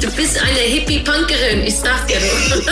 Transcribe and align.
Du 0.00 0.10
bist 0.12 0.40
eine 0.40 0.58
Hippie-Punkerin, 0.58 1.62
ich 1.66 1.76
sag 1.76 2.06
dir 2.08 2.16
nur. 2.20 2.62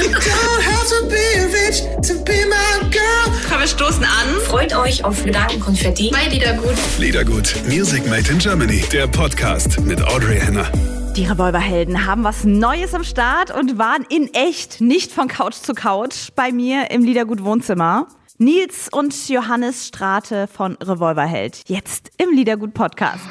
Komm, 3.49 3.61
wir 3.61 3.67
stoßen 3.67 4.03
an. 4.03 4.41
Freut 4.47 4.75
euch 4.75 5.05
auf 5.05 5.23
Gedankenkonfetti 5.23 6.11
bei 6.11 6.27
Liedergut. 6.29 6.75
Liedergut, 6.99 7.55
Music 7.69 8.07
Made 8.09 8.31
in 8.31 8.39
Germany, 8.39 8.83
der 8.93 9.07
Podcast 9.09 9.79
mit 9.81 10.03
Audrey 10.03 10.41
Henner. 10.41 10.71
Die 11.17 11.27
Revolverhelden 11.27 12.07
haben 12.07 12.25
was 12.25 12.45
Neues 12.45 12.95
am 12.95 13.05
Start 13.05 13.51
und 13.51 13.77
waren 13.77 14.07
in 14.09 14.33
echt 14.33 14.81
nicht 14.81 15.13
von 15.13 15.29
Couch 15.29 15.57
zu 15.57 15.75
Couch 15.75 16.29
bei 16.35 16.51
mir 16.51 16.91
im 16.91 17.05
Liedergut 17.05 17.45
Wohnzimmer. 17.45 18.09
Nils 18.39 18.89
und 18.91 19.29
Johannes 19.29 19.87
Strate 19.87 20.47
von 20.47 20.77
Revolverheld. 20.77 21.63
Jetzt 21.67 22.11
im 22.17 22.35
Liedergut 22.35 22.73
Podcast. 22.73 23.25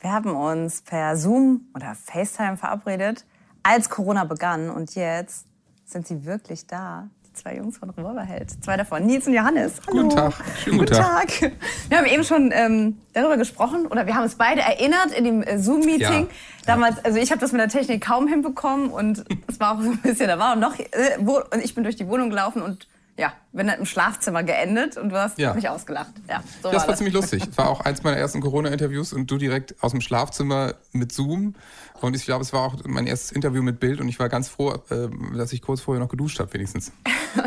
Wir 0.00 0.12
haben 0.12 0.36
uns 0.36 0.82
per 0.82 1.16
Zoom 1.16 1.68
oder 1.74 1.94
FaceTime 1.94 2.56
verabredet, 2.56 3.24
als 3.62 3.88
Corona 3.88 4.24
begann. 4.24 4.70
Und 4.70 4.94
jetzt 4.94 5.46
sind 5.84 6.06
sie 6.06 6.24
wirklich 6.24 6.66
da. 6.66 7.08
Die 7.26 7.32
zwei 7.32 7.56
Jungs 7.56 7.78
von 7.78 7.90
Revolverheld. 7.90 8.62
Zwei 8.62 8.76
davon, 8.76 9.06
Nils 9.06 9.26
und 9.26 9.34
Johannes. 9.34 9.80
Hallo. 9.86 10.02
Guten 10.02 10.16
Tag. 10.16 10.34
Schönen 10.62 10.78
guten 10.78 10.94
Tag. 10.94 11.52
Wir 11.88 11.98
haben 11.98 12.06
eben 12.06 12.24
schon 12.24 12.50
ähm, 12.52 13.00
darüber 13.14 13.36
gesprochen 13.36 13.86
oder 13.86 14.06
wir 14.06 14.14
haben 14.14 14.24
uns 14.24 14.34
beide 14.34 14.60
erinnert 14.60 15.12
in 15.16 15.24
dem 15.24 15.42
äh, 15.42 15.58
Zoom-Meeting. 15.58 16.22
Ja. 16.22 16.34
Damals, 16.66 17.02
also 17.04 17.18
ich 17.18 17.30
habe 17.30 17.40
das 17.40 17.52
mit 17.52 17.60
der 17.60 17.68
Technik 17.68 18.04
kaum 18.04 18.28
hinbekommen 18.28 18.90
und 18.90 19.24
es 19.48 19.58
war 19.60 19.76
auch 19.76 19.82
so 19.82 19.90
ein 19.90 19.98
bisschen, 19.98 20.28
da 20.28 20.38
war 20.38 20.54
und 20.54 20.60
noch, 20.60 20.78
äh, 20.78 21.16
wo, 21.20 21.38
und 21.38 21.64
ich 21.64 21.74
bin 21.74 21.84
durch 21.84 21.96
die 21.96 22.06
Wohnung 22.08 22.28
gelaufen 22.28 22.60
und 22.60 22.86
ja, 23.18 23.32
bin 23.52 23.66
dann 23.66 23.78
im 23.78 23.86
Schlafzimmer 23.86 24.42
geendet 24.42 24.96
und 24.98 25.08
du 25.08 25.16
hast 25.18 25.38
Ja. 25.38 25.54
mich 25.54 25.68
ausgelacht. 25.68 26.12
Ja, 26.28 26.42
so 26.62 26.70
Das 26.70 26.82
war 26.82 26.88
das. 26.88 26.98
ziemlich 26.98 27.14
lustig. 27.14 27.44
Das 27.46 27.56
war 27.58 27.70
auch 27.70 27.80
eins 27.80 28.02
meiner 28.02 28.18
ersten 28.18 28.40
Corona-Interviews 28.42 29.12
und 29.14 29.30
du 29.30 29.38
direkt 29.38 29.74
aus 29.82 29.92
dem 29.92 30.00
Schlafzimmer 30.02 30.74
mit 30.92 31.12
Zoom. 31.12 31.54
Und 32.02 32.14
ich 32.14 32.26
glaube, 32.26 32.42
es 32.42 32.52
war 32.52 32.60
auch 32.62 32.74
mein 32.84 33.06
erstes 33.06 33.32
Interview 33.32 33.62
mit 33.62 33.80
Bild 33.80 34.00
und 34.02 34.08
ich 34.08 34.18
war 34.18 34.28
ganz 34.28 34.48
froh, 34.48 34.74
äh, 34.90 35.08
dass 35.36 35.52
ich 35.54 35.62
kurz 35.62 35.80
vorher 35.80 36.02
noch 36.02 36.10
geduscht 36.10 36.38
habe, 36.40 36.52
wenigstens. 36.54 36.92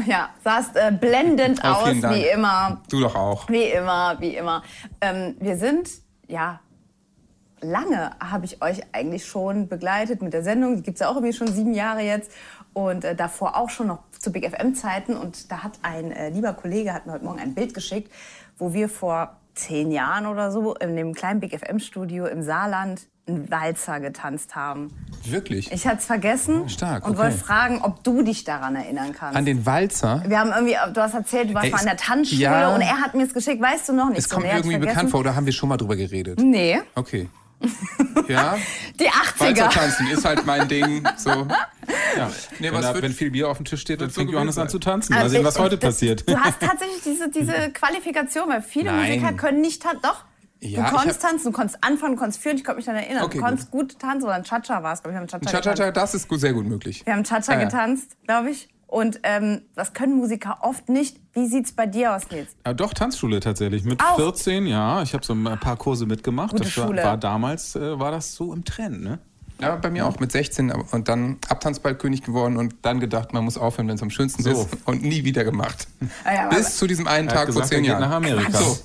Ja, 0.06 0.30
sahst 0.44 0.76
äh, 0.76 0.92
blendend 0.92 1.62
Oh, 1.64 1.68
aus, 1.68 2.00
Dank. 2.00 2.16
wie 2.16 2.28
immer. 2.28 2.80
Du 2.92 3.00
doch 3.00 3.16
auch. 3.16 3.50
Wie 3.50 3.64
immer, 3.64 4.18
wie 4.20 4.36
immer. 4.36 4.62
Ähm, 5.02 5.36
wir 5.40 5.58
sind, 5.58 5.90
ja, 6.28 6.60
lange 7.62 8.12
habe 8.20 8.46
ich 8.46 8.62
euch 8.62 8.82
eigentlich 8.94 9.26
schon 9.26 9.68
begleitet 9.68 10.22
mit 10.22 10.34
der 10.34 10.44
Sendung. 10.44 10.76
Die 10.78 10.84
gibt 10.84 10.96
es 10.98 11.02
ja 11.02 11.10
auch 11.10 11.16
irgendwie 11.16 11.34
schon 11.36 11.48
sieben 11.48 11.74
Jahre 11.74 12.02
jetzt. 12.02 12.32
Und 12.74 13.04
äh, 13.04 13.16
davor 13.16 13.58
auch 13.58 13.70
schon 13.72 13.88
noch 13.88 14.09
zu 14.20 14.32
Big 14.32 14.46
FM-Zeiten. 14.46 15.16
Und 15.16 15.52
da 15.52 15.64
hat 15.64 15.80
ein 15.82 16.12
äh, 16.12 16.30
lieber 16.30 16.54
Kollege, 16.54 16.94
hat 16.94 17.08
mir 17.08 17.14
heute 17.14 17.26
Morgen 17.26 17.40
ein 17.40 17.56
Bild 17.56 17.74
geschickt, 17.74 18.12
wo 18.58 18.74
wir 18.74 18.90
vor 18.90 19.38
zehn 19.56 19.92
Jahren 19.92 20.26
oder 20.26 20.52
so 20.52 20.76
in 20.76 20.96
dem 20.96 21.14
kleinen 21.14 21.40
Big 21.40 21.58
FM-Studio 21.58 22.28
im 22.28 22.44
Saarland 22.44 23.08
einen 23.28 23.52
Walzer 23.52 24.00
getanzt 24.00 24.56
haben. 24.56 24.90
Wirklich? 25.24 25.72
Ich 25.72 25.86
hatte 25.86 25.98
es 25.98 26.06
vergessen 26.06 26.68
Stark, 26.68 27.06
und 27.06 27.12
okay. 27.12 27.24
wollte 27.24 27.38
fragen, 27.38 27.82
ob 27.82 28.04
du 28.04 28.24
dich 28.24 28.44
daran 28.44 28.76
erinnern 28.76 29.14
kannst. 29.14 29.38
An 29.38 29.46
den 29.46 29.66
Walzer? 29.66 30.24
Wir 30.28 30.40
haben 30.40 30.52
irgendwie, 30.52 30.76
du 30.94 31.02
hast 31.02 31.14
erzählt, 31.14 31.50
du 31.50 31.54
warst 31.54 31.72
mal 31.72 31.80
an 31.80 31.86
der 31.86 31.98
Tanzschule 31.98 32.42
ja. 32.42 32.74
und 32.74 32.82
er 32.82 33.00
hat 33.00 33.14
mir 33.14 33.26
es 33.26 33.34
geschickt, 33.34 33.62
weißt 33.62 33.90
du 33.90 33.94
noch 33.94 34.10
nicht. 34.10 34.20
Es 34.20 34.30
kommt 34.30 34.46
irgendwie 34.46 34.78
bekannt 34.78 35.12
vor 35.12 35.20
oder 35.20 35.36
haben 35.36 35.46
wir 35.46 35.54
schon 35.54 35.70
mal 35.70 35.78
drüber 35.78 35.96
geredet? 35.96 36.40
Nee, 36.40 36.80
Okay. 36.96 37.30
Ja, 38.28 38.58
die 39.00 39.06
Walzer 39.06 39.68
80er. 39.68 39.70
tanzen 39.70 40.08
ist 40.08 40.24
halt 40.26 40.46
mein 40.46 40.68
Ding. 40.68 41.04
So. 41.18 41.30
Ja. 41.30 41.48
Nee, 42.60 42.68
wenn, 42.68 42.74
was 42.74 42.82
da, 42.84 42.94
wird- 42.94 43.04
wenn 43.04 43.12
viel 43.14 43.32
Bier 43.32 43.50
auf 43.50 43.58
dem 43.58 43.66
Tisch 43.66 43.82
steht, 43.82 44.00
dann 44.02 44.10
fängt 44.10 44.32
Johannes 44.32 44.56
gewesen 44.56 44.62
an 44.62 44.70
zu 44.70 44.78
sein. 44.78 44.82
tanzen. 44.82 45.14
Mal 45.14 45.22
Also, 45.24 45.36
sehen, 45.36 45.44
was 45.46 45.60
heute 45.60 45.78
das- 45.78 45.96
passiert. 45.96 46.30
Du 46.30 46.38
hast 46.40 46.60
tatsächlich 46.60 47.02
diese, 47.04 47.30
diese 47.30 47.54
Qualifikation, 47.74 48.48
weil 48.50 48.62
viele 48.62 48.92
Nein. 48.92 49.20
Musiker 49.20 49.34
können 49.34 49.62
nicht 49.62 49.82
tanzen. 49.82 50.02
Doch, 50.04 50.24
Ja, 50.62 50.90
du 50.90 50.96
konntest 50.96 51.24
hab- 51.24 51.32
tanzen, 51.32 51.46
du 51.48 51.52
konntest 51.52 51.84
anfangen, 51.84 52.14
du 52.16 52.20
konntest 52.20 52.42
führen, 52.42 52.58
ich 52.58 52.64
konnte 52.64 52.78
mich 52.78 52.86
daran 52.86 53.02
erinnern. 53.04 53.24
Okay, 53.26 53.40
du 53.40 53.44
konntest 53.44 53.72
gut. 53.72 54.00
tanzen 54.00 54.26
oder 54.26 54.36
ein 54.36 54.44
Cha-Cha 54.44 54.82
war 54.84 54.94
es, 54.94 55.02
glaube 55.02 55.14
ich. 55.18 55.30
Wir 55.30 55.38
haben 55.40 55.64
Cha-Cha 55.66 55.92
das 55.92 56.14
ist 56.14 56.28
gut, 56.28 56.40
sehr 56.40 56.54
gut 56.54 56.66
möglich. 56.66 57.06
Wir 57.06 57.14
haben 57.14 57.24
Cha-Cha 57.24 57.54
ja. 57.54 57.64
getanzt, 57.66 58.16
glaube 58.26 58.52
ich. 58.52 58.70
Und 58.90 59.20
ähm, 59.22 59.62
das 59.76 59.94
können 59.94 60.18
Musiker 60.18 60.58
oft 60.62 60.90
nicht. 60.90 61.18
Wie 61.34 61.46
sieht's 61.46 61.72
bei 61.72 61.86
dir 61.86 62.16
aus, 62.16 62.24
Nils? 62.32 62.50
Ja, 62.66 62.74
doch, 62.74 62.92
Tanzschule 62.94 63.40
tatsächlich. 63.40 63.84
Mit 63.84 64.02
Auch? 64.04 64.16
14, 64.16 64.66
ja. 64.66 65.04
Ich 65.04 65.14
habe 65.14 65.24
so 65.24 65.34
ein 65.34 65.44
paar 65.60 65.78
Kurse 65.78 66.08
mitgemacht. 66.08 66.52
Gute 66.52 66.64
das 66.64 66.76
war, 66.78 66.88
Schule. 66.88 67.04
war 67.04 67.18
damals, 67.18 67.76
äh, 67.76 68.00
war 68.00 68.12
das 68.12 68.34
so 68.34 68.52
im 68.52 68.66
Trend, 68.66 69.04
ne? 69.04 69.20
Ja, 69.62 69.76
bei 69.76 69.90
mir 69.92 70.08
auch 70.08 70.20
mit 70.20 70.32
16 70.32 70.72
und 70.72 71.10
dann 71.10 71.38
Abtanzballkönig 71.50 72.24
geworden 72.24 72.56
und 72.58 72.76
dann 72.82 73.00
gedacht, 73.02 73.34
man 73.34 73.44
muss 73.44 73.58
aufhören, 73.58 73.90
wenn 73.90 73.96
es 73.96 74.02
am 74.02 74.10
schönsten 74.10 74.42
So. 74.42 74.52
ist 74.52 74.70
und 74.86 75.04
nie 75.04 75.24
wieder 75.26 75.44
gemacht. 75.44 75.88
Ah 76.24 76.34
ja, 76.34 76.48
Bis 76.48 76.78
zu 76.78 76.88
diesem 76.88 77.08
einen 77.08 77.28
Tag 77.28 77.40
vor 77.40 77.48
gesagt, 77.48 77.68
zehn 77.68 77.80
er 77.80 77.82
geht 77.82 77.90
Jahren. 77.92 78.02
nach 78.02 78.12
Amerika. 78.12 78.58
So. 78.58 78.78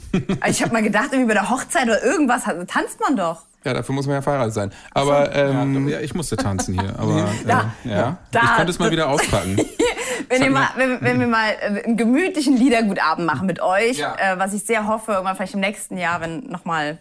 Ich 0.49 0.63
habe 0.63 0.73
mal 0.73 0.83
gedacht, 0.83 1.09
irgendwie 1.13 1.29
bei 1.29 1.35
der 1.35 1.49
Hochzeit 1.49 1.85
oder 1.85 2.03
irgendwas 2.05 2.45
also 2.45 2.65
tanzt 2.67 2.99
man 3.01 3.17
doch. 3.17 3.43
Ja, 3.65 3.73
dafür 3.73 3.95
muss 3.95 4.07
man 4.07 4.17
ja 4.17 4.23
verheiratet 4.23 4.55
sein. 4.55 4.73
Aber 4.93 5.35
ähm, 5.35 5.89
Ja, 5.89 6.01
ich 6.01 6.15
musste 6.15 6.37
tanzen 6.37 6.79
hier, 6.79 6.95
aber 6.99 7.29
Da. 7.47 7.73
äh, 7.85 7.89
ja. 7.91 8.19
Da. 8.31 8.41
ich 8.43 8.51
konnte 8.57 8.71
es 8.73 8.79
mal 8.79 8.91
wieder 8.91 9.09
auspacken. 9.11 9.57
Wenn, 10.29 10.43
ihr 10.43 10.51
mal, 10.51 10.69
wenn, 10.77 11.01
wenn 11.01 11.21
wir 11.21 11.27
mal 11.27 11.51
äh, 11.61 11.83
einen 11.85 11.97
gemütlichen 11.97 12.57
Liedergutabend 12.57 13.27
machen 13.27 13.47
mit 13.47 13.61
euch, 13.63 13.99
Ja. 13.99 14.15
äh, 14.19 14.39
was 14.39 14.53
ich 14.53 14.65
sehr 14.65 14.87
hoffe, 14.87 15.13
irgendwann 15.13 15.37
vielleicht 15.37 15.55
im 15.55 15.61
nächsten 15.61 15.97
Jahr, 15.97 16.21
wenn 16.21 16.41
nochmal 16.51 16.99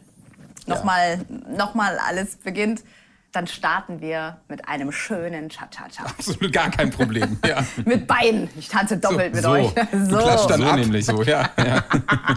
noch 0.65 0.85
mal, 0.85 1.19
noch 1.57 1.75
mal 1.75 1.97
alles 2.07 2.37
beginnt, 2.37 2.83
dann 3.33 3.47
starten 3.47 3.99
wir 3.99 4.37
mit 4.47 4.67
einem 4.67 4.91
schönen 4.91 5.49
Cha-Cha-Cha. 5.49 6.03
absolut 6.05 6.53
gar 6.53 6.69
kein 6.69 6.89
Problem. 6.91 7.37
Ja. 7.47 7.63
mit 7.83 8.07
Beinen. 8.07 8.49
Ich 8.57 8.69
tanze 8.69 8.97
doppelt 8.97 9.33
mit 9.33 9.43
so. 9.43 9.49
euch. 9.49 9.73
Du 9.73 10.17
klatscht 10.17 10.49
dann 10.49 10.61
so 10.61 10.67
ab. 10.67 10.75
nämlich 10.77 11.05
so, 11.05 11.21
ja. 11.23 11.49
ja. 11.57 11.83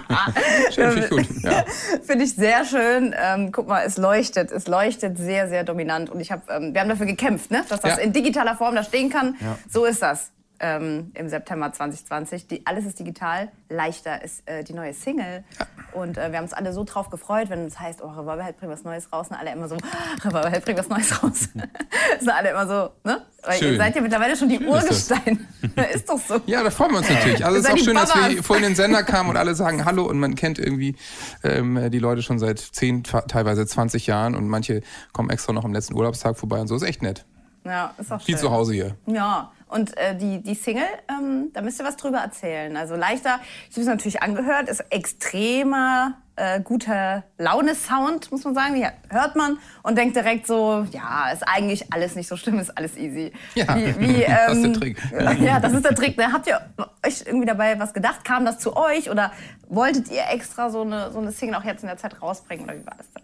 Schön, 0.74 0.92
finde 0.92 1.20
ich 1.20 1.28
gut. 1.28 1.42
Ja. 1.42 1.64
Finde 2.02 2.24
ich 2.24 2.34
sehr 2.34 2.64
schön. 2.64 3.14
Ähm, 3.16 3.52
guck 3.52 3.68
mal, 3.68 3.82
es 3.84 3.98
leuchtet. 3.98 4.50
Es 4.50 4.66
leuchtet 4.66 5.18
sehr, 5.18 5.48
sehr 5.48 5.64
dominant. 5.64 6.10
Und 6.10 6.20
ich 6.20 6.32
hab, 6.32 6.50
ähm, 6.50 6.72
wir 6.74 6.80
haben 6.80 6.88
dafür 6.88 7.06
gekämpft, 7.06 7.50
ne? 7.50 7.64
dass 7.68 7.80
das 7.80 7.98
Ja. 7.98 8.02
in 8.02 8.12
digitaler 8.12 8.56
Form 8.56 8.74
da 8.74 8.82
stehen 8.82 9.10
kann. 9.10 9.36
So 9.68 9.84
ist 9.84 10.02
das 10.02 10.30
ähm, 10.60 11.10
im 11.14 11.28
September 11.28 11.72
2020. 11.72 12.46
Die, 12.46 12.66
alles 12.66 12.84
ist 12.84 12.98
digital. 12.98 13.48
Leichter 13.68 14.22
ist 14.22 14.48
äh, 14.48 14.64
die 14.64 14.72
neue 14.72 14.94
Single. 14.94 15.44
Und 15.92 16.18
äh, 16.18 16.30
wir 16.30 16.38
haben 16.38 16.44
uns 16.44 16.52
alle 16.52 16.72
so 16.72 16.84
drauf 16.84 17.10
gefreut, 17.10 17.50
wenn 17.50 17.66
es 17.66 17.78
heißt, 17.78 18.02
oh, 18.02 18.08
Revolverheld 18.08 18.58
bringt 18.58 18.72
was 18.72 18.84
Neues 18.84 19.12
raus. 19.12 19.28
Und 19.28 19.36
alle 19.36 19.52
immer 19.52 19.68
so, 19.68 19.76
"Ah, 19.76 20.26
Revolverheld 20.28 20.64
bringt 20.64 20.78
was 20.78 20.88
Neues 20.88 21.22
raus. 21.22 21.48
sind 22.18 22.28
alle 22.30 22.50
immer 22.50 22.66
so, 22.66 22.90
ne? 23.08 23.22
Weil 23.42 23.54
ihr 23.62 23.68
Schön. 23.68 23.76
seid 23.76 23.94
ja 23.94 24.02
mittlerweile 24.02 24.36
schon 24.36 24.48
die 24.48 24.56
ist 24.56 24.64
das. 24.66 25.10
Urgesteine. 25.10 25.38
ist 25.94 26.08
doch 26.08 26.18
so. 26.18 26.40
Ja, 26.46 26.62
da 26.62 26.70
freuen 26.70 26.92
wir 26.92 26.98
uns 26.98 27.08
natürlich. 27.08 27.44
Also 27.44 27.58
es 27.58 27.64
ist 27.64 27.72
auch 27.72 27.78
schön, 27.78 27.94
dass 27.94 28.14
wir 28.14 28.22
Babas. 28.22 28.46
vorhin 28.46 28.64
in 28.64 28.70
den 28.72 28.76
Sender 28.76 29.02
kamen 29.02 29.30
und 29.30 29.36
alle 29.36 29.54
sagen 29.54 29.84
Hallo 29.84 30.04
und 30.04 30.18
man 30.18 30.34
kennt 30.34 30.58
irgendwie 30.58 30.96
ähm, 31.44 31.90
die 31.90 31.98
Leute 31.98 32.22
schon 32.22 32.38
seit 32.38 32.58
10, 32.58 33.04
teilweise 33.04 33.64
20 33.66 34.06
Jahren 34.06 34.34
und 34.34 34.48
manche 34.48 34.82
kommen 35.12 35.30
extra 35.30 35.52
noch 35.52 35.64
am 35.64 35.72
letzten 35.72 35.94
Urlaubstag 35.94 36.36
vorbei 36.36 36.60
und 36.60 36.66
so. 36.66 36.74
Ist 36.74 36.82
echt 36.82 37.02
nett. 37.02 37.24
Ja, 37.66 37.94
ist 37.98 38.12
auch 38.12 38.20
schön. 38.20 38.36
zu 38.38 38.50
Hause 38.50 38.72
hier. 38.74 38.96
Ja, 39.06 39.50
und 39.68 39.96
äh, 39.96 40.16
die, 40.16 40.42
die 40.42 40.54
Single, 40.54 40.84
ähm, 41.08 41.50
da 41.52 41.60
müsst 41.60 41.80
ihr 41.80 41.84
was 41.84 41.96
drüber 41.96 42.18
erzählen. 42.18 42.76
Also 42.76 42.94
leichter, 42.94 43.40
ich 43.68 43.76
habe 43.76 43.80
es 43.80 43.86
natürlich 43.86 44.22
angehört, 44.22 44.68
ist 44.68 44.84
extremer 44.90 46.14
äh, 46.36 46.60
guter 46.60 47.24
Laune-Sound, 47.38 48.30
muss 48.30 48.44
man 48.44 48.54
sagen. 48.54 48.74
Die 48.76 48.86
hört 49.12 49.34
man 49.34 49.58
und 49.82 49.98
denkt 49.98 50.14
direkt 50.14 50.46
so, 50.46 50.86
ja, 50.92 51.30
ist 51.32 51.42
eigentlich 51.42 51.92
alles 51.92 52.14
nicht 52.14 52.28
so 52.28 52.36
schlimm, 52.36 52.58
ist 52.58 52.76
alles 52.76 52.96
easy. 52.96 53.32
Ja, 53.54 53.74
wie, 53.74 53.98
wie, 53.98 54.24
das 54.24 54.52
ist 54.52 54.56
ähm, 54.56 54.72
der 54.72 54.72
Trick. 54.80 55.02
Ja, 55.40 55.60
das 55.60 55.72
ist 55.72 55.84
der 55.84 55.94
Trick. 55.94 56.16
Ne? 56.16 56.32
Habt 56.32 56.46
ihr 56.46 56.60
euch 57.04 57.24
irgendwie 57.26 57.46
dabei 57.46 57.78
was 57.80 57.92
gedacht? 57.92 58.24
Kam 58.24 58.44
das 58.44 58.58
zu 58.58 58.76
euch 58.76 59.10
oder 59.10 59.32
wolltet 59.68 60.10
ihr 60.10 60.22
extra 60.30 60.70
so 60.70 60.82
eine, 60.82 61.10
so 61.10 61.18
eine 61.18 61.32
Single 61.32 61.56
auch 61.56 61.64
jetzt 61.64 61.82
in 61.82 61.88
der 61.88 61.96
Zeit 61.96 62.20
rausbringen 62.22 62.64
oder 62.64 62.74
wie 62.74 62.86
war 62.86 62.94
das 62.96 63.10
denn? 63.12 63.22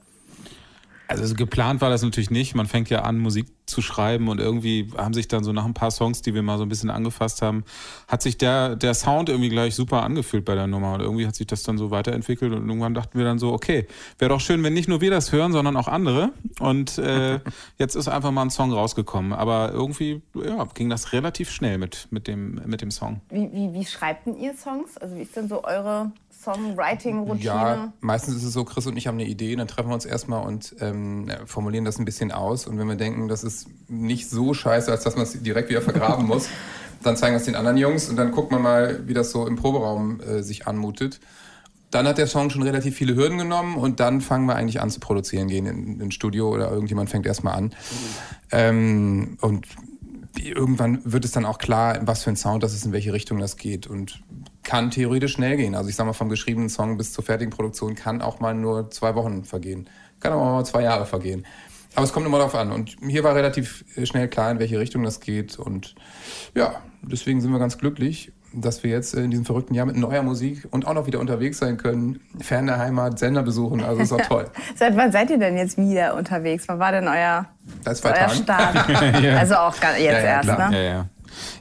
Also 1.20 1.34
geplant 1.34 1.80
war 1.80 1.90
das 1.90 2.02
natürlich 2.02 2.30
nicht. 2.30 2.54
Man 2.54 2.66
fängt 2.66 2.90
ja 2.90 3.02
an, 3.02 3.18
Musik 3.18 3.46
zu 3.66 3.82
schreiben 3.82 4.28
und 4.28 4.40
irgendwie 4.40 4.90
haben 4.96 5.14
sich 5.14 5.28
dann 5.28 5.44
so 5.44 5.52
nach 5.52 5.64
ein 5.64 5.74
paar 5.74 5.90
Songs, 5.90 6.22
die 6.22 6.34
wir 6.34 6.42
mal 6.42 6.58
so 6.58 6.64
ein 6.64 6.68
bisschen 6.68 6.90
angefasst 6.90 7.42
haben, 7.42 7.64
hat 8.08 8.22
sich 8.22 8.38
der, 8.38 8.76
der 8.76 8.94
Sound 8.94 9.28
irgendwie 9.28 9.48
gleich 9.48 9.74
super 9.74 10.02
angefühlt 10.02 10.44
bei 10.44 10.54
der 10.54 10.66
Nummer 10.66 10.94
und 10.94 11.00
irgendwie 11.00 11.26
hat 11.26 11.34
sich 11.34 11.46
das 11.46 11.62
dann 11.62 11.78
so 11.78 11.90
weiterentwickelt 11.90 12.52
und 12.52 12.68
irgendwann 12.68 12.94
dachten 12.94 13.18
wir 13.18 13.24
dann 13.24 13.38
so, 13.38 13.52
okay, 13.52 13.86
wäre 14.18 14.28
doch 14.28 14.40
schön, 14.40 14.62
wenn 14.62 14.74
nicht 14.74 14.88
nur 14.88 15.00
wir 15.00 15.10
das 15.10 15.32
hören, 15.32 15.52
sondern 15.52 15.76
auch 15.76 15.88
andere 15.88 16.32
und 16.60 16.98
äh, 16.98 17.40
jetzt 17.78 17.94
ist 17.94 18.08
einfach 18.08 18.30
mal 18.30 18.42
ein 18.42 18.50
Song 18.50 18.72
rausgekommen, 18.72 19.32
aber 19.32 19.72
irgendwie 19.72 20.22
ja, 20.34 20.64
ging 20.74 20.90
das 20.90 21.12
relativ 21.12 21.50
schnell 21.50 21.78
mit, 21.78 22.08
mit, 22.10 22.26
dem, 22.26 22.60
mit 22.66 22.82
dem 22.82 22.90
Song. 22.90 23.20
Wie, 23.30 23.50
wie, 23.52 23.72
wie 23.72 23.86
schreibt 23.86 24.26
denn 24.26 24.36
ihr 24.36 24.54
Songs? 24.54 24.98
Also 24.98 25.16
wie 25.16 25.22
ist 25.22 25.36
denn 25.36 25.48
so 25.48 25.64
eure 25.64 26.12
Songwriting-Routine? 26.42 27.44
Ja, 27.44 27.92
meistens 28.00 28.36
ist 28.36 28.44
es 28.44 28.52
so, 28.52 28.64
Chris 28.64 28.86
und 28.86 28.96
ich 28.96 29.06
haben 29.06 29.16
eine 29.16 29.28
Idee, 29.28 29.54
dann 29.56 29.68
treffen 29.68 29.90
wir 29.90 29.94
uns 29.94 30.04
erstmal 30.04 30.44
und 30.46 30.74
ähm, 30.80 31.30
formulieren 31.46 31.84
das 31.84 31.98
ein 31.98 32.04
bisschen 32.04 32.32
aus. 32.32 32.66
Und 32.66 32.78
wenn 32.78 32.88
wir 32.88 32.96
denken, 32.96 33.28
das 33.28 33.44
ist 33.44 33.68
nicht 33.88 34.28
so 34.28 34.54
scheiße, 34.54 34.90
als 34.90 35.04
dass 35.04 35.14
man 35.14 35.24
es 35.24 35.40
direkt 35.42 35.70
wieder 35.70 35.82
vergraben 35.82 36.26
muss, 36.26 36.48
dann 37.02 37.16
zeigen 37.16 37.34
wir 37.34 37.38
es 37.38 37.44
den 37.44 37.56
anderen 37.56 37.76
Jungs 37.76 38.08
und 38.08 38.16
dann 38.16 38.32
guckt 38.32 38.50
man 38.50 38.62
mal, 38.62 39.06
wie 39.06 39.14
das 39.14 39.30
so 39.30 39.46
im 39.46 39.56
Proberaum 39.56 40.20
äh, 40.20 40.42
sich 40.42 40.66
anmutet. 40.66 41.20
Dann 41.90 42.06
hat 42.06 42.16
der 42.16 42.26
Song 42.26 42.48
schon 42.48 42.62
relativ 42.62 42.96
viele 42.96 43.14
Hürden 43.14 43.36
genommen 43.38 43.76
und 43.76 44.00
dann 44.00 44.20
fangen 44.22 44.46
wir 44.46 44.56
eigentlich 44.56 44.80
an 44.80 44.90
zu 44.90 44.98
produzieren, 44.98 45.48
gehen 45.48 45.66
in, 45.66 46.00
in 46.00 46.10
Studio 46.10 46.48
oder 46.48 46.70
irgendjemand 46.70 47.10
fängt 47.10 47.26
erstmal 47.26 47.54
an. 47.54 47.74
Ähm, 48.50 49.36
und 49.42 49.66
irgendwann 50.38 51.00
wird 51.04 51.24
es 51.24 51.32
dann 51.32 51.44
auch 51.44 51.58
klar, 51.58 52.00
was 52.02 52.22
für 52.22 52.30
ein 52.30 52.36
Sound 52.36 52.62
das 52.62 52.72
ist, 52.72 52.86
in 52.86 52.92
welche 52.92 53.12
Richtung 53.12 53.38
das 53.38 53.56
geht 53.56 53.86
und 53.86 54.22
kann 54.62 54.90
theoretisch 54.90 55.32
schnell 55.32 55.56
gehen. 55.56 55.74
Also 55.74 55.88
ich 55.90 55.96
sag 55.96 56.06
mal, 56.06 56.12
vom 56.12 56.28
geschriebenen 56.28 56.68
Song 56.68 56.96
bis 56.96 57.12
zur 57.12 57.24
fertigen 57.24 57.50
Produktion 57.50 57.94
kann 57.94 58.22
auch 58.22 58.40
mal 58.40 58.54
nur 58.54 58.90
zwei 58.90 59.14
Wochen 59.14 59.44
vergehen. 59.44 59.88
Kann 60.20 60.32
aber 60.32 60.42
auch 60.42 60.52
mal 60.56 60.64
zwei 60.64 60.82
Jahre 60.82 61.06
vergehen. 61.06 61.44
Aber 61.94 62.04
es 62.04 62.12
kommt 62.12 62.24
immer 62.26 62.38
darauf 62.38 62.54
an. 62.54 62.72
Und 62.72 62.96
hier 63.06 63.22
war 63.24 63.34
relativ 63.34 63.84
schnell 64.04 64.28
klar, 64.28 64.50
in 64.50 64.58
welche 64.58 64.78
Richtung 64.78 65.02
das 65.02 65.20
geht. 65.20 65.58
Und 65.58 65.94
ja, 66.54 66.76
deswegen 67.02 67.40
sind 67.40 67.50
wir 67.52 67.58
ganz 67.58 67.76
glücklich, 67.76 68.32
dass 68.54 68.82
wir 68.82 68.90
jetzt 68.90 69.14
in 69.14 69.30
diesem 69.30 69.44
verrückten 69.44 69.74
Jahr 69.74 69.84
mit 69.86 69.96
neuer 69.96 70.22
Musik 70.22 70.66
und 70.70 70.86
auch 70.86 70.94
noch 70.94 71.06
wieder 71.06 71.20
unterwegs 71.20 71.58
sein 71.58 71.76
können, 71.76 72.20
fern 72.40 72.66
der 72.66 72.78
Heimat, 72.78 73.18
Sender 73.18 73.42
besuchen. 73.42 73.82
Also 73.82 74.00
ist 74.02 74.12
auch 74.12 74.20
toll. 74.28 74.46
Seit 74.76 74.96
wann 74.96 75.10
seid 75.12 75.28
ihr 75.30 75.38
denn 75.38 75.56
jetzt 75.56 75.76
wieder 75.76 76.14
unterwegs? 76.14 76.64
Wann 76.68 76.78
war 76.78 76.92
denn 76.92 77.08
euer, 77.08 77.46
Seit 77.84 77.96
zwei 77.98 78.10
euer. 78.18 78.28
Start? 78.30 78.74
Ja. 79.22 79.36
Also 79.38 79.56
auch 79.56 79.74
jetzt 79.74 79.98
Ja, 80.00 80.12
ja, 80.12 80.18
erst, 80.20 80.44
klar. 80.48 80.70
ne? 80.70 80.76
Ja, 80.76 80.82
ja. 80.92 81.06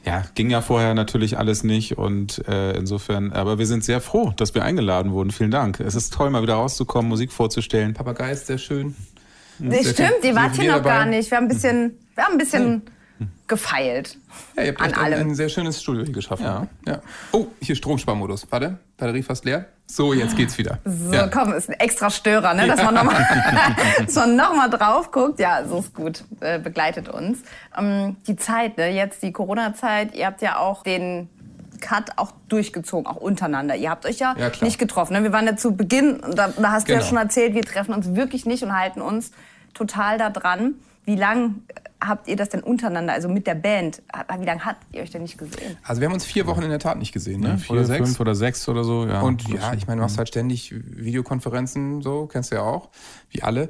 Ja, 0.04 0.24
ging 0.34 0.50
ja 0.50 0.60
vorher 0.60 0.94
natürlich 0.94 1.38
alles 1.38 1.64
nicht 1.64 1.98
und 1.98 2.46
äh, 2.48 2.72
insofern, 2.76 3.32
aber 3.32 3.58
wir 3.58 3.66
sind 3.66 3.84
sehr 3.84 4.00
froh, 4.00 4.32
dass 4.36 4.54
wir 4.54 4.64
eingeladen 4.64 5.12
wurden. 5.12 5.30
Vielen 5.30 5.50
Dank. 5.50 5.80
Es 5.80 5.94
ist 5.94 6.12
toll, 6.12 6.30
mal 6.30 6.42
wieder 6.42 6.54
rauszukommen, 6.54 7.08
Musik 7.08 7.32
vorzustellen. 7.32 7.94
Papagei 7.94 8.32
ist 8.32 8.46
sehr 8.46 8.58
schön. 8.58 8.94
Nee, 9.58 9.82
Sehr 9.82 9.92
stimmt, 9.92 10.24
ihr 10.24 10.34
wart 10.34 10.56
hier 10.56 10.72
noch 10.72 10.82
gar 10.82 11.00
dabei. 11.00 11.16
nicht. 11.16 11.30
Wir 11.30 11.36
haben 11.38 11.44
ein 11.44 11.48
bisschen, 11.48 11.98
wir 12.14 12.24
haben 12.24 12.32
ein 12.32 12.38
bisschen 12.38 12.82
gefeilt. 13.48 14.16
Ja, 14.56 14.62
ihr 14.62 14.68
habt 14.70 14.80
An 14.80 14.90
echt 14.90 14.98
ein, 14.98 15.04
allem. 15.04 15.28
ein 15.30 15.34
sehr 15.34 15.48
schönes 15.48 15.80
Studio 15.82 16.04
hier 16.04 16.12
geschaffen. 16.12 16.44
Ja. 16.44 16.66
ja. 16.86 17.00
Oh, 17.32 17.46
hier 17.60 17.76
Stromsparmodus. 17.76 18.46
Warte, 18.50 18.78
Batterie 18.96 19.22
fast 19.22 19.44
leer. 19.44 19.66
So, 19.86 20.14
jetzt 20.14 20.36
geht's 20.36 20.56
wieder. 20.56 20.78
So, 20.84 21.12
ja. 21.12 21.28
komm, 21.28 21.52
ist 21.52 21.68
ein 21.68 21.78
extra 21.78 22.08
Störer, 22.08 22.54
ne? 22.54 22.66
dass 22.66 22.82
man 22.82 22.94
nochmal 22.94 23.26
noch 24.36 24.56
mal 24.56 24.68
drauf 24.70 25.10
guckt. 25.10 25.38
Ja, 25.38 25.66
so 25.66 25.80
ist 25.80 25.94
gut, 25.94 26.24
äh, 26.40 26.58
begleitet 26.58 27.08
uns. 27.08 27.40
Ähm, 27.78 28.16
die 28.26 28.36
Zeit, 28.36 28.78
ne? 28.78 28.88
jetzt 28.88 29.22
die 29.22 29.32
Corona-Zeit, 29.32 30.14
ihr 30.14 30.26
habt 30.26 30.40
ja 30.40 30.56
auch 30.58 30.82
den 30.82 31.28
Cut 31.82 32.12
auch 32.16 32.32
durchgezogen, 32.48 33.06
auch 33.06 33.16
untereinander. 33.16 33.76
Ihr 33.76 33.90
habt 33.90 34.06
euch 34.06 34.18
ja, 34.18 34.34
Ja, 34.38 34.50
nicht 34.62 34.78
getroffen. 34.78 35.12
Ne? 35.14 35.24
Wir 35.24 35.32
waren 35.32 35.46
ja 35.46 35.56
zu 35.56 35.76
Beginn, 35.76 36.20
da, 36.34 36.48
da 36.48 36.70
hast 36.72 36.88
du 36.88 36.92
ja 36.92 36.98
Genau. 36.98 37.08
schon 37.08 37.18
erzählt, 37.18 37.54
wir 37.54 37.62
treffen 37.62 37.92
uns 37.92 38.14
wirklich 38.14 38.46
nicht 38.46 38.62
und 38.62 38.72
halten 38.78 39.02
uns 39.02 39.32
total 39.74 40.16
da 40.16 40.30
dran. 40.30 40.74
Wie 41.04 41.16
lang 41.16 41.56
habt 42.06 42.28
ihr 42.28 42.36
das 42.36 42.48
denn 42.48 42.62
untereinander, 42.62 43.12
also 43.12 43.28
mit 43.28 43.46
der 43.46 43.54
Band, 43.54 44.02
wie 44.38 44.44
lange 44.44 44.64
habt 44.64 44.84
ihr 44.92 45.02
euch 45.02 45.10
denn 45.10 45.22
nicht 45.22 45.38
gesehen? 45.38 45.76
Also 45.82 46.00
wir 46.00 46.08
haben 46.08 46.14
uns 46.14 46.24
vier 46.24 46.46
Wochen 46.46 46.62
in 46.62 46.70
der 46.70 46.78
Tat 46.78 46.98
nicht 46.98 47.12
gesehen, 47.12 47.40
ne? 47.40 47.58
Vier, 47.58 47.76
oder 47.76 47.84
sechs. 47.84 48.06
fünf 48.06 48.20
oder 48.20 48.34
sechs 48.34 48.68
oder 48.68 48.84
so. 48.84 49.06
Ja. 49.06 49.20
Und 49.22 49.48
ja, 49.48 49.74
ich 49.74 49.86
meine, 49.86 50.00
du 50.00 50.02
machst 50.02 50.18
halt 50.18 50.28
ständig 50.28 50.74
Videokonferenzen, 50.74 52.02
so, 52.02 52.26
kennst 52.26 52.50
du 52.50 52.56
ja 52.56 52.62
auch, 52.62 52.90
wie 53.30 53.42
alle. 53.42 53.68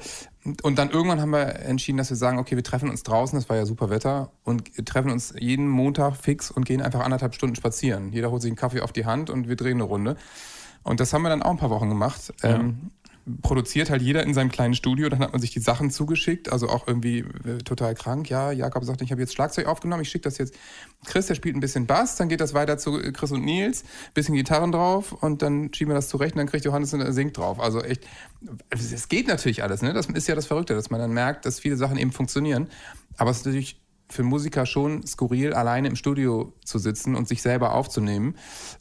Und 0.62 0.78
dann 0.78 0.90
irgendwann 0.90 1.20
haben 1.20 1.30
wir 1.30 1.60
entschieden, 1.60 1.98
dass 1.98 2.10
wir 2.10 2.16
sagen, 2.16 2.38
okay, 2.38 2.56
wir 2.56 2.64
treffen 2.64 2.90
uns 2.90 3.02
draußen, 3.02 3.38
das 3.38 3.48
war 3.48 3.56
ja 3.56 3.66
super 3.66 3.90
Wetter, 3.90 4.32
und 4.42 4.74
treffen 4.86 5.10
uns 5.10 5.34
jeden 5.38 5.68
Montag 5.68 6.16
fix 6.16 6.50
und 6.50 6.64
gehen 6.64 6.82
einfach 6.82 7.00
anderthalb 7.00 7.34
Stunden 7.34 7.54
spazieren. 7.54 8.12
Jeder 8.12 8.30
holt 8.30 8.42
sich 8.42 8.50
einen 8.50 8.56
Kaffee 8.56 8.80
auf 8.80 8.92
die 8.92 9.06
Hand 9.06 9.30
und 9.30 9.48
wir 9.48 9.56
drehen 9.56 9.74
eine 9.74 9.84
Runde. 9.84 10.16
Und 10.82 10.98
das 10.98 11.12
haben 11.12 11.22
wir 11.22 11.28
dann 11.28 11.42
auch 11.42 11.50
ein 11.50 11.58
paar 11.58 11.70
Wochen 11.70 11.88
gemacht. 11.88 12.32
Ähm, 12.42 12.90
produziert 13.42 13.90
halt 13.90 14.02
jeder 14.02 14.22
in 14.24 14.34
seinem 14.34 14.50
kleinen 14.50 14.74
Studio, 14.74 15.08
dann 15.08 15.20
hat 15.20 15.32
man 15.32 15.40
sich 15.40 15.50
die 15.50 15.60
Sachen 15.60 15.90
zugeschickt, 15.90 16.50
also 16.50 16.68
auch 16.68 16.86
irgendwie 16.88 17.18
äh, 17.18 17.58
total 17.64 17.94
krank. 17.94 18.28
Ja, 18.28 18.50
Jakob 18.50 18.84
sagt, 18.84 19.00
ich 19.02 19.12
habe 19.12 19.20
jetzt 19.20 19.32
Schlagzeug 19.34 19.66
aufgenommen, 19.66 20.02
ich 20.02 20.08
schicke 20.08 20.24
das 20.24 20.38
jetzt. 20.38 20.54
Chris, 21.04 21.26
der 21.26 21.34
spielt 21.34 21.56
ein 21.56 21.60
bisschen 21.60 21.86
Bass, 21.86 22.16
dann 22.16 22.28
geht 22.28 22.40
das 22.40 22.54
weiter 22.54 22.78
zu 22.78 23.00
äh, 23.00 23.12
Chris 23.12 23.30
und 23.30 23.44
Nils, 23.44 23.84
bisschen 24.14 24.34
Gitarren 24.34 24.72
drauf 24.72 25.12
und 25.12 25.42
dann 25.42 25.72
schieben 25.72 25.92
wir 25.92 25.96
das 25.96 26.08
zurecht 26.08 26.34
und 26.34 26.38
dann 26.38 26.48
kriegt 26.48 26.64
Johannes 26.64 26.92
und 26.94 27.00
er 27.00 27.12
singt 27.12 27.36
drauf. 27.36 27.60
Also 27.60 27.80
echt, 27.82 28.06
es 28.70 29.08
geht 29.08 29.28
natürlich 29.28 29.62
alles, 29.62 29.82
ne? 29.82 29.92
Das 29.92 30.06
ist 30.06 30.26
ja 30.26 30.34
das 30.34 30.46
Verrückte, 30.46 30.74
dass 30.74 30.90
man 30.90 31.00
dann 31.00 31.12
merkt, 31.12 31.46
dass 31.46 31.60
viele 31.60 31.76
Sachen 31.76 31.98
eben 31.98 32.12
funktionieren. 32.12 32.68
Aber 33.18 33.30
es 33.30 33.38
ist 33.38 33.46
natürlich 33.46 33.81
für 34.12 34.22
Musiker 34.22 34.66
schon 34.66 35.06
skurril, 35.06 35.54
alleine 35.54 35.88
im 35.88 35.96
Studio 35.96 36.52
zu 36.64 36.78
sitzen 36.78 37.14
und 37.16 37.26
sich 37.26 37.42
selber 37.42 37.74
aufzunehmen. 37.74 38.36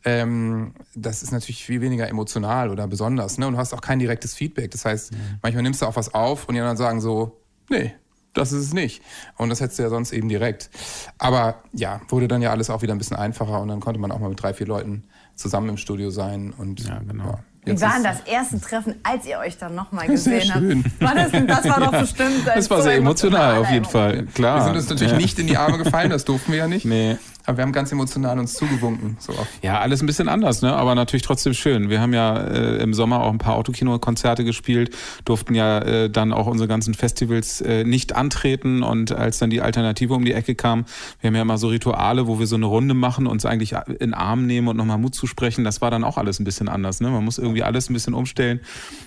Ähm, 0.05 0.73
das 0.93 1.23
ist 1.23 1.31
natürlich 1.31 1.65
viel 1.65 1.81
weniger 1.81 2.07
emotional 2.09 2.69
oder 2.69 2.87
besonders. 2.87 3.37
Ne? 3.37 3.47
Und 3.47 3.53
du 3.53 3.59
hast 3.59 3.73
auch 3.73 3.81
kein 3.81 3.99
direktes 3.99 4.35
Feedback. 4.35 4.71
Das 4.71 4.85
heißt, 4.85 5.11
manchmal 5.41 5.63
nimmst 5.63 5.81
du 5.81 5.85
auch 5.85 5.95
was 5.95 6.13
auf 6.13 6.47
und 6.47 6.55
die 6.55 6.59
anderen 6.59 6.77
sagen 6.77 7.01
so, 7.01 7.41
nee, 7.69 7.93
das 8.33 8.51
ist 8.51 8.65
es 8.65 8.73
nicht. 8.73 9.01
Und 9.37 9.49
das 9.49 9.61
hättest 9.61 9.79
du 9.79 9.83
ja 9.83 9.89
sonst 9.89 10.11
eben 10.11 10.29
direkt. 10.29 10.69
Aber 11.17 11.63
ja, 11.73 12.01
wurde 12.09 12.27
dann 12.27 12.41
ja 12.41 12.51
alles 12.51 12.69
auch 12.69 12.81
wieder 12.81 12.93
ein 12.93 12.97
bisschen 12.97 13.17
einfacher 13.17 13.61
und 13.61 13.67
dann 13.67 13.79
konnte 13.79 13.99
man 13.99 14.11
auch 14.11 14.19
mal 14.19 14.29
mit 14.29 14.41
drei, 14.41 14.53
vier 14.53 14.67
Leuten 14.67 15.03
zusammen 15.35 15.69
im 15.69 15.77
Studio 15.77 16.11
sein. 16.11 16.53
Und, 16.53 16.81
Ja, 16.87 16.99
genau. 16.99 17.39
Wie 17.63 17.79
war 17.79 17.93
denn 17.93 18.03
das 18.03 18.21
erste 18.21 18.59
Treffen, 18.59 18.95
als 19.03 19.25
ihr 19.27 19.37
euch 19.37 19.57
dann 19.57 19.75
nochmal 19.75 20.05
Sehr 20.17 20.39
gesehen 20.39 20.53
habt? 20.53 20.63
schön. 20.63 20.83
War 20.99 21.13
das, 21.13 21.31
das 21.31 21.69
war 21.69 21.79
doch 21.79 21.99
bestimmt. 21.99 22.47
das 22.47 22.69
war 22.69 22.77
so 22.77 22.83
sehr 22.83 22.95
emotional 22.95 23.59
auf 23.59 23.69
jeden 23.69 23.83
emotional. 23.83 24.15
Fall. 24.15 24.25
Klar. 24.33 24.57
Wir 24.57 24.63
sind 24.63 24.75
uns 24.77 24.89
natürlich 24.89 25.11
ja. 25.11 25.17
nicht 25.19 25.39
in 25.39 25.47
die 25.47 25.57
Arme 25.57 25.77
gefallen, 25.77 26.09
das 26.09 26.25
durften 26.25 26.51
wir 26.51 26.59
ja 26.59 26.67
nicht. 26.67 26.85
Nee. 26.85 27.17
Aber 27.45 27.57
wir 27.57 27.63
haben 27.63 27.71
ganz 27.71 27.91
emotional 27.91 28.39
uns 28.39 28.53
zugewunken. 28.53 29.17
So 29.19 29.33
oft. 29.33 29.63
Ja, 29.63 29.79
alles 29.79 30.01
ein 30.01 30.05
bisschen 30.05 30.29
anders, 30.29 30.61
ne? 30.61 30.73
aber 30.73 30.95
natürlich 30.95 31.23
trotzdem 31.23 31.53
schön. 31.53 31.89
Wir 31.89 32.01
haben 32.01 32.13
ja 32.13 32.37
äh, 32.37 32.77
im 32.77 32.93
Sommer 32.93 33.21
auch 33.21 33.31
ein 33.31 33.37
paar 33.37 33.55
Autokino-Konzerte 33.55 34.43
gespielt, 34.43 34.95
durften 35.25 35.55
ja 35.55 35.79
äh, 35.79 36.09
dann 36.09 36.33
auch 36.33 36.47
unsere 36.47 36.67
ganzen 36.67 36.93
Festivals 36.93 37.61
äh, 37.61 37.83
nicht 37.83 38.15
antreten 38.15 38.83
und 38.83 39.11
als 39.11 39.39
dann 39.39 39.49
die 39.49 39.61
Alternative 39.61 40.13
um 40.13 40.25
die 40.25 40.33
Ecke 40.33 40.55
kam, 40.55 40.85
wir 41.19 41.29
haben 41.29 41.35
ja 41.35 41.41
immer 41.41 41.57
so 41.57 41.67
Rituale, 41.67 42.27
wo 42.27 42.39
wir 42.39 42.47
so 42.47 42.55
eine 42.55 42.65
Runde 42.65 42.93
machen, 42.93 43.27
uns 43.27 43.45
eigentlich 43.45 43.75
in 43.99 44.13
Arm 44.13 44.45
nehmen 44.45 44.67
und 44.67 44.77
nochmal 44.77 44.97
Mut 44.97 45.15
zu 45.15 45.27
sprechen, 45.27 45.63
das 45.63 45.81
war 45.81 45.91
dann 45.91 46.03
auch 46.03 46.17
alles 46.17 46.39
ein 46.39 46.43
bisschen 46.43 46.69
anders. 46.69 47.01
Ne? 47.01 47.09
Man 47.09 47.25
muss 47.25 47.37
irgendwie 47.37 47.63
alles 47.63 47.89
ein 47.89 47.93
bisschen 47.93 48.13
umstellen, 48.13 48.61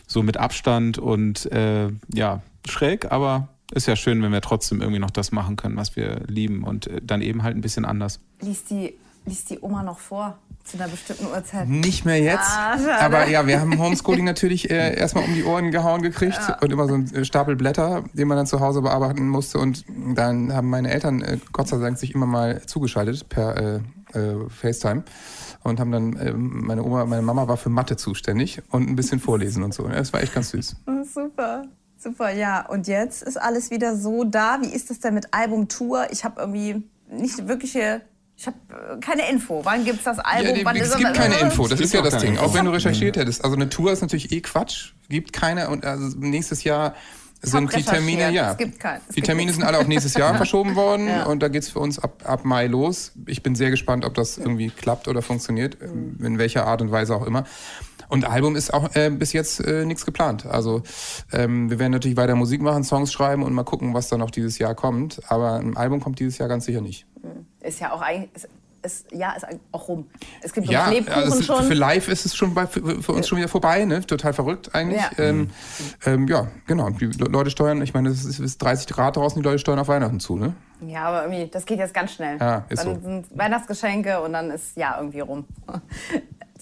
so 0.07 0.23
mit 0.23 0.37
Abstand 0.37 0.99
und 0.99 1.51
äh, 1.53 1.89
ja, 2.13 2.43
schräg, 2.67 3.11
aber 3.13 3.49
ist 3.75 3.87
ja 3.87 3.97
schön, 3.97 4.23
wenn 4.23 4.33
wir 4.33 4.41
trotzdem 4.41 4.81
irgendwie 4.81 5.01
noch 5.01 5.11
das 5.11 5.33
machen 5.33 5.57
können, 5.57 5.77
was 5.77 5.97
wir 5.97 6.23
lieben 6.27 6.65
und 6.65 6.87
äh, 6.87 7.01
dann 7.03 7.23
eben 7.23 7.43
halt 7.43 7.57
ein 7.57 7.61
bisschen 7.61 7.85
anders. 7.85 8.21
Liest 8.41 8.71
die, 8.71 8.95
liest 9.27 9.51
die 9.51 9.61
Oma 9.61 9.83
noch 9.83 9.99
vor 9.99 10.39
zu 10.65 10.79
einer 10.79 10.89
bestimmten 10.89 11.27
Uhrzeit? 11.27 11.69
Nicht 11.69 12.05
mehr 12.05 12.19
jetzt. 12.21 12.49
Ah, 12.49 12.79
aber 13.01 13.29
ja, 13.29 13.47
wir 13.47 13.61
haben 13.61 13.79
Homeschooling 13.79 14.25
natürlich 14.25 14.71
äh, 14.71 14.97
erstmal 14.97 15.25
um 15.25 15.35
die 15.35 15.45
Ohren 15.45 15.71
gehauen 15.71 16.01
gekriegt 16.01 16.41
und 16.63 16.73
immer 16.73 16.89
so 16.89 16.95
ein 16.95 17.25
Stapel 17.25 17.55
Blätter, 17.55 18.05
den 18.15 18.29
man 18.29 18.39
dann 18.39 18.47
zu 18.47 18.61
Hause 18.61 18.81
bearbeiten 18.81 19.29
musste. 19.29 19.59
Und 19.59 19.85
dann 20.15 20.53
haben 20.55 20.71
meine 20.71 20.91
Eltern 20.91 21.21
äh, 21.21 21.39
Gott 21.53 21.69
sei 21.69 21.79
Dank 21.79 21.99
sich 21.99 22.15
immer 22.15 22.27
mal 22.27 22.63
zugeschaltet 22.67 23.29
per 23.29 23.57
äh, 23.57 23.81
äh, 24.15 24.49
FaceTime 24.49 25.05
und 25.65 25.81
haben 25.81 25.93
dann, 25.93 26.17
äh, 26.17 26.33
meine 26.33 26.83
Oma, 26.83 27.05
meine 27.05 27.23
Mama 27.23 27.49
war 27.49 27.57
für 27.57 27.71
Mathe 27.71 27.97
zuständig 27.97 28.63
und 28.71 28.89
ein 28.89 28.97
bisschen 28.97 29.21
vorlesen 29.21 29.63
und 29.63 29.75
so. 29.75 29.87
Das 29.89 30.13
war 30.13 30.23
echt 30.23 30.35
ganz 30.35 30.51
süß. 30.51 30.77
Super, 31.15 31.65
super, 31.99 32.31
ja. 32.33 32.67
Und 32.67 32.87
jetzt 32.87 33.23
ist 33.23 33.37
alles 33.41 33.71
wieder 33.71 33.97
so 33.97 34.25
da. 34.25 34.59
Wie 34.63 34.69
ist 34.69 34.91
das 34.91 35.01
denn 35.01 35.15
mit 35.15 35.29
Album-Tour? 35.33 36.09
Ich 36.11 36.25
habe 36.25 36.41
irgendwie 36.41 36.83
nicht 37.11 37.47
wirkliche, 37.49 38.03
ich 38.37 38.47
habe 38.47 38.57
keine 39.01 39.29
Info. 39.31 39.61
Wann 39.65 39.85
gibt's 39.85 40.05
das 40.05 40.19
Album? 40.19 40.47
Ja, 40.49 40.53
die, 40.55 40.65
Wann 40.65 40.77
es 40.77 40.89
ist 40.89 40.97
gibt 40.99 41.15
keine 41.15 41.37
Info, 41.39 41.69
das 41.69 41.79
Es 41.81 41.87
ist 41.87 41.95
ja 41.95 42.01
gibt 42.01 42.13
das 42.13 42.23
Ding. 42.23 42.33
Info. 42.35 42.45
Auch 42.45 42.55
wenn 42.55 42.65
du 42.65 42.73
recherchiert 42.73 43.17
hättest. 43.17 43.45
Also 43.45 43.57
eine 43.57 43.69
Tour 43.69 43.93
ist 43.93 44.01
natürlich 44.03 44.33
eh 44.33 44.41
Quatsch. 44.41 44.93
Gibt 45.09 45.33
keine 45.33 45.69
und 45.71 45.85
also 45.85 46.17
nächstes 46.19 46.65
Jahr 46.65 46.95
sind 47.43 47.77
die 47.77 47.83
Termine, 47.83 48.31
ja. 48.31 48.53
Es 48.53 48.57
gibt 48.57 48.81
kein- 48.81 49.01
es 49.03 49.09
die 49.09 49.15
gibt 49.17 49.27
Termine 49.27 49.53
sind 49.53 49.65
alle 49.65 49.77
auf 49.79 49.87
nächstes 49.87 50.15
Jahr 50.15 50.35
verschoben 50.39 50.77
worden 50.77 51.09
Ja. 51.09 51.25
und 51.27 51.43
da 51.43 51.49
geht's 51.49 51.69
für 51.69 51.79
uns 51.79 51.99
ab, 51.99 52.23
ab 52.25 52.45
Mai 52.47 52.67
los. 52.69 53.13
Ich 53.27 53.43
bin 53.43 53.55
sehr 53.55 53.71
gespannt, 53.71 54.07
ob 54.07 54.15
das 54.15 54.39
irgendwie 54.39 54.71
klappt 54.71 55.09
oder 55.09 55.21
funktioniert, 55.21 55.77
in 55.83 56.39
welcher 56.39 56.67
Art 56.67 56.81
und 56.81 56.91
Weise 56.91 57.15
auch 57.15 57.27
immer. 57.27 57.45
Und 58.15 58.25
Album 58.25 58.57
ist 58.57 58.73
auch 58.73 58.95
äh, 58.95 59.11
bis 59.11 59.33
jetzt 59.33 59.61
äh, 59.61 59.85
nichts 59.85 60.07
geplant. 60.07 60.47
Also 60.47 60.83
ähm, 61.33 61.71
wir 61.71 61.79
werden 61.79 61.93
natürlich 61.93 62.17
weiter 62.17 62.35
Musik 62.37 62.63
machen, 62.63 62.85
Songs 62.85 63.13
schreiben 63.13 63.43
und 63.43 63.53
mal 63.53 63.65
gucken, 63.65 63.93
was 63.95 64.09
dann 64.09 64.21
noch 64.21 64.31
dieses 64.31 64.59
Jahr 64.59 64.75
kommt. 64.75 65.21
Aber 65.29 65.55
ein 65.57 65.77
Album 65.77 66.01
kommt 66.01 66.19
dieses 66.21 66.39
Jahr 66.39 66.49
ganz 66.49 66.65
sicher 66.65 66.81
nicht. 66.81 67.07
Ist 67.61 67.81
ja 67.81 67.93
auch 67.93 68.01
eigentlich, 68.03 68.31
ist, 68.35 68.49
ist, 68.83 69.07
ja, 69.13 69.33
ist 69.33 69.47
auch 69.73 69.89
rum. 69.89 70.07
Es 70.43 70.53
gibt 70.53 70.69
Ja, 70.69 70.85
doch 70.85 70.93
Lebkuchen 70.93 71.23
also 71.23 71.39
es 71.39 71.47
schon. 71.47 71.65
für 71.65 71.73
live 71.75 72.09
ist 72.09 72.27
es 72.27 72.37
schon 72.37 72.53
bei, 72.53 72.67
für, 72.67 73.03
für 73.03 73.13
uns 73.13 73.27
schon 73.27 73.39
wieder 73.39 73.49
vorbei, 73.49 73.85
ne? 73.87 74.05
Total 74.05 74.35
verrückt 74.35 74.75
eigentlich. 74.75 75.01
Ja. 75.01 75.11
Ähm, 75.25 75.49
ähm, 76.05 76.29
ja, 76.29 76.49
genau. 76.67 76.91
Die 76.91 77.07
Le- 77.07 77.29
Leute 77.31 77.49
steuern, 77.51 77.81
ich 77.81 77.95
meine, 77.95 78.11
es 78.11 78.21
ist, 78.27 78.39
es 78.39 78.41
ist 78.41 78.59
30 78.63 78.87
Grad 78.89 79.17
draußen, 79.17 79.41
die 79.43 79.49
Leute 79.49 79.59
steuern 79.59 79.79
auf 79.79 79.89
Weihnachten 79.89 80.21
zu, 80.21 80.37
ne? 80.37 80.55
Ja, 80.87 81.05
aber 81.07 81.23
irgendwie, 81.25 81.51
das 81.51 81.65
geht 81.65 81.79
jetzt 81.79 81.95
ganz 81.95 82.13
schnell. 82.13 82.37
Ja, 82.39 82.67
ist 82.69 82.85
dann 82.85 82.97
so. 82.97 83.09
sind 83.09 83.27
Weihnachtsgeschenke 83.39 84.21
und 84.21 84.35
dann 84.35 84.51
ist 84.51 84.77
ja 84.77 84.97
irgendwie 84.99 85.21
rum. 85.21 85.47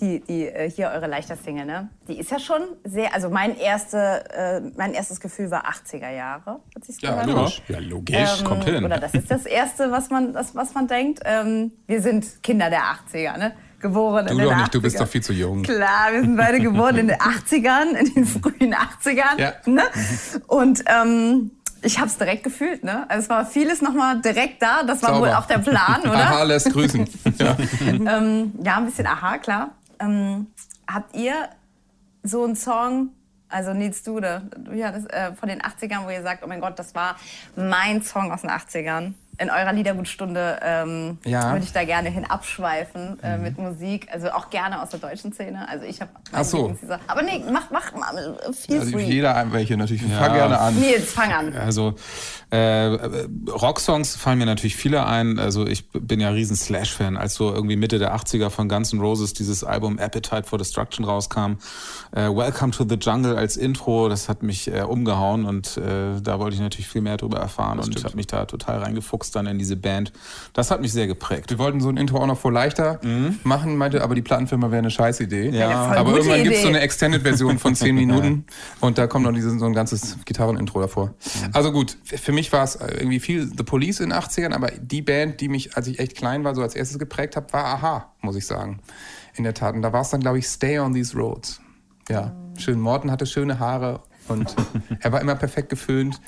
Die, 0.03 0.19
die 0.21 0.49
äh, 0.49 0.69
hier 0.69 0.91
eure 0.93 1.07
leichter 1.07 1.37
Single, 1.37 1.65
ne? 1.65 1.89
Die 2.09 2.19
ist 2.19 2.31
ja 2.33 2.41
schon 2.41 2.61
sehr, 2.83 3.15
also 3.15 3.31
mein 3.31 3.57
erste, 3.57 4.25
äh, 4.35 4.61
mein 4.77 4.95
erstes 4.95 5.21
Gefühl 5.21 5.49
war 5.53 5.65
80er 5.65 6.11
Jahre, 6.11 6.59
hat 6.75 6.85
sich's 6.85 7.01
Ja, 7.01 7.23
logisch. 7.23 7.63
Ja, 7.69 7.79
logisch, 7.79 8.41
Ähm, 8.41 8.45
kommt 8.45 8.65
hin. 8.65 8.85
Oder 8.85 8.99
das 8.99 9.15
ist 9.15 9.31
das 9.31 9.47
Erste, 9.47 9.93
was 9.93 10.11
man, 10.11 10.33
das, 10.33 10.57
was 10.57 10.75
man 10.75 10.89
denkt. 10.89 11.21
Ähm, 11.25 11.71
wir 11.87 12.03
sind 12.03 12.43
Kinder 12.43 12.69
der 12.69 12.81
80er, 12.83 13.39
ne? 13.39 13.53
Geboren 13.79 14.27
Du 14.27 14.33
in 14.33 14.39
den 14.39 14.47
doch 14.49 14.53
80ern. 14.55 14.59
nicht, 14.59 14.75
du 14.75 14.83
bist 14.83 15.01
doch 15.01 15.09
viel 15.09 15.23
zu 15.23 15.33
jung. 15.33 15.63
Klar, 15.63 16.09
wir 16.13 16.21
sind 16.23 16.37
beide 16.37 16.59
geboren 16.61 16.97
in 16.97 17.07
den 17.09 17.17
80ern, 17.21 17.95
in 17.97 18.13
den 18.15 18.25
frühen 18.27 18.75
80ern. 18.75 19.39
Ja. 19.39 19.53
Ne? 19.67 19.83
Und 20.49 20.83
ähm, 20.87 21.53
ich 21.85 21.99
habe 21.99 22.07
es 22.09 22.17
direkt 22.17 22.45
gefühlt. 22.45 22.85
Ne? 22.85 23.09
Also 23.09 23.25
es 23.25 23.29
war 23.29 23.45
vieles 23.45 23.83
nochmal 23.83 24.21
direkt 24.21 24.63
da. 24.63 24.83
Das 24.85 25.03
war 25.03 25.15
Sauber. 25.15 25.27
wohl 25.29 25.35
auch 25.35 25.47
der 25.47 25.59
Plan, 25.59 26.01
oder? 26.03 26.13
Aha, 26.15 26.43
lässt 26.45 26.73
grüßen. 26.73 27.09
ja. 27.39 27.57
ähm, 27.87 28.53
ja, 28.63 28.77
ein 28.77 28.85
bisschen 28.87 29.07
aha, 29.07 29.39
klar. 29.39 29.71
Ähm, 30.03 30.49
habt 30.87 31.15
ihr 31.15 31.49
so 32.23 32.45
einen 32.45 32.57
Song, 32.57 33.11
also 33.49 33.73
Nils 33.73 34.03
Dude, 34.03 34.43
du 34.59 34.73
ja, 34.73 34.93
das, 34.93 35.07
äh, 35.07 35.35
von 35.35 35.49
den 35.49 35.61
80ern, 35.61 36.05
wo 36.05 36.11
ihr 36.11 36.23
sagt, 36.23 36.43
oh 36.45 36.47
mein 36.47 36.61
Gott, 36.61 36.79
das 36.79 36.95
war 36.95 37.17
mein 37.57 38.03
Song 38.03 38.33
aus 38.33 38.43
den 38.43 38.51
80ern? 38.51 39.15
In 39.39 39.51
eurer 39.51 39.73
Liedergutstunde 39.73 40.59
ähm, 40.63 41.19
Ja. 41.25 41.53
würde 41.53 41.65
ich 41.65 41.73
da 41.73 41.85
gerne 41.85 42.11
hin 42.11 42.25
abschweifen 42.25 43.19
äh, 43.23 43.37
Mhm. 43.37 43.43
mit 43.43 43.59
Musik. 43.59 44.09
Also 44.13 44.31
auch 44.31 44.51
gerne 44.51 44.83
aus 44.83 44.91
der 44.91 45.01
deutschen 45.01 45.33
Szene. 45.33 45.67
Also 45.69 45.85
ich 45.87 46.01
habe 46.01 46.11
Ach 46.33 46.45
so. 46.45 46.77
Aber 47.09 47.23
nee, 47.23 47.43
mach, 47.51 47.71
mach 47.71 47.93
mal. 47.95 48.39
Feel 48.53 48.81
Also 48.81 48.93
free. 48.93 49.05
jeder 49.05 49.35
ein 49.35 49.53
welche 49.53 49.77
natürlich. 49.77 50.03
Fang 50.03 50.33
gerne 50.35 50.59
an. 50.59 50.79
Nils, 50.79 51.13
fang 51.13 51.33
an. 51.33 51.55
Also 51.57 51.95
äh, 52.51 52.99
Rocksongs 53.51 54.17
fallen 54.17 54.39
mir 54.39 54.47
natürlich 54.47 54.77
viele 54.77 55.07
ein. 55.07 55.39
Also 55.39 55.67
ich 55.67 55.89
bin 55.91 56.21
ja 56.21 56.29
riesen 56.29 56.57
Slash-Fan. 56.57 57.17
Als 57.17 57.35
so 57.35 57.53
irgendwie 57.53 57.77
Mitte 57.77 57.99
der 57.99 58.15
80er 58.15 58.51
von 58.51 58.69
Guns 58.69 58.93
N' 58.93 59.01
Roses 59.01 59.33
dieses 59.33 59.65
Album 59.65 59.99
Appetite 59.99 60.45
for 60.45 60.59
Destruction 60.59 61.05
rauskam, 61.05 61.53
äh, 62.15 62.29
Welcome 62.29 62.73
to 62.73 62.85
the 62.89 62.97
Jungle 62.97 63.37
als 63.37 63.57
Intro, 63.57 64.09
das 64.09 64.29
hat 64.29 64.43
mich 64.43 64.69
äh, 64.73 64.83
umgehauen 64.83 65.47
und 65.47 65.79
äh, 65.79 66.21
da 66.21 66.39
wollte 66.39 66.55
ich 66.57 66.61
natürlich 66.61 66.89
viel 66.89 67.01
mehr 67.01 67.17
darüber 67.17 67.39
erfahren 67.39 67.79
und 67.81 68.05
habe 68.05 68.17
mich 68.17 68.27
da 68.27 68.45
total 68.45 68.81
reingefuchst 68.83 69.22
dann 69.31 69.47
in 69.47 69.59
diese 69.59 69.77
Band. 69.77 70.13
Das 70.53 70.71
hat 70.71 70.81
mich 70.81 70.93
sehr 70.93 71.07
geprägt. 71.07 71.51
Wir 71.51 71.59
wollten 71.59 71.81
so 71.81 71.89
ein 71.89 71.97
Intro 71.97 72.19
auch 72.19 72.27
noch 72.27 72.39
vor 72.39 72.53
leichter 72.53 73.01
machen, 73.45 73.77
meinte 73.77 74.03
aber 74.03 74.15
die 74.15 74.23
Plattenfirma 74.23 74.71
wäre 74.71 74.81
eine 74.81 74.91
Scheißidee. 74.91 75.51
Ja. 75.51 75.71
Ja, 75.71 75.77
aber 75.97 76.13
irgendwann 76.13 76.43
gibt 76.43 76.57
es 76.57 76.63
so 76.63 76.69
eine 76.69 76.81
Extended-Version 76.81 77.59
von 77.59 77.75
10 77.75 77.95
Minuten 78.03 78.45
und 78.81 78.99
da 78.99 79.07
kommt 79.07 79.25
noch 79.25 79.33
dieses, 79.33 79.59
so 79.59 79.67
ein 79.67 79.73
ganzes 79.73 80.19
Gitarrenintro 80.25 80.81
davor. 80.81 81.15
Also 81.53 81.73
gut, 81.73 81.97
für 82.05 82.33
mich 82.33 82.53
war 82.53 82.65
es 82.65 82.77
irgendwie 82.77 83.21
viel 83.21 83.51
The 83.57 83.63
Police 83.63 84.01
in 84.01 84.11
den 84.11 84.19
80ern, 84.19 84.53
aber 84.53 84.71
die 84.71 85.03
Band, 85.03 85.41
die 85.41 85.49
mich, 85.49 85.77
als 85.77 85.87
ich 85.87 85.99
echt 85.99 86.17
klein 86.17 86.45
war, 86.45 86.55
so 86.55 86.63
als 86.63 86.75
erstes 86.75 86.99
geprägt 86.99 87.37
hat, 87.37 87.53
war 87.53 87.65
Aha, 87.65 88.13
muss 88.21 88.37
ich 88.37 88.47
sagen. 88.47 88.81
In 89.35 89.45
der 89.45 89.55
Tat. 89.55 89.75
Und 89.75 89.83
da 89.83 89.93
war 89.93 90.03
es 90.03 90.11
dann, 90.11 90.21
glaube 90.21 90.39
ich, 90.39 90.47
Stay 90.47 90.79
on 90.79 90.93
These 90.93 91.17
Roads. 91.17 91.61
Ja, 92.09 92.37
schön. 92.59 92.81
Morten 92.81 93.11
hatte 93.11 93.25
schöne 93.25 93.59
Haare 93.59 94.01
und 94.29 94.55
er 95.01 95.13
war 95.13 95.21
immer 95.21 95.35
perfekt 95.35 95.71
geföhnt 95.71 96.21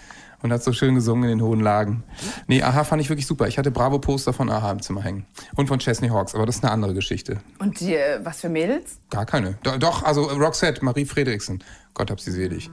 und 0.45 0.53
hat 0.53 0.63
so 0.63 0.73
schön 0.75 0.95
gesungen 0.95 1.25
in 1.25 1.39
den 1.39 1.43
hohen 1.47 1.61
Lagen. 1.61 2.05
Nee, 2.47 2.63
Aha 2.63 2.85
fand 2.85 3.01
ich 3.01 3.09
wirklich 3.09 3.27
super. 3.27 3.49
Ich 3.49 3.57
hatte 3.57 3.71
Bravo-Poster 3.71 4.35
von 4.35 4.51
Aha 4.51 4.71
im 4.73 4.83
Zimmer 4.83 5.03
hängen. 5.03 5.25
Und 5.57 5.69
von 5.69 5.79
Chesney 5.79 6.09
Hawks, 6.09 6.35
aber 6.35 6.45
das 6.45 6.57
ist 6.57 6.63
eine 6.65 6.71
andere 6.71 6.93
Geschichte. 6.93 7.41
Und 7.59 7.81
die, 7.81 7.95
äh, 7.97 8.21
was 8.23 8.43
für 8.43 8.51
Mädels? 8.51 8.99
Gar 9.09 9.25
keine. 9.25 9.55
Do- 9.63 9.79
Doch, 9.79 10.03
also 10.03 10.25
Roxette, 10.25 10.85
Marie 10.85 11.07
Friedrichsen. 11.07 11.65
Gott 11.95 12.11
hab 12.11 12.21
sie 12.21 12.31
selig. 12.31 12.71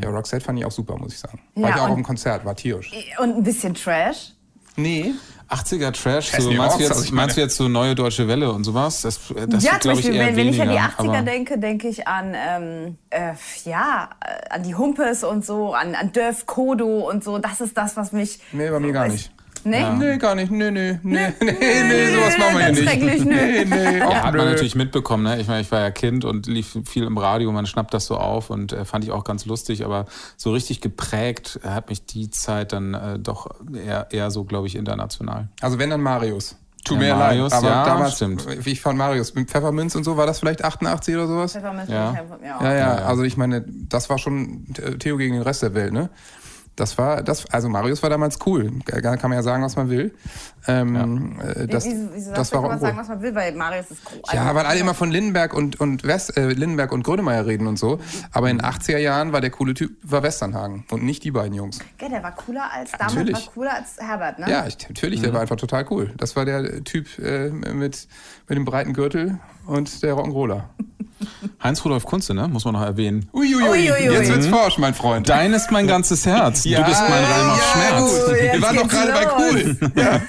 Ja, 0.00 0.10
Roxette 0.10 0.44
fand 0.44 0.58
ich 0.60 0.64
auch 0.64 0.70
super, 0.70 0.96
muss 0.96 1.12
ich 1.12 1.18
sagen. 1.18 1.40
War 1.56 1.70
Ja, 1.70 1.76
ich 1.76 1.82
auch 1.82 1.88
auf 1.88 1.94
dem 1.96 2.04
Konzert, 2.04 2.44
war 2.44 2.54
tierisch. 2.54 2.92
Und 3.20 3.36
ein 3.36 3.42
bisschen 3.42 3.74
Trash? 3.74 4.32
Nee. 4.76 5.12
80er 5.50 5.92
Trash, 5.92 6.30
so, 6.38 6.50
meinst, 6.50 6.78
du 6.78 6.84
also 6.84 7.00
jetzt, 7.00 7.04
meine- 7.10 7.16
meinst 7.16 7.36
du 7.36 7.40
jetzt 7.40 7.56
so 7.56 7.68
neue 7.68 7.94
deutsche 7.94 8.28
Welle 8.28 8.52
und 8.52 8.64
sowas? 8.64 9.00
Das, 9.02 9.18
das 9.28 9.28
ja, 9.28 9.36
wird, 9.36 9.50
zum 9.52 9.62
glaub 9.62 9.74
ich, 9.98 10.04
Beispiel, 10.04 10.14
eher 10.14 10.26
wenn, 10.28 10.36
wenn 10.36 10.48
ich 10.48 10.60
an 10.60 10.68
die 10.68 10.74
weniger, 10.74 10.92
80er 10.98 11.08
aber- 11.16 11.22
denke, 11.22 11.58
denke 11.58 11.88
ich 11.88 12.06
an, 12.06 12.34
ähm, 12.34 12.98
äh, 13.10 13.32
ja, 13.64 14.10
an 14.50 14.62
die 14.62 14.74
Humpes 14.74 15.24
und 15.24 15.44
so, 15.46 15.72
an, 15.74 15.94
an 15.94 16.12
Dörf 16.12 16.44
Kodo 16.46 17.08
und 17.08 17.24
so. 17.24 17.38
Das 17.38 17.60
ist 17.62 17.76
das, 17.78 17.96
was 17.96 18.12
mich. 18.12 18.40
Nee, 18.52 18.68
bei 18.70 18.78
mir 18.78 18.92
gar 18.92 19.08
nicht. 19.08 19.30
Nee? 19.68 19.90
Nee, 19.98 20.18
gar 20.18 20.34
nicht. 20.34 20.50
Nee, 20.50 20.70
nee, 20.70 20.98
nee, 21.02 21.32
nee, 21.40 21.52
nee, 21.60 22.14
sowas 22.14 22.38
machen 22.38 22.58
wir 22.58 22.64
hier 22.66 22.72
nicht. 22.72 22.82
schrecklich, 22.88 23.24
nö. 23.24 23.34
Nee, 23.34 23.64
nee, 23.64 23.98
Ja, 23.98 24.22
hat 24.24 24.34
man 24.34 24.46
natürlich 24.46 24.74
mitbekommen. 24.74 25.24
Ne? 25.24 25.40
Ich 25.40 25.46
meine, 25.48 25.60
ich 25.60 25.70
war 25.72 25.80
ja 25.80 25.90
Kind 25.90 26.24
und 26.24 26.46
lief 26.46 26.78
viel 26.84 27.04
im 27.04 27.18
Radio, 27.18 27.52
man 27.52 27.66
schnappt 27.66 27.92
das 27.94 28.06
so 28.06 28.16
auf 28.16 28.50
und 28.50 28.72
äh, 28.72 28.84
fand 28.84 29.04
ich 29.04 29.10
auch 29.12 29.24
ganz 29.24 29.44
lustig, 29.46 29.84
aber 29.84 30.06
so 30.36 30.52
richtig 30.52 30.80
geprägt 30.80 31.60
hat 31.64 31.88
mich 31.88 32.04
die 32.06 32.30
Zeit 32.30 32.72
dann 32.72 32.94
äh, 32.94 33.18
doch 33.18 33.48
eher, 33.74 34.08
eher 34.10 34.30
so, 34.30 34.44
glaube 34.44 34.66
ich, 34.66 34.76
international. 34.76 35.48
Also 35.60 35.78
wenn 35.78 35.90
dann 35.90 36.00
Marius. 36.00 36.56
Tut 36.84 37.02
Ja, 37.02 37.08
mir 37.08 37.14
Marius, 37.16 37.50
leid, 37.52 37.58
aber 37.64 37.68
ja, 37.70 37.84
damals, 37.84 38.14
stimmt. 38.16 38.64
wie 38.64 38.70
ich 38.70 38.80
fand 38.80 38.96
Marius 38.96 39.34
mit 39.34 39.50
Pfefferminz 39.50 39.94
und 39.96 40.04
so, 40.04 40.16
war 40.16 40.26
das 40.26 40.38
vielleicht 40.38 40.64
88 40.64 41.14
oder 41.16 41.26
sowas? 41.26 41.52
Pfefferminz 41.52 41.90
Ja. 41.90 42.12
einfach- 42.12 42.38
ja. 42.42 42.62
Ja, 42.62 42.74
ja, 42.78 42.94
also 43.04 43.24
ich 43.24 43.36
meine, 43.36 43.64
das 43.66 44.08
war 44.08 44.16
schon 44.16 44.64
Theo 45.00 45.16
gegen 45.18 45.34
den 45.34 45.42
Rest 45.42 45.62
der 45.62 45.74
Welt, 45.74 45.92
ne? 45.92 46.08
Das 46.78 46.96
war, 46.96 47.24
das, 47.24 47.44
also 47.46 47.68
Marius 47.68 48.04
war 48.04 48.10
damals 48.10 48.38
cool. 48.46 48.70
Da 48.86 49.16
kann 49.16 49.30
man 49.30 49.38
ja 49.38 49.42
sagen, 49.42 49.64
was 49.64 49.74
man 49.74 49.90
will. 49.90 50.14
Ähm, 50.68 51.36
äh, 51.40 51.66
das, 51.66 51.84
Wie, 51.84 51.90
wie, 51.90 52.08
wieso 52.12 52.30
das 52.30 52.38
das 52.38 52.50
kann 52.52 52.62
war 52.62 52.68
man 52.68 52.78
auch 52.78 52.80
sagen, 52.80 52.96
cool. 52.96 53.00
was 53.00 53.08
man 53.08 53.22
will, 53.22 53.34
weil 53.34 53.52
Marius 53.56 53.90
ist 53.90 54.04
groß. 54.04 54.32
Ja, 54.32 54.54
weil 54.54 54.64
alle 54.64 54.78
immer 54.78 54.94
von 54.94 55.10
Lindenberg 55.10 55.54
und, 55.54 55.80
und 55.80 56.04
West, 56.04 56.36
äh, 56.36 56.52
Lindenberg 56.52 56.92
und 56.92 57.02
Grönemeyer 57.02 57.46
reden 57.46 57.66
und 57.66 57.80
so. 57.80 57.98
Aber 58.30 58.48
in 58.48 58.58
den 58.58 58.66
80er 58.66 58.98
Jahren 58.98 59.32
war 59.32 59.40
der 59.40 59.50
coole 59.50 59.74
Typ, 59.74 59.96
war 60.04 60.22
Westernhagen 60.22 60.84
und 60.92 61.02
nicht 61.02 61.24
die 61.24 61.32
beiden 61.32 61.54
Jungs. 61.54 61.80
Ja, 62.00 62.08
der 62.08 62.22
war 62.22 62.36
cooler 62.36 62.70
als 62.72 62.92
damals, 62.92 63.14
natürlich. 63.14 63.46
war 63.46 63.52
cooler 63.54 63.74
als 63.74 63.96
Herbert, 63.98 64.38
ne? 64.38 64.48
Ja, 64.48 64.66
ich, 64.68 64.88
natürlich, 64.88 65.20
der 65.20 65.32
war 65.32 65.40
einfach 65.40 65.56
total 65.56 65.84
cool. 65.90 66.14
Das 66.16 66.36
war 66.36 66.44
der 66.44 66.84
Typ 66.84 67.18
äh, 67.18 67.50
mit, 67.50 68.06
mit 68.46 68.56
dem 68.56 68.64
breiten 68.64 68.92
Gürtel 68.92 69.40
und 69.66 70.00
der 70.04 70.14
Rock'n'Roller. 70.14 70.62
Heinz-Rudolf 71.68 72.04
Kunze, 72.06 72.32
ne? 72.34 72.48
muss 72.48 72.64
man 72.64 72.74
noch 72.74 72.82
erwähnen. 72.82 73.28
Uiuiui, 73.32 73.68
Uiuiui. 73.90 74.12
jetzt 74.12 74.30
wird's 74.30 74.46
forsch, 74.46 74.78
mein 74.78 74.94
Freund. 74.94 75.28
Dein 75.28 75.52
ist 75.52 75.70
mein 75.70 75.86
ganzes 75.86 76.24
Herz. 76.24 76.64
Ja, 76.64 76.80
du 76.80 76.86
bist 76.86 77.02
mein 77.02 77.24
Reim 77.24 77.50
auf 77.50 77.58
ja, 77.58 77.72
Schmerz. 77.72 78.26
Gut. 78.26 78.34
Wir 78.52 78.62
waren 78.62 78.76
doch 78.76 78.88
gerade 78.88 79.12
bei 79.12 79.26
cool. 79.38 79.76
Ja. 79.96 80.20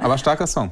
Aber 0.00 0.16
starker 0.18 0.46
Song. 0.46 0.70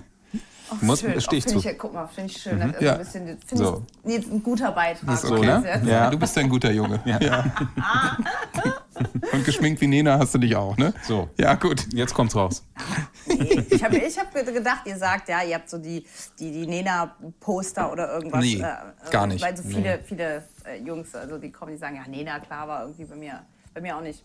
Muss, 0.81 1.01
schön. 1.01 1.21
stehe 1.21 1.39
ich 1.39 1.47
Oh, 1.55 1.61
zu. 1.61 1.69
Ich, 1.69 1.79
guck 1.79 1.93
mal, 1.93 2.09
finde 2.15 2.31
ich 2.31 2.41
schön. 2.41 2.59
Ist 2.61 2.81
Ja. 2.81 2.93
ein 2.95 2.99
bisschen, 3.01 3.39
So. 3.53 3.83
ich, 4.05 4.13
jetzt 4.15 4.33
ein 4.33 4.43
guter 4.43 4.73
Beitrag. 4.73 5.25
okay. 5.31 5.47
das 5.47 5.83
ne? 5.83 5.91
Ja. 5.91 6.09
Du 6.09 6.19
bist 6.19 6.37
ein 6.39 6.49
guter 6.49 6.73
Junge. 6.73 6.99
Ja. 7.05 7.45
Und 9.32 9.44
geschminkt 9.44 9.80
wie 9.80 9.87
Nena 9.87 10.18
hast 10.18 10.35
du 10.35 10.38
dich 10.38 10.54
auch, 10.56 10.76
ne? 10.76 10.92
So. 11.02 11.28
Ja, 11.38 11.54
gut. 11.54 11.87
Jetzt 11.92 12.14
kommt's 12.14 12.35
raus. 12.35 12.64
Nee, 13.26 13.64
ich 13.71 13.85
habe 13.85 13.97
ich 13.99 14.18
hab 14.18 14.32
gedacht, 14.32 14.82
ihr 14.87 14.97
sagt, 14.97 15.28
ja, 15.28 15.42
ihr 15.42 15.54
habt 15.56 15.68
so 15.68 15.78
die, 15.78 16.04
die, 16.38 16.50
die 16.52 16.66
Nena-Poster 16.66 17.92
oder 17.92 18.12
irgendwas. 18.14 18.40
Nee, 18.40 18.64
gar 19.11 19.26
nicht. 19.26 19.42
Weil 19.42 19.56
so 19.56 19.62
viele, 19.62 20.00
viele 20.04 20.44
äh, 20.64 20.82
Jungs, 20.85 21.14
also 21.14 21.38
die 21.38 21.50
kommen, 21.50 21.73
die 21.73 21.78
sagen, 21.78 21.97
ja, 21.97 22.06
Nena, 22.09 22.40
klar, 22.40 22.68
war 22.68 22.82
irgendwie 22.82 23.04
bei 23.04 23.16
mir. 23.16 23.40
Bei 23.75 23.80
mir 23.80 23.97
auch 23.97 24.02
nicht. 24.02 24.25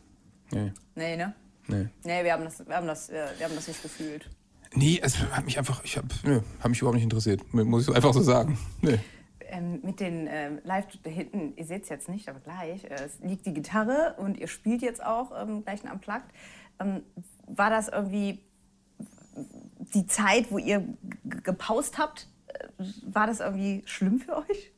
Nee, 0.52 0.72
Nee, 0.96 1.16
ne? 1.18 1.34
nee. 1.68 1.88
Nee, 2.04 2.24
wir 2.24 2.34
haben 2.34 2.44
das, 2.44 2.66
wir 2.68 2.76
haben 2.76 2.88
das, 2.88 3.10
äh, 3.10 3.28
wir 3.38 3.46
haben 3.46 3.56
das 3.56 3.68
nicht 3.68 3.82
gefühlt. 3.82 4.30
Nee, 4.74 5.00
es 5.02 5.18
hat 5.18 5.46
mich 5.46 5.58
einfach, 5.58 5.84
ich 5.84 5.98
hab, 5.98 6.06
nö, 6.24 6.42
hat 6.60 6.70
mich 6.70 6.80
überhaupt 6.80 6.96
nicht 6.96 7.04
interessiert. 7.04 7.42
Muss 7.54 7.82
ich 7.82 7.88
so 7.88 7.94
einfach 7.94 8.14
so 8.14 8.22
sagen. 8.22 8.58
Nee. 8.82 9.00
Ähm, 9.50 9.80
mit 9.84 10.00
den 10.02 10.28
ähm, 10.30 10.60
live 10.64 10.86
da 11.04 11.10
hinten, 11.10 11.54
ihr 11.56 11.66
seht 11.66 11.84
es 11.84 11.90
jetzt 11.90 12.10
nicht, 12.10 12.28
aber 12.28 12.40
gleich, 12.40 12.84
äh, 12.84 12.96
es 13.06 13.20
liegt 13.22 13.46
die 13.46 13.54
Gitarre 13.54 14.16
und 14.18 14.38
ihr 14.38 14.48
spielt 14.48 14.82
jetzt 14.82 15.04
auch 15.06 15.32
ähm, 15.42 15.64
gleich 15.64 15.84
ein 15.86 15.92
Unplugged. 15.92 16.28
Ähm, 16.82 17.04
war 17.48 17.70
das 17.70 17.88
irgendwie 17.88 18.40
die 19.94 20.06
Zeit, 20.08 20.52
wo 20.52 20.58
ihr 20.58 20.84
gepaust 21.24 21.98
habt? 21.98 22.28
Äh, 22.48 22.84
War 23.06 23.28
das 23.28 23.40
irgendwie 23.40 23.84
schlimm 23.86 24.20
für 24.20 24.38
euch? 24.38 24.72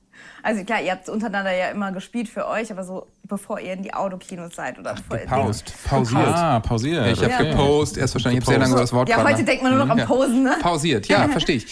Also 0.43 0.63
klar, 0.65 0.81
ihr 0.81 0.91
habt 0.91 1.07
untereinander 1.09 1.51
ja 1.55 1.69
immer 1.69 1.91
gespielt 1.93 2.27
für 2.27 2.45
euch, 2.47 2.71
aber 2.71 2.83
so 2.83 3.07
bevor 3.23 3.59
ihr 3.59 3.73
in 3.73 3.83
die 3.83 3.93
Autokinos 3.93 4.53
seid 4.55 4.77
oder 4.77 4.93
bevor 4.95 5.17
ihr 5.17 5.25
Paust, 5.25 5.73
pausiert. 5.85 6.27
Ah, 6.27 6.59
pausiert. 6.59 7.07
Ich 7.07 7.23
habe 7.23 7.33
okay. 7.33 7.51
gepost, 7.51 7.97
erst 7.97 8.15
wahrscheinlich, 8.15 8.39
ich 8.41 8.45
habe 8.45 8.51
sehr 8.51 8.59
lange 8.59 8.71
über 8.73 8.81
das 8.81 8.91
Wort 8.93 9.07
Ja, 9.09 9.23
heute 9.23 9.37
nach- 9.39 9.45
denkt 9.45 9.63
man 9.63 9.75
nur 9.75 9.85
noch 9.85 9.91
am 9.91 9.97
Ja. 9.97 10.05
Posen, 10.05 10.43
ne? 10.43 10.57
Pausiert, 10.61 11.07
ja, 11.07 11.27
verstehe 11.29 11.55
ich. 11.55 11.67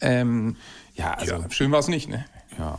Ähm, 0.00 0.56
Ja, 0.94 1.12
also, 1.12 1.34
ja, 1.36 1.50
schön 1.50 1.70
war 1.72 1.78
es 1.80 1.88
nicht, 1.88 2.08
ne? 2.08 2.24
Ja. 2.58 2.78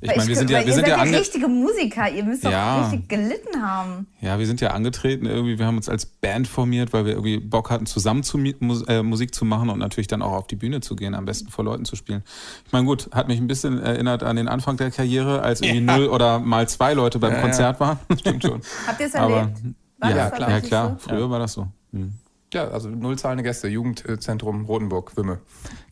Ich 0.00 0.14
meine, 0.14 0.28
wir 0.28 0.36
sind 0.36 0.48
ja, 0.48 0.60
wir 0.60 0.66
ihr 0.68 0.72
sind 0.74 0.82
seid 0.82 0.90
ja, 0.90 0.96
ja 0.96 1.02
ange 1.02 1.18
richtige 1.18 1.48
Musiker, 1.48 2.08
ihr 2.08 2.22
müsst 2.22 2.44
doch 2.44 2.52
Ja. 2.52 2.82
richtig 2.82 3.08
gelitten 3.08 3.60
haben. 3.60 4.06
ja, 4.20 4.38
wir 4.38 4.46
sind 4.46 4.60
ja 4.60 4.70
angetreten 4.70 5.26
irgendwie. 5.26 5.58
Wir 5.58 5.66
haben 5.66 5.76
uns 5.76 5.88
als 5.88 6.06
Band 6.06 6.46
formiert, 6.46 6.92
weil 6.92 7.04
wir 7.04 7.14
irgendwie 7.14 7.38
Bock 7.38 7.68
hatten, 7.68 7.84
zusammen 7.84 8.22
zu, 8.22 8.38
äh, 8.38 9.02
Musik 9.02 9.34
zu 9.34 9.44
machen 9.44 9.70
und 9.70 9.80
natürlich 9.80 10.06
dann 10.06 10.22
auch 10.22 10.30
auf 10.34 10.46
die 10.46 10.54
Bühne 10.54 10.80
zu 10.82 10.94
gehen, 10.94 11.16
am 11.16 11.24
besten 11.24 11.48
vor 11.50 11.64
Leuten 11.64 11.84
zu 11.84 11.96
spielen. 11.96 12.22
Ich 12.64 12.72
meine, 12.72 12.86
gut, 12.86 13.10
hat 13.12 13.26
mich 13.26 13.40
ein 13.40 13.48
bisschen 13.48 13.80
erinnert 13.82 14.22
an 14.22 14.36
den 14.36 14.46
Anfang 14.46 14.76
der 14.76 14.92
Karriere, 14.92 15.42
als 15.42 15.62
irgendwie 15.62 15.80
null 15.80 16.06
oder 16.06 16.38
mal 16.38 16.68
zwei 16.68 16.94
Leute 16.94 17.18
beim 17.18 17.32
Ja, 17.32 17.36
ja. 17.38 17.42
Konzert 17.42 17.80
waren. 17.80 17.98
Stimmt 18.20 18.44
schon. 18.44 18.60
Habt 18.86 19.00
ihr 19.00 19.06
es 19.06 19.14
Aber 19.16 19.36
erlebt? 19.38 19.58
War 19.98 20.10
ja, 20.10 20.16
das 20.28 20.32
klar, 20.36 20.50
ja, 20.50 20.60
klar. 20.60 20.96
so? 21.00 21.08
Früher 21.08 21.28
war 21.28 21.40
das 21.40 21.54
so. 21.54 21.66
Hm. 21.92 22.12
Ja, 22.54 22.68
also 22.68 22.88
null 22.88 23.18
zahlende 23.18 23.42
Gäste, 23.44 23.68
Jugendzentrum 23.68 24.64
Rotenburg, 24.64 25.16
Wimme. 25.16 25.40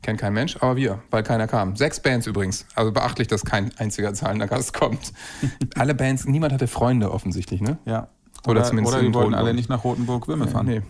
Kennt 0.03 0.19
kein 0.21 0.33
Mensch, 0.33 0.57
aber 0.61 0.77
wir, 0.77 1.03
weil 1.11 1.23
keiner 1.23 1.47
kam. 1.47 1.77
Sechs 1.77 2.01
Bands 2.01 2.27
übrigens. 2.27 2.65
Also 2.75 2.93
beachtlich, 2.93 3.29
dass 3.29 3.45
kein 3.45 3.71
einziger 3.77 4.15
zahlender 4.15 4.47
Gast 4.47 4.73
kommt. 4.73 5.13
Alle 5.77 5.95
Bands, 5.95 6.25
niemand 6.25 6.55
hatte 6.55 6.67
Freunde 6.67 7.11
offensichtlich, 7.13 7.61
ne? 7.61 7.77
Ja. 7.85 8.09
Oder 8.45 8.53
Oder, 8.61 8.65
zumindest 8.65 8.95
oder 8.95 9.01
die 9.03 9.09
in 9.09 9.15
wollten 9.15 9.25
Rotenburg. 9.35 9.47
alle 9.49 9.55
nicht 9.55 9.69
nach 9.69 9.85
Rotenburg-Wimme 9.85 10.49
fahren. 10.49 10.67
Nee. 10.67 10.83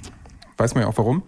Weiß 0.58 0.74
man 0.74 0.82
ja 0.84 0.88
auch 0.88 0.98
warum. 0.98 1.22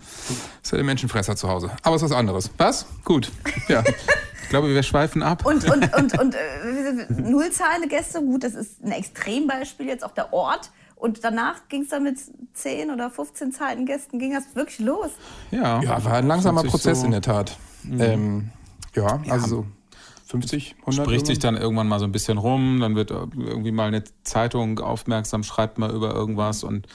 Ist 0.63 0.71
ja 0.73 0.77
der 0.77 0.85
Menschenfresser 0.85 1.37
zu 1.37 1.49
Hause. 1.49 1.71
Aber 1.83 1.97
ist 1.97 2.03
was 2.03 2.13
anderes. 2.13 2.51
Was? 2.59 2.87
Gut. 3.05 3.31
Ja. 3.69 3.83
Ich 4.41 4.51
glaube, 4.51 4.71
wir 4.71 4.83
schweifen 4.83 5.23
ab. 5.23 5.45
Und, 5.45 5.71
und, 5.71 5.95
und, 5.95 6.19
und 6.19 6.35
äh, 6.35 7.07
null 7.11 7.51
zahlende 7.51 7.87
Gäste, 7.87 8.21
gut, 8.21 8.45
das 8.45 8.55
ist 8.55 8.83
ein 8.83 8.93
Extrembeispiel 8.93 9.85
jetzt 9.87 10.03
auch 10.03 10.13
der 10.13 10.33
Ort. 10.33 10.71
Und 10.99 11.23
danach 11.23 11.69
ging 11.69 11.83
es 11.83 11.89
dann 11.91 12.03
mit 12.03 12.19
10 12.55 12.91
oder 12.91 13.09
15 13.11 13.53
zahlenden 13.53 13.87
Gästen, 13.87 14.19
ging 14.19 14.33
das 14.35 14.55
wirklich 14.57 14.81
los. 14.81 15.11
ja. 15.51 15.81
ja, 15.81 16.05
war 16.05 16.15
ein 16.15 16.27
langsamer 16.27 16.65
Prozess 16.65 17.01
so- 17.01 17.05
in 17.07 17.13
der 17.13 17.23
Tat. 17.23 17.57
Ähm, 17.89 18.51
ja, 18.95 19.21
also 19.31 19.47
so 19.47 19.67
50, 20.29 20.77
100. 20.81 21.07
spricht 21.07 21.27
sich 21.27 21.37
irgendwann. 21.37 21.55
dann 21.55 21.63
irgendwann 21.63 21.89
mal 21.89 21.99
so 21.99 22.05
ein 22.05 22.13
bisschen 22.13 22.37
rum, 22.37 22.81
dann 22.81 22.97
wird 22.97 23.11
irgendwie 23.11 23.73
mal 23.73 23.89
eine 23.89 24.05
Zeitung 24.25 24.79
aufmerksam, 24.79 25.43
schreibt 25.43 25.79
mal 25.79 25.91
über 25.91 26.15
irgendwas 26.15 26.65
und 26.65 26.87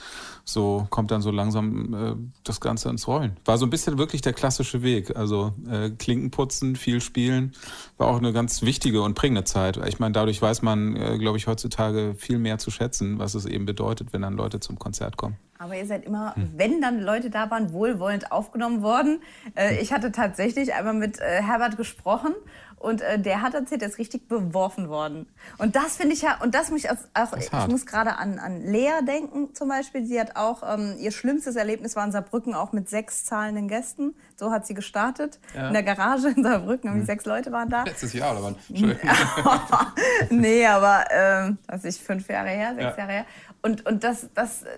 so 0.44 0.86
kommt 0.90 1.10
dann 1.10 1.20
so 1.20 1.32
langsam 1.32 1.94
äh, 1.94 2.14
das 2.44 2.60
Ganze 2.60 2.90
ins 2.90 3.08
Rollen. 3.08 3.36
War 3.44 3.58
so 3.58 3.66
ein 3.66 3.70
bisschen 3.70 3.98
wirklich 3.98 4.20
der 4.20 4.34
klassische 4.34 4.82
Weg. 4.82 5.16
Also 5.16 5.52
äh, 5.68 5.90
Klinken 5.90 6.30
putzen, 6.30 6.76
viel 6.76 7.00
spielen, 7.00 7.54
war 7.96 8.06
auch 8.06 8.18
eine 8.18 8.32
ganz 8.32 8.62
wichtige 8.62 9.02
und 9.02 9.14
prägende 9.14 9.42
Zeit. 9.42 9.78
Ich 9.88 9.98
meine, 9.98 10.12
dadurch 10.12 10.40
weiß 10.40 10.62
man, 10.62 10.94
äh, 10.94 11.18
glaube 11.18 11.36
ich, 11.36 11.48
heutzutage 11.48 12.14
viel 12.16 12.38
mehr 12.38 12.58
zu 12.58 12.70
schätzen, 12.70 13.18
was 13.18 13.34
es 13.34 13.46
eben 13.46 13.66
bedeutet, 13.66 14.12
wenn 14.12 14.22
dann 14.22 14.34
Leute 14.34 14.60
zum 14.60 14.78
Konzert 14.78 15.16
kommen. 15.16 15.36
Aber 15.58 15.76
ihr 15.76 15.86
seid 15.86 16.04
immer, 16.04 16.36
hm. 16.36 16.52
wenn 16.56 16.80
dann 16.80 17.00
Leute 17.00 17.30
da 17.30 17.50
waren, 17.50 17.72
wohlwollend 17.72 18.30
aufgenommen 18.30 18.82
worden. 18.82 19.20
Äh, 19.56 19.80
ich 19.80 19.92
hatte 19.92 20.12
tatsächlich 20.12 20.74
einmal 20.74 20.94
mit 20.94 21.18
äh, 21.18 21.42
Herbert 21.42 21.76
gesprochen 21.76 22.34
und 22.78 23.00
äh, 23.00 23.18
der 23.18 23.42
hat 23.42 23.54
erzählt, 23.54 23.82
er 23.82 23.88
ist 23.88 23.98
richtig 23.98 24.28
beworfen 24.28 24.88
worden. 24.88 25.26
Und 25.58 25.76
das 25.76 25.96
finde 25.96 26.14
ich 26.14 26.22
ja, 26.22 26.40
und 26.42 26.54
das 26.54 26.70
muss 26.70 26.84
ich 26.84 26.90
auch, 26.90 27.36
ich 27.38 27.68
muss 27.68 27.86
gerade 27.86 28.16
an, 28.16 28.38
an 28.38 28.60
Lea 28.60 29.00
denken 29.06 29.54
zum 29.54 29.68
Beispiel. 29.68 30.04
Sie 30.04 30.20
hat 30.20 30.36
auch, 30.36 30.62
ähm, 30.66 30.96
ihr 30.98 31.10
schlimmstes 31.10 31.56
Erlebnis 31.56 31.96
war 31.96 32.04
in 32.04 32.12
Saarbrücken 32.12 32.54
auch 32.54 32.72
mit 32.72 32.88
sechs 32.88 33.24
zahlenden 33.24 33.68
Gästen. 33.68 34.14
So 34.36 34.50
hat 34.50 34.66
sie 34.66 34.74
gestartet. 34.74 35.38
Ja. 35.54 35.68
In 35.68 35.72
der 35.72 35.82
Garage 35.82 36.28
in 36.28 36.42
Saarbrücken, 36.42 36.88
irgendwie 36.88 37.02
mhm. 37.02 37.06
sechs 37.06 37.24
Leute 37.24 37.52
waren 37.52 37.70
da. 37.70 37.84
Letztes 37.84 38.12
Jahr, 38.12 38.32
oder 38.32 38.42
wann? 38.42 38.56
nee, 40.30 40.66
aber, 40.66 41.04
ähm, 41.10 41.58
was 41.66 41.84
ich, 41.84 41.96
fünf 41.96 42.28
Jahre 42.28 42.50
her, 42.50 42.74
sechs 42.74 42.96
ja. 42.96 42.98
Jahre 42.98 43.12
her. 43.12 43.26
Und, 43.62 43.86
und 43.86 44.04
das, 44.04 44.28
das, 44.34 44.62
äh, 44.62 44.68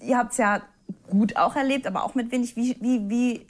ihr 0.00 0.18
habt 0.18 0.32
es 0.32 0.38
ja 0.38 0.62
gut 1.10 1.36
auch 1.36 1.56
erlebt, 1.56 1.86
aber 1.86 2.04
auch 2.04 2.14
mit 2.14 2.30
wenig. 2.30 2.56
Wie, 2.56 2.76
wie, 2.80 3.08
wie 3.08 3.46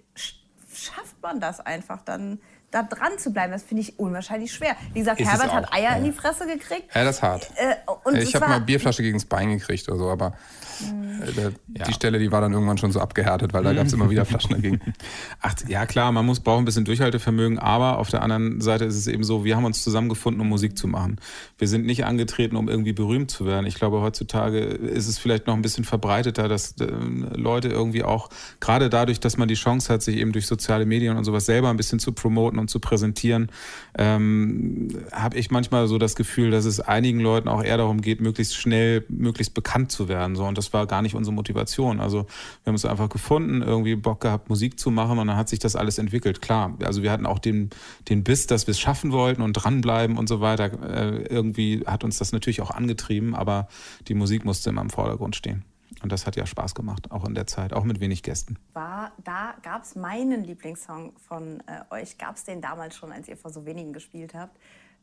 schafft 0.73 1.21
man 1.23 1.41
das 1.41 1.61
einfach 1.61 2.03
dann? 2.03 2.39
Da 2.77 2.83
dran 2.83 3.19
zu 3.19 3.33
bleiben, 3.33 3.53
das 3.53 3.63
finde 3.63 3.83
ich 3.83 3.99
unwahrscheinlich 3.99 4.53
schwer. 4.53 4.77
Wie 4.93 4.99
gesagt, 4.99 5.21
ist 5.21 5.29
Herbert 5.29 5.53
hat 5.53 5.73
Eier 5.73 5.93
ja. 5.93 5.97
in 5.97 6.05
die 6.05 6.13
Fresse 6.13 6.47
gekriegt. 6.47 6.95
Ja, 6.95 7.05
das 7.05 7.17
ist 7.17 7.23
hart. 7.23 7.51
Äh, 7.57 8.21
ich 8.21 8.35
habe 8.35 8.49
mal 8.49 8.61
Bierflasche 8.61 9.03
gegen 9.03 9.17
das 9.17 9.25
Bein 9.25 9.51
gekriegt 9.51 9.89
oder 9.89 9.99
so, 9.99 10.11
aber 10.11 10.35
äh, 10.81 11.51
die 11.67 11.79
ja. 11.79 11.93
Stelle, 11.93 12.19
die 12.19 12.31
war 12.31 12.41
dann 12.41 12.53
irgendwann 12.53 12.79
schon 12.79 12.93
so 12.93 13.01
abgehärtet, 13.01 13.53
weil 13.53 13.63
da 13.63 13.73
gab 13.73 13.87
es 13.87 13.93
immer 13.93 14.11
wieder 14.11 14.25
Flaschen 14.25 14.51
dagegen. 14.51 14.81
Ach, 15.41 15.55
ja 15.69 15.87
klar, 15.87 16.13
man 16.13 16.27
muss 16.27 16.41
braucht 16.41 16.59
ein 16.59 16.65
bisschen 16.65 16.85
Durchhaltevermögen, 16.85 17.59
aber 17.59 17.99
auf 17.99 18.11
der 18.11 18.23
anderen 18.23 18.61
Seite 18.61 18.85
ist 18.85 18.97
es 18.97 19.07
eben 19.07 19.25
so, 19.25 19.45
wir 19.45 19.57
haben 19.57 19.65
uns 19.65 19.83
zusammengefunden, 19.83 20.41
um 20.41 20.49
Musik 20.49 20.77
zu 20.77 20.87
machen. 20.87 21.17
Wir 21.59 21.69
sind 21.69 21.87
nicht 21.87 22.05
angetreten, 22.05 22.57
um 22.57 22.69
irgendwie 22.69 22.93
berühmt 22.93 23.31
zu 23.31 23.47
werden. 23.47 23.67
Ich 23.67 23.77
glaube, 23.77 24.01
heutzutage 24.01 24.59
ist 24.59 25.09
es 25.09 25.19
vielleicht 25.19 25.47
noch 25.47 25.55
ein 25.55 25.63
bisschen 25.63 25.85
verbreiteter, 25.85 26.49
dass 26.49 26.73
äh, 26.81 26.85
Leute 26.85 27.69
irgendwie 27.69 28.03
auch, 28.03 28.29
gerade 28.61 28.91
dadurch, 28.91 29.21
dass 29.21 29.37
man 29.37 29.49
die 29.49 29.55
Chance 29.55 29.93
hat, 29.93 30.03
sich 30.03 30.17
eben 30.17 30.33
durch 30.33 30.47
soziale 30.47 30.87
Medien 30.87 31.17
und 31.17 31.25
sowas 31.25 31.47
selber 31.47 31.71
ein 31.71 31.77
bisschen 31.77 31.99
zu 31.99 32.13
promoten 32.13 32.59
und 32.59 32.66
zu 32.69 32.81
präsentieren, 32.81 33.51
ähm, 33.97 34.89
habe 35.13 35.37
ich 35.37 35.51
manchmal 35.51 35.89
so 35.89 35.99
das 35.99 36.17
Gefühl, 36.17 36.51
dass 36.51 36.65
es 36.65 36.81
einigen 36.81 37.21
Leuten 37.21 37.49
auch 37.49 37.63
eher 37.63 37.77
darum 37.77 38.01
geht, 38.01 38.21
möglichst 38.21 38.57
schnell, 38.57 39.05
möglichst 39.09 39.55
bekannt 39.55 39.93
zu 39.93 40.09
werden. 40.09 40.37
So. 40.37 40.45
Und 40.45 40.59
das 40.59 40.73
war 40.73 40.87
gar 40.87 41.03
nicht 41.03 41.15
unsere 41.15 41.35
Motivation. 41.35 42.01
Also 42.01 42.25
wir 42.63 42.67
haben 42.67 42.75
uns 42.75 42.85
einfach 42.85 43.09
gefunden, 43.09 43.63
irgendwie 43.63 43.97
Bock 43.97 44.21
gehabt, 44.21 44.49
Musik 44.49 44.79
zu 44.79 44.91
machen 44.91 45.19
und 45.19 45.27
dann 45.27 45.37
hat 45.37 45.49
sich 45.49 45.59
das 45.59 45.77
alles 45.77 45.99
entwickelt. 45.99 46.43
Klar, 46.43 46.77
also 46.85 47.03
wir 47.03 47.11
hatten 47.11 47.27
auch 47.27 47.39
den, 47.39 47.71
den 48.09 48.25
Biss, 48.25 48.47
dass 48.47 48.67
wir 48.67 48.73
es 48.73 48.81
schaffen 48.81 49.13
wollten 49.13 49.43
und 49.43 49.53
dranbleiben 49.53 50.19
und 50.19 50.29
so 50.29 50.41
weiter. 50.41 50.71
Äh, 50.83 51.27
irgendwie 51.27 51.83
hat 51.87 52.05
uns 52.05 52.19
das 52.19 52.33
natürlich 52.33 52.61
auch 52.61 52.71
angetrieben, 52.71 53.35
aber 53.35 53.69
die 54.09 54.15
Musik 54.15 54.45
musste 54.45 54.71
immer 54.71 54.83
im 54.83 54.91
Vordergrund 54.91 55.37
stehen. 55.37 55.65
Und 56.03 56.13
das 56.13 56.27
hat 56.27 56.37
ja 56.37 56.47
Spaß 56.47 56.75
gemacht, 56.75 57.11
auch 57.11 57.25
in 57.27 57.35
der 57.35 57.47
Zeit, 57.47 57.73
auch 57.73 57.85
mit 57.85 58.01
wenig 58.01 58.23
Gästen. 58.23 58.59
War, 58.75 59.13
da 59.25 59.55
gab 59.63 59.83
es 59.83 59.95
meinen 59.97 60.45
Lieblingssong 60.45 61.15
von 61.19 61.63
äh, 61.67 61.95
euch, 61.95 62.19
gab 62.19 62.37
es 62.37 62.45
den 62.45 62.61
damals 62.61 62.97
schon, 62.97 63.13
als 63.13 63.29
ihr 63.29 63.37
vor 63.37 63.51
so 63.51 63.65
wenigen 63.65 63.93
gespielt 63.93 64.35
habt. 64.35 64.59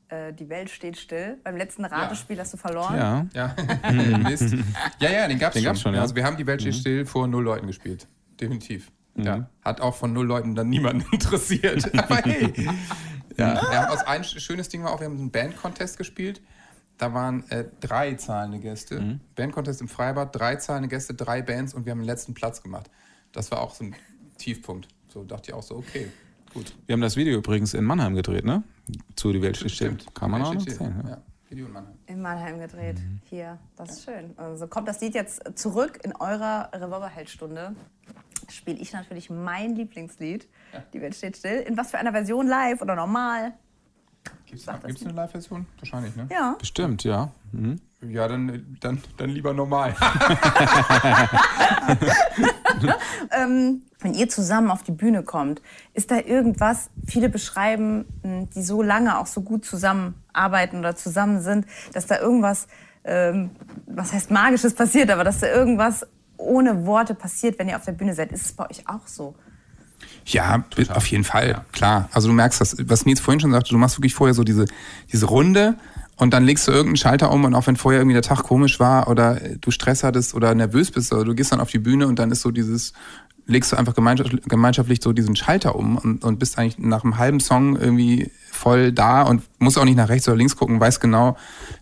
Äh, 0.09 0.33
die 0.33 0.49
Welt 0.49 0.69
steht 0.69 0.97
still. 0.97 1.39
Beim 1.43 1.57
letzten 1.57 1.85
Ratespiel 1.85 2.37
ja. 2.37 2.43
hast 2.43 2.53
du 2.53 2.57
verloren. 2.57 2.95
Ja, 2.95 3.27
ja. 3.33 3.55
Mist. 4.19 4.55
ja, 4.99 5.09
ja, 5.09 5.27
den 5.27 5.39
gab 5.39 5.55
es 5.55 5.63
schon. 5.63 5.75
schon 5.75 5.95
ja. 5.95 6.01
Also 6.01 6.15
wir 6.15 6.23
haben 6.23 6.37
die 6.37 6.45
Welt 6.45 6.61
steht 6.61 6.75
mhm. 6.75 6.79
still 6.79 7.05
vor 7.05 7.27
null 7.27 7.43
Leuten 7.43 7.67
gespielt. 7.67 8.07
Definitiv. 8.39 8.91
Mhm. 9.15 9.23
Ja. 9.23 9.49
Hat 9.63 9.81
auch 9.81 9.95
von 9.95 10.13
null 10.13 10.25
Leuten 10.25 10.55
dann 10.55 10.69
niemanden 10.69 11.05
interessiert. 11.11 11.91
Aber 11.97 12.17
hey. 12.17 12.69
Ja. 13.37 13.55
Wir 13.55 13.81
haben 13.81 13.91
aus 13.91 14.05
ein 14.05 14.23
schönes 14.23 14.69
Ding 14.69 14.83
war 14.83 14.91
auch, 14.91 14.99
wir 14.99 15.05
haben 15.05 15.17
einen 15.17 15.31
Band-Contest 15.31 15.97
gespielt. 15.97 16.41
Da 17.03 17.13
waren 17.13 17.43
äh, 17.49 17.65
drei 17.81 18.13
zahlende 18.13 18.59
Gäste. 18.59 19.01
Mhm. 19.01 19.19
Band-Contest 19.35 19.81
im 19.81 19.89
Freibad, 19.89 20.33
drei 20.33 20.55
zahlende 20.55 20.87
Gäste, 20.87 21.13
drei 21.13 21.41
Bands 21.41 21.73
und 21.73 21.85
wir 21.85 21.91
haben 21.91 21.99
den 21.99 22.05
letzten 22.05 22.33
Platz 22.33 22.63
gemacht. 22.63 22.89
Das 23.33 23.51
war 23.51 23.59
auch 23.59 23.73
so 23.73 23.83
ein 23.83 23.95
Tiefpunkt. 24.37 24.87
So 25.09 25.25
dachte 25.25 25.51
ich 25.51 25.53
auch 25.53 25.63
so, 25.63 25.75
okay. 25.75 26.09
Gut. 26.53 26.73
Wir 26.85 26.93
haben 26.93 27.01
das 27.01 27.17
Video 27.17 27.37
übrigens 27.37 27.73
in 27.73 27.83
Mannheim 27.83 28.15
gedreht, 28.15 28.45
ne? 28.45 28.63
Zu 29.17 29.33
Die 29.33 29.41
Welt 29.41 29.57
steht 29.57 29.71
still. 29.71 29.97
Kann 30.13 30.31
man 30.31 30.43
auch 30.43 30.53
noch 30.53 30.61
sehen. 30.61 31.03
Ja. 31.05 31.21
Video 31.49 31.65
in 31.65 31.73
Mannheim. 31.73 31.93
In 32.05 32.21
Mannheim 32.21 32.59
gedreht. 32.59 32.99
Mhm. 32.99 33.19
Hier, 33.25 33.59
das 33.75 33.97
ist 33.97 34.05
schön. 34.05 34.33
Also 34.37 34.67
kommt 34.67 34.87
das 34.87 35.01
Lied 35.01 35.13
jetzt 35.13 35.41
zurück 35.55 35.99
in 36.05 36.15
eurer 36.15 36.69
Revolverheldstunde. 36.71 37.75
Spiele 38.49 38.79
ich 38.79 38.93
natürlich 38.93 39.29
mein 39.29 39.75
Lieblingslied. 39.75 40.47
Ja. 40.71 40.83
Die 40.93 41.01
Welt 41.01 41.15
steht 41.15 41.35
still. 41.35 41.59
In 41.67 41.75
was 41.75 41.91
für 41.91 41.97
einer 41.97 42.13
Version? 42.13 42.47
Live 42.47 42.81
oder 42.81 42.95
normal? 42.95 43.55
Gibt 44.53 44.99
es 44.99 45.05
eine 45.05 45.13
Live-Version? 45.13 45.65
Wahrscheinlich, 45.79 46.15
ne? 46.15 46.27
Ja. 46.31 46.55
Bestimmt, 46.59 47.03
ja. 47.03 47.31
Mhm. 47.51 47.81
Ja, 48.07 48.27
dann, 48.27 48.77
dann, 48.81 49.01
dann 49.17 49.29
lieber 49.29 49.53
normal. 49.53 49.95
ähm, 53.31 53.81
wenn 54.01 54.13
ihr 54.13 54.29
zusammen 54.29 54.69
auf 54.69 54.83
die 54.83 54.91
Bühne 54.91 55.23
kommt, 55.23 55.61
ist 55.93 56.11
da 56.11 56.19
irgendwas, 56.19 56.89
viele 57.05 57.29
beschreiben, 57.29 58.05
hm, 58.21 58.49
die 58.51 58.61
so 58.61 58.81
lange 58.81 59.17
auch 59.17 59.27
so 59.27 59.41
gut 59.41 59.65
zusammenarbeiten 59.65 60.79
oder 60.79 60.95
zusammen 60.95 61.41
sind, 61.41 61.65
dass 61.93 62.05
da 62.05 62.19
irgendwas, 62.19 62.67
ähm, 63.03 63.51
was 63.87 64.13
heißt 64.13 64.31
magisches 64.31 64.73
passiert, 64.75 65.09
aber 65.09 65.23
dass 65.23 65.39
da 65.39 65.47
irgendwas 65.47 66.05
ohne 66.37 66.85
Worte 66.85 67.15
passiert, 67.15 67.57
wenn 67.57 67.69
ihr 67.69 67.77
auf 67.77 67.85
der 67.85 67.93
Bühne 67.93 68.13
seid. 68.13 68.31
Ist 68.31 68.45
es 68.45 68.53
bei 68.53 68.69
euch 68.69 68.87
auch 68.87 69.07
so? 69.07 69.35
Ja, 70.25 70.63
Total. 70.69 70.95
auf 70.95 71.07
jeden 71.07 71.23
Fall, 71.23 71.49
ja. 71.49 71.65
klar. 71.71 72.09
Also 72.13 72.27
du 72.29 72.33
merkst 72.33 72.61
das, 72.61 72.77
was 72.85 73.05
Nils 73.05 73.19
vorhin 73.19 73.39
schon 73.39 73.51
sagte, 73.51 73.69
du 73.69 73.77
machst 73.77 73.97
wirklich 73.97 74.13
vorher 74.13 74.33
so 74.33 74.43
diese, 74.43 74.65
diese 75.11 75.25
Runde 75.25 75.75
und 76.15 76.33
dann 76.33 76.45
legst 76.45 76.67
du 76.67 76.71
irgendeinen 76.71 76.97
Schalter 76.97 77.31
um 77.31 77.43
und 77.43 77.55
auch 77.55 77.67
wenn 77.67 77.75
vorher 77.75 77.99
irgendwie 77.99 78.13
der 78.13 78.21
Tag 78.21 78.43
komisch 78.43 78.79
war 78.79 79.09
oder 79.09 79.39
du 79.59 79.71
Stress 79.71 80.03
hattest 80.03 80.33
oder 80.33 80.53
nervös 80.55 80.91
bist, 80.91 81.11
oder 81.11 81.25
du 81.25 81.35
gehst 81.35 81.51
dann 81.51 81.59
auf 81.59 81.71
die 81.71 81.79
Bühne 81.79 82.07
und 82.07 82.19
dann 82.19 82.31
ist 82.31 82.41
so 82.41 82.51
dieses, 82.51 82.93
legst 83.45 83.71
du 83.71 83.75
einfach 83.75 83.93
gemeinschaftlich 83.93 84.99
so 85.01 85.11
diesen 85.11 85.35
Schalter 85.35 85.75
um 85.75 85.97
und, 85.97 86.23
und 86.23 86.39
bist 86.39 86.57
eigentlich 86.57 86.77
nach 86.79 87.03
einem 87.03 87.17
halben 87.17 87.39
Song 87.39 87.75
irgendwie 87.75 88.31
voll 88.51 88.91
da 88.91 89.23
und 89.23 89.43
musst 89.59 89.77
auch 89.77 89.83
nicht 89.83 89.97
nach 89.97 90.09
rechts 90.09 90.27
oder 90.27 90.37
links 90.37 90.55
gucken, 90.55 90.79
weiß 90.79 90.99
genau, 90.99 91.35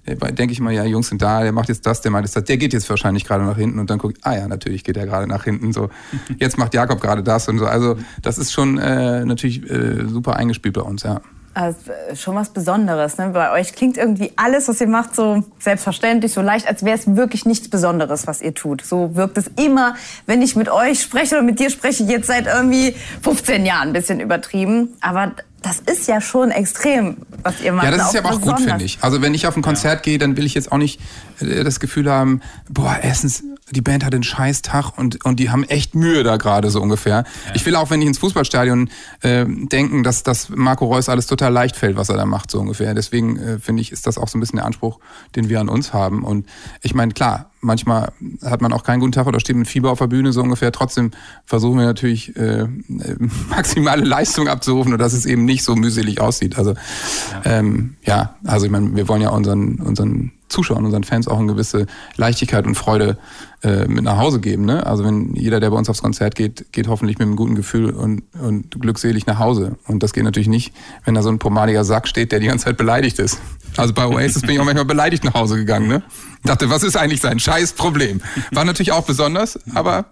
äh, 0.05 0.15
denke 0.33 0.53
ich 0.53 0.59
mal, 0.59 0.73
ja, 0.73 0.85
Jungs 0.85 1.09
sind 1.09 1.21
da, 1.21 1.43
der 1.43 1.51
macht 1.51 1.69
jetzt 1.69 1.85
das, 1.85 2.01
der 2.01 2.11
macht 2.11 2.23
jetzt 2.23 2.35
das, 2.35 2.45
der 2.45 2.57
geht 2.57 2.73
jetzt 2.73 2.89
wahrscheinlich 2.89 3.25
gerade 3.25 3.43
nach 3.43 3.57
hinten 3.57 3.77
und 3.79 3.89
dann 3.89 3.99
guckt, 3.99 4.17
ah 4.23 4.35
ja, 4.35 4.47
natürlich 4.47 4.83
geht 4.83 4.97
er 4.97 5.05
gerade 5.05 5.27
nach 5.27 5.43
hinten, 5.43 5.73
so, 5.73 5.89
jetzt 6.39 6.57
macht 6.57 6.73
Jakob 6.73 6.99
gerade 7.01 7.21
das 7.21 7.47
und 7.47 7.59
so. 7.59 7.65
Also 7.65 7.97
das 8.21 8.37
ist 8.37 8.51
schon 8.51 8.77
äh, 8.77 9.23
natürlich 9.25 9.69
äh, 9.69 10.07
super 10.07 10.37
eingespielt 10.37 10.73
bei 10.73 10.81
uns, 10.81 11.03
ja. 11.03 11.21
Also 11.53 11.77
schon 12.15 12.35
was 12.35 12.49
Besonderes. 12.49 13.17
Ne? 13.17 13.29
Bei 13.33 13.51
euch 13.51 13.73
klingt 13.73 13.97
irgendwie 13.97 14.31
alles, 14.37 14.69
was 14.69 14.79
ihr 14.79 14.87
macht, 14.87 15.15
so 15.15 15.43
selbstverständlich, 15.59 16.31
so 16.31 16.41
leicht, 16.41 16.65
als 16.65 16.85
wäre 16.85 16.97
es 16.97 17.15
wirklich 17.15 17.45
nichts 17.45 17.69
Besonderes, 17.69 18.25
was 18.25 18.41
ihr 18.41 18.53
tut. 18.53 18.85
So 18.85 19.15
wirkt 19.15 19.37
es 19.37 19.47
immer, 19.57 19.95
wenn 20.27 20.41
ich 20.41 20.55
mit 20.55 20.69
euch 20.69 21.01
spreche 21.01 21.35
oder 21.35 21.43
mit 21.43 21.59
dir 21.59 21.69
spreche, 21.69 22.03
jetzt 22.03 22.27
seit 22.27 22.47
irgendwie 22.47 22.95
15 23.21 23.65
Jahren 23.65 23.89
ein 23.89 23.93
bisschen 23.93 24.21
übertrieben. 24.21 24.95
Aber 25.01 25.33
das 25.61 25.79
ist 25.79 26.07
ja 26.07 26.21
schon 26.21 26.51
extrem, 26.51 27.17
was 27.43 27.61
ihr 27.61 27.73
macht. 27.73 27.85
Ja, 27.85 27.91
das 27.91 28.07
ist 28.07 28.13
ja 28.13 28.21
aber 28.23 28.35
auch 28.35 28.41
gut, 28.41 28.61
finde 28.61 28.85
ich. 28.85 28.99
Also 29.01 29.21
wenn 29.21 29.33
ich 29.33 29.45
auf 29.45 29.55
ein 29.57 29.61
Konzert 29.61 30.03
gehe, 30.03 30.17
dann 30.17 30.37
will 30.37 30.45
ich 30.45 30.53
jetzt 30.53 30.71
auch 30.71 30.77
nicht 30.77 31.01
äh, 31.41 31.65
das 31.65 31.81
Gefühl 31.81 32.09
haben, 32.09 32.41
boah, 32.69 32.97
erstens 33.01 33.43
die 33.71 33.81
Band 33.81 34.05
hat 34.05 34.13
einen 34.13 34.23
scheiß 34.23 34.61
Tag 34.61 34.97
und, 34.97 35.23
und 35.25 35.39
die 35.39 35.49
haben 35.49 35.63
echt 35.63 35.95
Mühe 35.95 36.23
da 36.23 36.37
gerade 36.37 36.69
so 36.69 36.81
ungefähr. 36.81 37.23
Ja. 37.45 37.51
Ich 37.53 37.65
will 37.65 37.75
auch, 37.75 37.89
wenn 37.89 38.01
ich 38.01 38.07
ins 38.07 38.17
Fußballstadion 38.19 38.89
äh, 39.21 39.45
denken, 39.47 40.03
dass, 40.03 40.23
dass 40.23 40.49
Marco 40.49 40.85
Reus 40.85 41.09
alles 41.09 41.27
total 41.27 41.53
leicht 41.53 41.75
fällt, 41.75 41.95
was 41.95 42.09
er 42.09 42.17
da 42.17 42.25
macht, 42.25 42.51
so 42.51 42.59
ungefähr. 42.59 42.93
Deswegen 42.93 43.37
äh, 43.37 43.59
finde 43.59 43.81
ich, 43.81 43.91
ist 43.91 44.07
das 44.07 44.17
auch 44.17 44.27
so 44.27 44.37
ein 44.37 44.41
bisschen 44.41 44.57
der 44.57 44.65
Anspruch, 44.65 44.99
den 45.35 45.49
wir 45.49 45.59
an 45.59 45.69
uns 45.69 45.93
haben. 45.93 46.23
Und 46.23 46.45
ich 46.81 46.93
meine, 46.93 47.13
klar, 47.13 47.51
manchmal 47.61 48.11
hat 48.43 48.61
man 48.61 48.73
auch 48.73 48.83
keinen 48.83 48.99
guten 48.99 49.11
Tag 49.11 49.27
oder 49.27 49.39
steht 49.39 49.55
mit 49.55 49.67
Fieber 49.67 49.91
auf 49.91 49.99
der 49.99 50.07
Bühne 50.07 50.33
so 50.33 50.41
ungefähr. 50.41 50.71
Trotzdem 50.71 51.11
versuchen 51.45 51.77
wir 51.77 51.85
natürlich 51.85 52.35
äh, 52.35 52.67
maximale 53.49 54.03
Leistung 54.03 54.47
abzurufen 54.47 54.93
und 54.93 54.99
dass 54.99 55.13
es 55.13 55.25
eben 55.25 55.45
nicht 55.45 55.63
so 55.63 55.75
mühselig 55.75 56.19
aussieht. 56.19 56.57
Also 56.57 56.71
ja, 56.73 57.41
ähm, 57.45 57.95
ja 58.03 58.35
also 58.45 58.65
ich 58.65 58.71
meine, 58.71 58.95
wir 58.95 59.07
wollen 59.07 59.21
ja 59.21 59.29
unseren, 59.29 59.75
unseren 59.75 60.31
Zuschauern, 60.51 60.85
unseren 60.85 61.03
Fans 61.03 61.27
auch 61.27 61.39
eine 61.39 61.47
gewisse 61.47 61.87
Leichtigkeit 62.17 62.65
und 62.65 62.75
Freude 62.75 63.17
äh, 63.63 63.87
mit 63.87 64.03
nach 64.03 64.17
Hause 64.17 64.39
geben. 64.39 64.65
Ne? 64.65 64.85
Also 64.85 65.03
wenn 65.03 65.35
jeder, 65.35 65.59
der 65.59 65.69
bei 65.69 65.77
uns 65.77 65.89
aufs 65.89 66.01
Konzert 66.01 66.35
geht, 66.35 66.71
geht 66.71 66.87
hoffentlich 66.87 67.17
mit 67.17 67.27
einem 67.27 67.35
guten 67.35 67.55
Gefühl 67.55 67.91
und, 67.91 68.23
und 68.39 68.79
glückselig 68.79 69.25
nach 69.25 69.39
Hause. 69.39 69.77
Und 69.87 70.03
das 70.03 70.13
geht 70.13 70.23
natürlich 70.23 70.47
nicht, 70.47 70.73
wenn 71.05 71.15
da 71.15 71.21
so 71.21 71.29
ein 71.29 71.39
pomadiger 71.39 71.83
Sack 71.83 72.07
steht, 72.07 72.31
der 72.31 72.39
die 72.39 72.47
ganze 72.47 72.65
Zeit 72.65 72.77
beleidigt 72.77 73.19
ist. 73.19 73.39
Also 73.77 73.93
bei 73.93 74.05
Oasis 74.05 74.41
bin 74.41 74.51
ich 74.51 74.59
auch 74.59 74.65
manchmal 74.65 74.85
beleidigt 74.85 75.23
nach 75.23 75.33
Hause 75.33 75.55
gegangen. 75.55 75.87
Ne? 75.87 76.03
Dachte, 76.43 76.69
was 76.69 76.83
ist 76.83 76.97
eigentlich 76.97 77.21
sein 77.21 77.39
scheiß 77.39 77.73
Problem? 77.73 78.21
War 78.51 78.65
natürlich 78.65 78.91
auch 78.91 79.05
besonders, 79.05 79.59
aber 79.73 80.05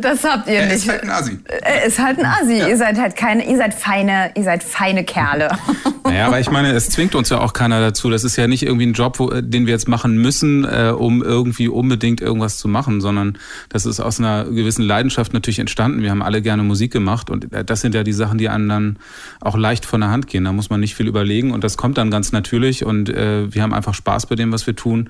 Das 0.00 0.24
habt 0.24 0.48
ihr 0.48 0.54
Er 0.54 0.66
nicht. 0.66 0.76
ist 0.76 0.88
halt 0.88 1.02
ein 1.02 1.10
Assi. 1.10 1.38
Er 1.62 1.84
ist 1.84 1.98
halt 1.98 2.18
ein 2.18 2.24
Assi. 2.26 2.58
Ihr 2.58 2.76
seid 2.76 2.98
halt 2.98 3.16
keine, 3.16 3.46
ihr 3.48 3.56
seid 3.56 3.74
feine, 3.74 4.30
ihr 4.34 4.42
seid 4.44 4.62
feine 4.62 5.04
Kerle. 5.04 5.50
Naja, 6.06 6.26
aber 6.26 6.38
ich 6.38 6.50
meine, 6.50 6.70
es 6.72 6.90
zwingt 6.90 7.14
uns 7.14 7.30
ja 7.30 7.40
auch 7.40 7.54
keiner 7.54 7.80
dazu. 7.80 8.10
Das 8.10 8.24
ist 8.24 8.36
ja 8.36 8.46
nicht 8.46 8.62
irgendwie 8.62 8.84
ein 8.86 8.92
Job, 8.92 9.18
wo, 9.18 9.30
den 9.30 9.64
wir 9.64 9.72
jetzt 9.72 9.88
machen 9.88 10.18
müssen, 10.18 10.64
äh, 10.64 10.92
um 10.94 11.22
irgendwie 11.22 11.66
unbedingt 11.66 12.20
irgendwas 12.20 12.58
zu 12.58 12.68
machen, 12.68 13.00
sondern 13.00 13.38
das 13.70 13.86
ist 13.86 14.00
aus 14.00 14.18
einer 14.20 14.44
gewissen 14.44 14.82
Leidenschaft 14.82 15.32
natürlich 15.32 15.60
entstanden. 15.60 16.02
Wir 16.02 16.10
haben 16.10 16.22
alle 16.22 16.42
gerne 16.42 16.62
Musik 16.62 16.92
gemacht 16.92 17.30
und 17.30 17.50
äh, 17.54 17.64
das 17.64 17.80
sind 17.80 17.94
ja 17.94 18.02
die 18.04 18.12
Sachen, 18.12 18.36
die 18.36 18.50
einem 18.50 18.68
dann 18.68 18.98
auch 19.40 19.56
leicht 19.56 19.86
von 19.86 20.02
der 20.02 20.10
Hand 20.10 20.26
gehen. 20.26 20.44
Da 20.44 20.52
muss 20.52 20.68
man 20.68 20.78
nicht 20.80 20.94
viel 20.94 21.08
überlegen 21.08 21.52
und 21.52 21.64
das 21.64 21.78
kommt 21.78 21.96
dann 21.96 22.10
ganz 22.10 22.32
natürlich 22.32 22.84
und 22.84 23.08
äh, 23.08 23.52
wir 23.54 23.62
haben 23.62 23.72
einfach 23.72 23.94
Spaß 23.94 24.26
bei 24.26 24.34
dem, 24.34 24.52
was 24.52 24.66
wir 24.66 24.76
tun. 24.76 25.08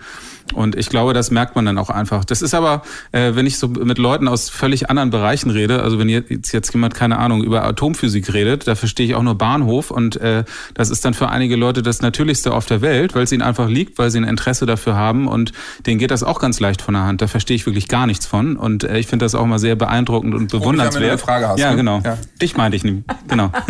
Und 0.54 0.76
ich 0.76 0.88
glaube, 0.90 1.12
das 1.12 1.32
merkt 1.32 1.56
man 1.56 1.66
dann 1.66 1.76
auch 1.76 1.90
einfach. 1.90 2.24
Das 2.24 2.40
ist 2.40 2.54
aber, 2.54 2.82
äh, 3.10 3.32
wenn 3.34 3.46
ich 3.46 3.58
so 3.58 3.66
mit 3.66 3.98
Leuten 3.98 4.28
aus 4.28 4.48
völlig 4.64 4.88
anderen 4.88 5.10
Bereichen 5.10 5.50
rede, 5.50 5.82
also 5.82 5.98
wenn 5.98 6.08
jetzt, 6.08 6.54
jetzt 6.54 6.72
jemand, 6.72 6.94
keine 6.94 7.18
Ahnung, 7.18 7.44
über 7.44 7.64
Atomphysik 7.64 8.32
redet, 8.32 8.66
da 8.66 8.74
verstehe 8.74 9.04
ich 9.04 9.14
auch 9.14 9.22
nur 9.22 9.36
Bahnhof 9.36 9.90
und 9.90 10.16
äh, 10.22 10.44
das 10.72 10.88
ist 10.88 11.04
dann 11.04 11.12
für 11.12 11.28
einige 11.28 11.54
Leute 11.56 11.82
das 11.82 12.00
Natürlichste 12.00 12.50
auf 12.54 12.64
der 12.64 12.80
Welt, 12.80 13.14
weil 13.14 13.24
es 13.24 13.32
ihnen 13.32 13.42
einfach 13.42 13.68
liegt, 13.68 13.98
weil 13.98 14.10
sie 14.10 14.16
ein 14.20 14.24
Interesse 14.24 14.64
dafür 14.64 14.94
haben 14.96 15.28
und 15.28 15.52
denen 15.84 15.98
geht 15.98 16.10
das 16.10 16.22
auch 16.22 16.40
ganz 16.40 16.60
leicht 16.60 16.80
von 16.80 16.94
der 16.94 17.02
Hand. 17.02 17.20
Da 17.20 17.26
verstehe 17.26 17.56
ich 17.56 17.66
wirklich 17.66 17.88
gar 17.88 18.06
nichts 18.06 18.24
von 18.24 18.56
und 18.56 18.84
äh, 18.84 18.96
ich 18.98 19.06
finde 19.06 19.26
das 19.26 19.34
auch 19.34 19.44
mal 19.44 19.58
sehr 19.58 19.76
beeindruckend 19.76 20.34
und 20.34 20.50
bewundernswert. 20.50 20.94
wenn 20.94 21.02
du 21.02 21.08
eine 21.10 21.18
Frage 21.18 21.48
hast, 21.48 21.58
ja, 21.58 21.72
ne? 21.72 21.76
genau. 21.76 22.00
Ja. 22.02 22.16
Dich 22.40 22.56
meinte 22.56 22.76
ich 22.78 22.84
nicht. 22.84 23.02
Genau. 23.28 23.50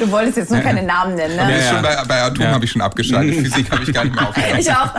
Du 0.00 0.10
wolltest 0.10 0.36
jetzt 0.36 0.50
nur 0.50 0.60
keine 0.60 0.82
Namen 0.82 1.14
nennen, 1.14 1.36
Ja, 1.36 1.46
ne? 1.46 1.58
ja. 1.58 1.72
schon 1.74 1.82
bei, 1.82 1.96
bei 2.08 2.22
Atom 2.22 2.44
Ja. 2.44 2.50
habe 2.52 2.64
ich 2.64 2.70
schon 2.72 2.82
abgeschaltet. 2.82 3.36
Physik 3.36 3.70
habe 3.70 3.84
ich 3.84 3.92
gar 3.92 4.04
nicht 4.04 4.14
mehr 4.16 4.28
aufgehört. 4.28 4.58
Ich 4.58 4.70
auch. 4.72 4.94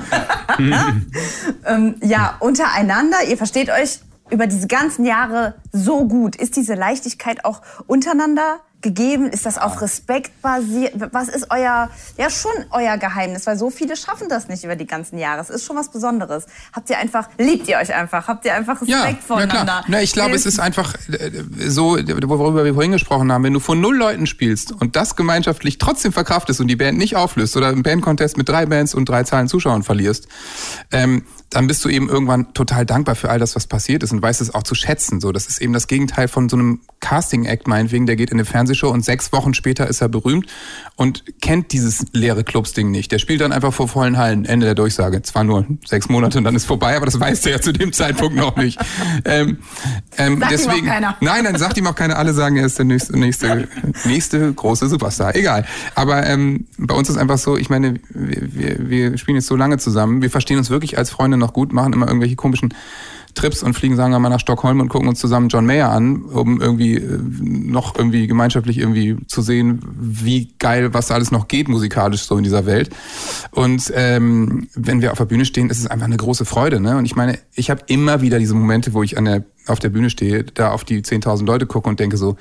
ähm, 1.68 1.96
ja, 2.02 2.36
untereinander, 2.40 3.18
ihr 3.30 3.38
versteht 3.38 3.70
euch 3.70 4.00
über 4.32 4.48
diese 4.48 4.68
ganzen 4.68 5.06
Jahre 5.06 5.56
so 5.72 6.08
gut. 6.08 6.36
Ist 6.36 6.56
diese 6.56 6.74
Leichtigkeit 6.76 7.46
auch 7.46 7.62
untereinander 7.88 8.60
gegeben? 8.82 9.28
Ist 9.30 9.46
das 9.46 9.58
auf 9.58 9.82
Respekt 9.82 10.42
basiert? 10.42 10.94
Was 11.12 11.28
ist 11.28 11.48
euer, 11.50 11.90
ja 12.18 12.30
schon 12.30 12.52
euer 12.72 12.98
Geheimnis? 12.98 13.46
Weil 13.46 13.58
so 13.58 13.70
viele 13.70 13.98
schaffen 13.98 14.30
das 14.30 14.48
nicht 14.48 14.64
über 14.64 14.78
die 14.78 14.88
ganzen 14.88 15.18
Jahre. 15.18 15.42
Es 15.42 15.50
ist 15.50 15.66
schon 15.66 15.76
was 15.76 15.90
Besonderes. 15.92 16.46
Habt 16.72 16.90
ihr 16.90 16.98
einfach, 16.98 17.28
liebt 17.38 17.68
ihr 17.68 17.78
euch 17.78 17.94
einfach? 17.94 18.30
Habt 18.30 18.46
ihr 18.46 18.54
einfach 18.54 18.76
Respekt 18.82 18.90
Ja, 18.90 19.06
ja 19.10 19.16
voneinander? 19.22 19.64
klar. 19.66 19.84
Na, 19.88 20.02
ich 20.02 20.14
glaube, 20.14 20.36
es 20.36 20.46
ist 20.46 20.60
einfach 20.60 20.96
äh, 21.10 21.32
so, 21.68 21.98
worüber 21.98 22.64
wir 22.64 22.74
vorhin 22.74 22.94
gesprochen 22.94 23.32
haben, 23.34 23.44
wenn 23.44 23.54
du 23.54 23.60
von 23.60 23.82
null 23.82 23.98
Leuten 23.98 24.28
spielst 24.28 24.72
und 24.72 24.96
das 24.96 25.18
gemeinschaftlich 25.18 25.78
trotzdem 25.78 26.14
verkraftest 26.14 26.62
und 26.62 26.68
die 26.68 26.78
Band 26.78 26.98
nicht 26.98 27.18
auflöst 27.18 27.58
oder 27.58 27.68
einen 27.68 27.84
Bandcontest 27.84 28.38
mit 28.38 28.48
drei 28.48 28.66
Bands 28.66 28.96
und 28.96 29.10
drei 29.10 29.24
Zahlen 29.24 29.50
Zuschauern 29.50 29.84
verlierst, 29.84 30.30
ähm, 30.92 31.26
dann 31.50 31.68
bist 31.68 31.84
du 31.84 31.90
eben 31.90 32.10
irgendwann 32.10 32.54
total 32.54 32.86
dankbar 32.86 33.16
für 33.16 33.30
all 33.30 33.40
das, 33.40 33.56
was 33.56 33.66
passiert 33.66 34.04
ist 34.04 34.12
und 34.12 34.22
weißt 34.22 34.40
es 34.42 34.54
auch 34.54 34.64
zu 34.64 34.76
schätzen. 34.76 35.20
So, 35.20 35.32
das 35.32 35.48
ist 35.48 35.62
eben 35.62 35.74
das 35.74 35.88
Gegenteil 35.88 36.28
von 36.28 36.48
so 36.48 36.56
einem 36.56 36.82
Casting-Act, 37.00 37.68
meinetwegen, 37.68 38.06
der 38.06 38.16
geht 38.16 38.30
in 38.30 38.38
eine 38.38 38.46
Fernsehshow 38.46 38.90
und 38.90 39.04
sechs 39.04 39.32
Wochen 39.32 39.54
später 39.54 39.88
ist 39.88 40.02
er 40.02 40.10
berühmt 40.10 40.48
und 40.96 41.24
kennt 41.42 41.72
dieses 41.72 42.06
leere 42.12 42.44
Clubs-Ding 42.44 42.92
nicht. 42.92 43.12
Der 43.12 43.20
spielt 43.20 43.42
dann 43.42 43.52
einfach 43.52 43.74
vor 43.74 43.88
vollen 43.88 44.18
Hallen, 44.18 44.46
Ende 44.46 44.66
der 44.66 44.76
Durchsage. 44.76 45.22
Zwar 45.22 45.44
nur 45.44 45.66
sechs 45.86 46.10
Monate 46.10 46.38
und 46.38 46.44
dann 46.44 46.56
ist 46.56 46.66
vorbei, 46.66 46.96
aber 46.96 47.06
das 47.06 47.20
weiß 47.20 47.42
der 47.42 47.54
ja 47.54 47.62
zu 47.62 47.72
dem 47.72 47.94
Zeitpunkt 47.94 48.36
noch 48.36 48.56
nicht. 48.58 48.80
Ähm, 49.26 49.60
ähm, 50.18 50.40
Sagt 50.40 50.52
ihm 50.52 50.58
deswegen, 50.58 50.88
auch 50.88 50.94
keiner. 50.94 51.18
Nein, 51.22 51.44
dann 51.46 51.58
sagt 51.58 51.78
ihm 51.78 51.88
auch 51.88 51.96
keiner. 51.96 52.18
Alle 52.18 52.34
sagen, 52.34 52.58
er 52.58 52.66
ist 52.66 52.78
der 52.78 52.86
nächste, 52.86 53.18
nächste, 53.18 53.68
nächste 54.06 54.54
große 54.54 54.88
Superstar. 54.88 55.36
Egal. 55.36 55.66
Aber 55.96 56.26
ähm, 56.28 56.68
bei 56.78 56.94
uns 56.94 57.10
ist 57.10 57.18
einfach 57.18 57.38
so, 57.38 57.58
ich 57.58 57.70
meine, 57.70 57.96
wir, 58.10 58.54
wir, 58.54 58.90
wir 58.90 59.18
spielen 59.18 59.36
jetzt 59.36 59.48
so 59.48 59.56
lange 59.56 59.78
zusammen. 59.78 60.22
Wir 60.22 60.30
verstehen 60.30 60.58
uns 60.58 60.70
wirklich 60.70 60.98
als 60.98 61.10
Freunde 61.10 61.39
noch 61.40 61.54
gut, 61.54 61.74
machen 61.74 61.94
immer 61.94 62.08
irgendwelche 62.08 62.36
komischen 62.36 62.74
Trips 63.36 63.64
und 63.64 63.74
fliegen, 63.74 63.96
sagen 63.96 64.12
wir 64.12 64.20
mal, 64.20 64.30
nach 64.30 64.40
Stockholm 64.40 64.80
und 64.80 64.90
gucken 64.90 65.08
uns 65.08 65.20
zusammen 65.20 65.50
John 65.50 65.66
Mayer 65.66 65.92
an, 65.92 66.24
um 66.24 66.60
irgendwie 66.60 66.96
äh, 66.96 67.20
noch 67.22 67.96
irgendwie 67.96 68.28
gemeinschaftlich 68.28 68.78
irgendwie 68.78 69.18
zu 69.28 69.42
sehen, 69.42 69.82
wie 70.00 70.54
geil, 70.60 70.94
was 70.94 71.08
da 71.08 71.16
alles 71.16 71.32
noch 71.32 71.48
geht 71.48 71.68
musikalisch 71.68 72.24
so 72.24 72.38
in 72.38 72.44
dieser 72.44 72.66
Welt. 72.66 72.90
Und 73.52 73.92
ähm, 73.96 74.68
wenn 74.74 75.02
wir 75.02 75.12
auf 75.12 75.18
der 75.20 75.26
Bühne 75.26 75.46
stehen, 75.46 75.70
ist 75.70 75.80
es 75.80 75.88
einfach 75.88 76.08
eine 76.08 76.18
große 76.18 76.46
Freude. 76.46 76.80
Ne? 76.80 76.98
Und 76.98 77.06
ich 77.06 77.16
meine, 77.16 77.38
ich 77.54 77.70
habe 77.70 77.82
immer 77.88 78.22
wieder 78.22 78.40
diese 78.40 78.56
Momente, 78.56 78.94
wo 78.94 79.04
ich 79.04 79.18
an 79.18 79.26
der, 79.26 79.44
auf 79.68 79.80
der 79.80 79.90
Bühne 79.90 80.10
stehe, 80.10 80.44
da 80.44 80.72
auf 80.72 80.84
die 80.84 81.02
10.000 81.02 81.46
Leute 81.46 81.66
gucke 81.66 81.88
und 81.88 82.00
denke 82.00 82.18
so, 82.18 82.36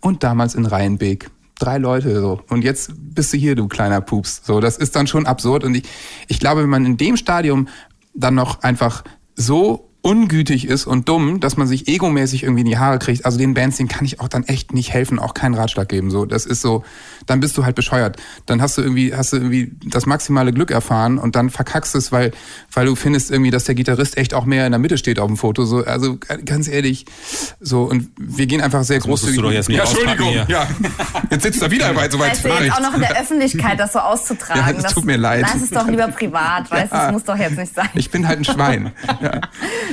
und 0.00 0.24
damals 0.24 0.56
in 0.56 0.66
Rheinbeek, 0.66 1.30
drei 1.58 1.78
Leute 1.78 2.20
so. 2.20 2.40
Und 2.48 2.64
jetzt 2.64 2.90
bist 2.96 3.32
du 3.32 3.36
hier, 3.36 3.54
du 3.54 3.68
kleiner 3.68 4.00
Pups. 4.00 4.42
So, 4.44 4.60
das 4.60 4.76
ist 4.76 4.96
dann 4.96 5.06
schon 5.06 5.26
absurd. 5.26 5.64
Und 5.64 5.76
ich, 5.76 5.84
ich 6.26 6.40
glaube, 6.40 6.62
wenn 6.62 6.70
man 6.70 6.84
in 6.84 6.96
dem 6.96 7.16
Stadium 7.16 7.68
dann 8.14 8.34
noch 8.34 8.62
einfach 8.62 9.04
so 9.34 9.91
ungütig 10.02 10.66
ist 10.66 10.86
und 10.86 11.08
dumm, 11.08 11.38
dass 11.38 11.56
man 11.56 11.68
sich 11.68 11.86
egomäßig 11.86 12.42
irgendwie 12.42 12.62
in 12.62 12.66
die 12.66 12.78
Haare 12.78 12.98
kriegt. 12.98 13.24
Also 13.24 13.38
den 13.38 13.54
Bands, 13.54 13.76
denen 13.76 13.88
kann 13.88 14.04
ich 14.04 14.18
auch 14.20 14.26
dann 14.28 14.42
echt 14.44 14.72
nicht 14.74 14.92
helfen, 14.92 15.18
auch 15.20 15.32
keinen 15.32 15.54
Ratschlag 15.54 15.88
geben. 15.88 16.10
So, 16.10 16.24
das 16.26 16.44
ist 16.44 16.60
so, 16.60 16.82
dann 17.26 17.38
bist 17.38 17.56
du 17.56 17.64
halt 17.64 17.76
bescheuert. 17.76 18.16
Dann 18.46 18.60
hast 18.60 18.76
du 18.76 18.82
irgendwie, 18.82 19.14
hast 19.14 19.32
du 19.32 19.36
irgendwie 19.36 19.70
das 19.86 20.06
maximale 20.06 20.52
Glück 20.52 20.72
erfahren 20.72 21.18
und 21.18 21.36
dann 21.36 21.50
verkackst 21.50 21.94
es, 21.94 22.10
weil, 22.10 22.32
weil 22.72 22.86
du 22.86 22.96
findest 22.96 23.30
irgendwie, 23.30 23.52
dass 23.52 23.62
der 23.64 23.76
Gitarrist 23.76 24.16
echt 24.16 24.34
auch 24.34 24.44
mehr 24.44 24.66
in 24.66 24.72
der 24.72 24.80
Mitte 24.80 24.98
steht 24.98 25.20
auf 25.20 25.28
dem 25.28 25.36
Foto. 25.36 25.64
So, 25.64 25.84
also 25.84 26.18
ganz 26.44 26.66
ehrlich, 26.66 27.06
so 27.60 27.84
und 27.84 28.10
wir 28.18 28.46
gehen 28.46 28.60
einfach 28.60 28.82
sehr 28.82 28.96
musstest 29.06 29.34
großzügig. 29.34 29.36
du 29.36 29.42
doch 29.42 29.52
jetzt 29.52 29.68
nicht 29.68 29.78
ja, 29.78 29.84
Entschuldigung, 29.84 30.46
ja. 30.48 30.66
Jetzt 31.30 31.42
sitzt 31.44 31.62
er 31.62 31.70
wieder 31.70 31.94
weit 31.94 32.10
so 32.10 32.18
weit 32.18 32.32
Weißt 32.32 32.44
du, 32.44 32.48
jetzt 32.48 32.72
auch 32.72 32.80
noch 32.80 32.94
in 32.94 33.00
der 33.00 33.20
Öffentlichkeit 33.20 33.78
das 33.78 33.92
so 33.92 34.00
auszutragen. 34.00 34.62
Ja, 34.66 34.72
das 34.72 34.92
tut 34.92 35.04
mir 35.04 35.16
leid. 35.16 35.42
Lass 35.42 35.62
es 35.62 35.70
doch 35.70 35.86
lieber 35.86 36.08
privat, 36.08 36.68
weißt 36.70 36.90
du, 36.92 36.96
Ja. 36.96 37.04
das 37.04 37.12
muss 37.12 37.24
doch 37.24 37.36
jetzt 37.36 37.56
nicht 37.56 37.72
sein. 37.74 37.88
Ich 37.94 38.10
bin 38.10 38.26
halt 38.26 38.40
ein 38.40 38.44
Schwein. 38.44 38.90
Ja. 39.22 39.40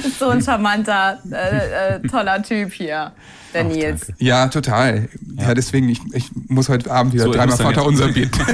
so 0.19 0.29
ein 0.29 0.41
charmanter, 0.41 1.19
äh, 1.31 1.95
äh, 1.95 2.07
toller 2.07 2.41
Typ 2.43 2.73
hier, 2.73 3.11
der 3.53 3.63
Nils. 3.63 4.11
Ja, 4.17 4.47
total. 4.47 5.09
Ja, 5.37 5.53
deswegen, 5.53 5.89
ich, 5.89 6.01
ich 6.13 6.29
muss 6.47 6.69
heute 6.69 6.91
Abend 6.91 7.13
wieder 7.13 7.25
So, 7.25 7.31
dreimal 7.31 7.57
Vater 7.57 7.85
unser 7.85 8.09
beten. 8.09 8.39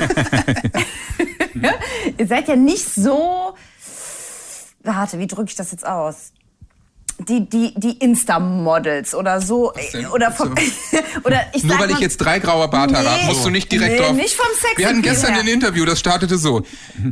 Ihr 2.17 2.27
seid 2.27 2.47
ja 2.47 2.55
nicht 2.55 2.85
so. 2.85 3.55
Warte, 4.83 5.19
wie 5.19 5.27
drücke 5.27 5.49
ich 5.49 5.55
das 5.55 5.71
jetzt 5.71 5.85
aus? 5.85 6.31
Die, 7.17 7.49
die, 7.49 7.73
die 7.77 7.93
Insta-Models 7.99 9.15
oder 9.15 9.39
so. 9.39 9.71
denn? 9.93 10.05
Oder, 10.07 10.31
vom, 10.31 10.49
So. 10.91 10.97
oder 11.23 11.41
ich 11.53 11.63
Nur 11.63 11.79
weil 11.79 11.87
ich 11.89 11.93
mal- 11.95 12.01
jetzt 12.01 12.17
drei 12.17 12.39
graue 12.39 12.67
Bart 12.67 12.93
habe, 12.93 13.07
Nee. 13.21 13.27
musst 13.27 13.45
du 13.45 13.49
nicht 13.49 13.71
direkt 13.71 13.93
Nee, 13.93 13.99
drauf. 13.99 14.11
nicht 14.15 14.35
vom 14.35 14.45
Sex 14.59 14.77
Wir 14.77 14.87
hatten 14.89 15.01
gestern 15.01 15.31
her. 15.33 15.41
ein 15.41 15.47
Interview, 15.47 15.85
das 15.85 15.99
startete 15.99 16.37
so. 16.37 16.63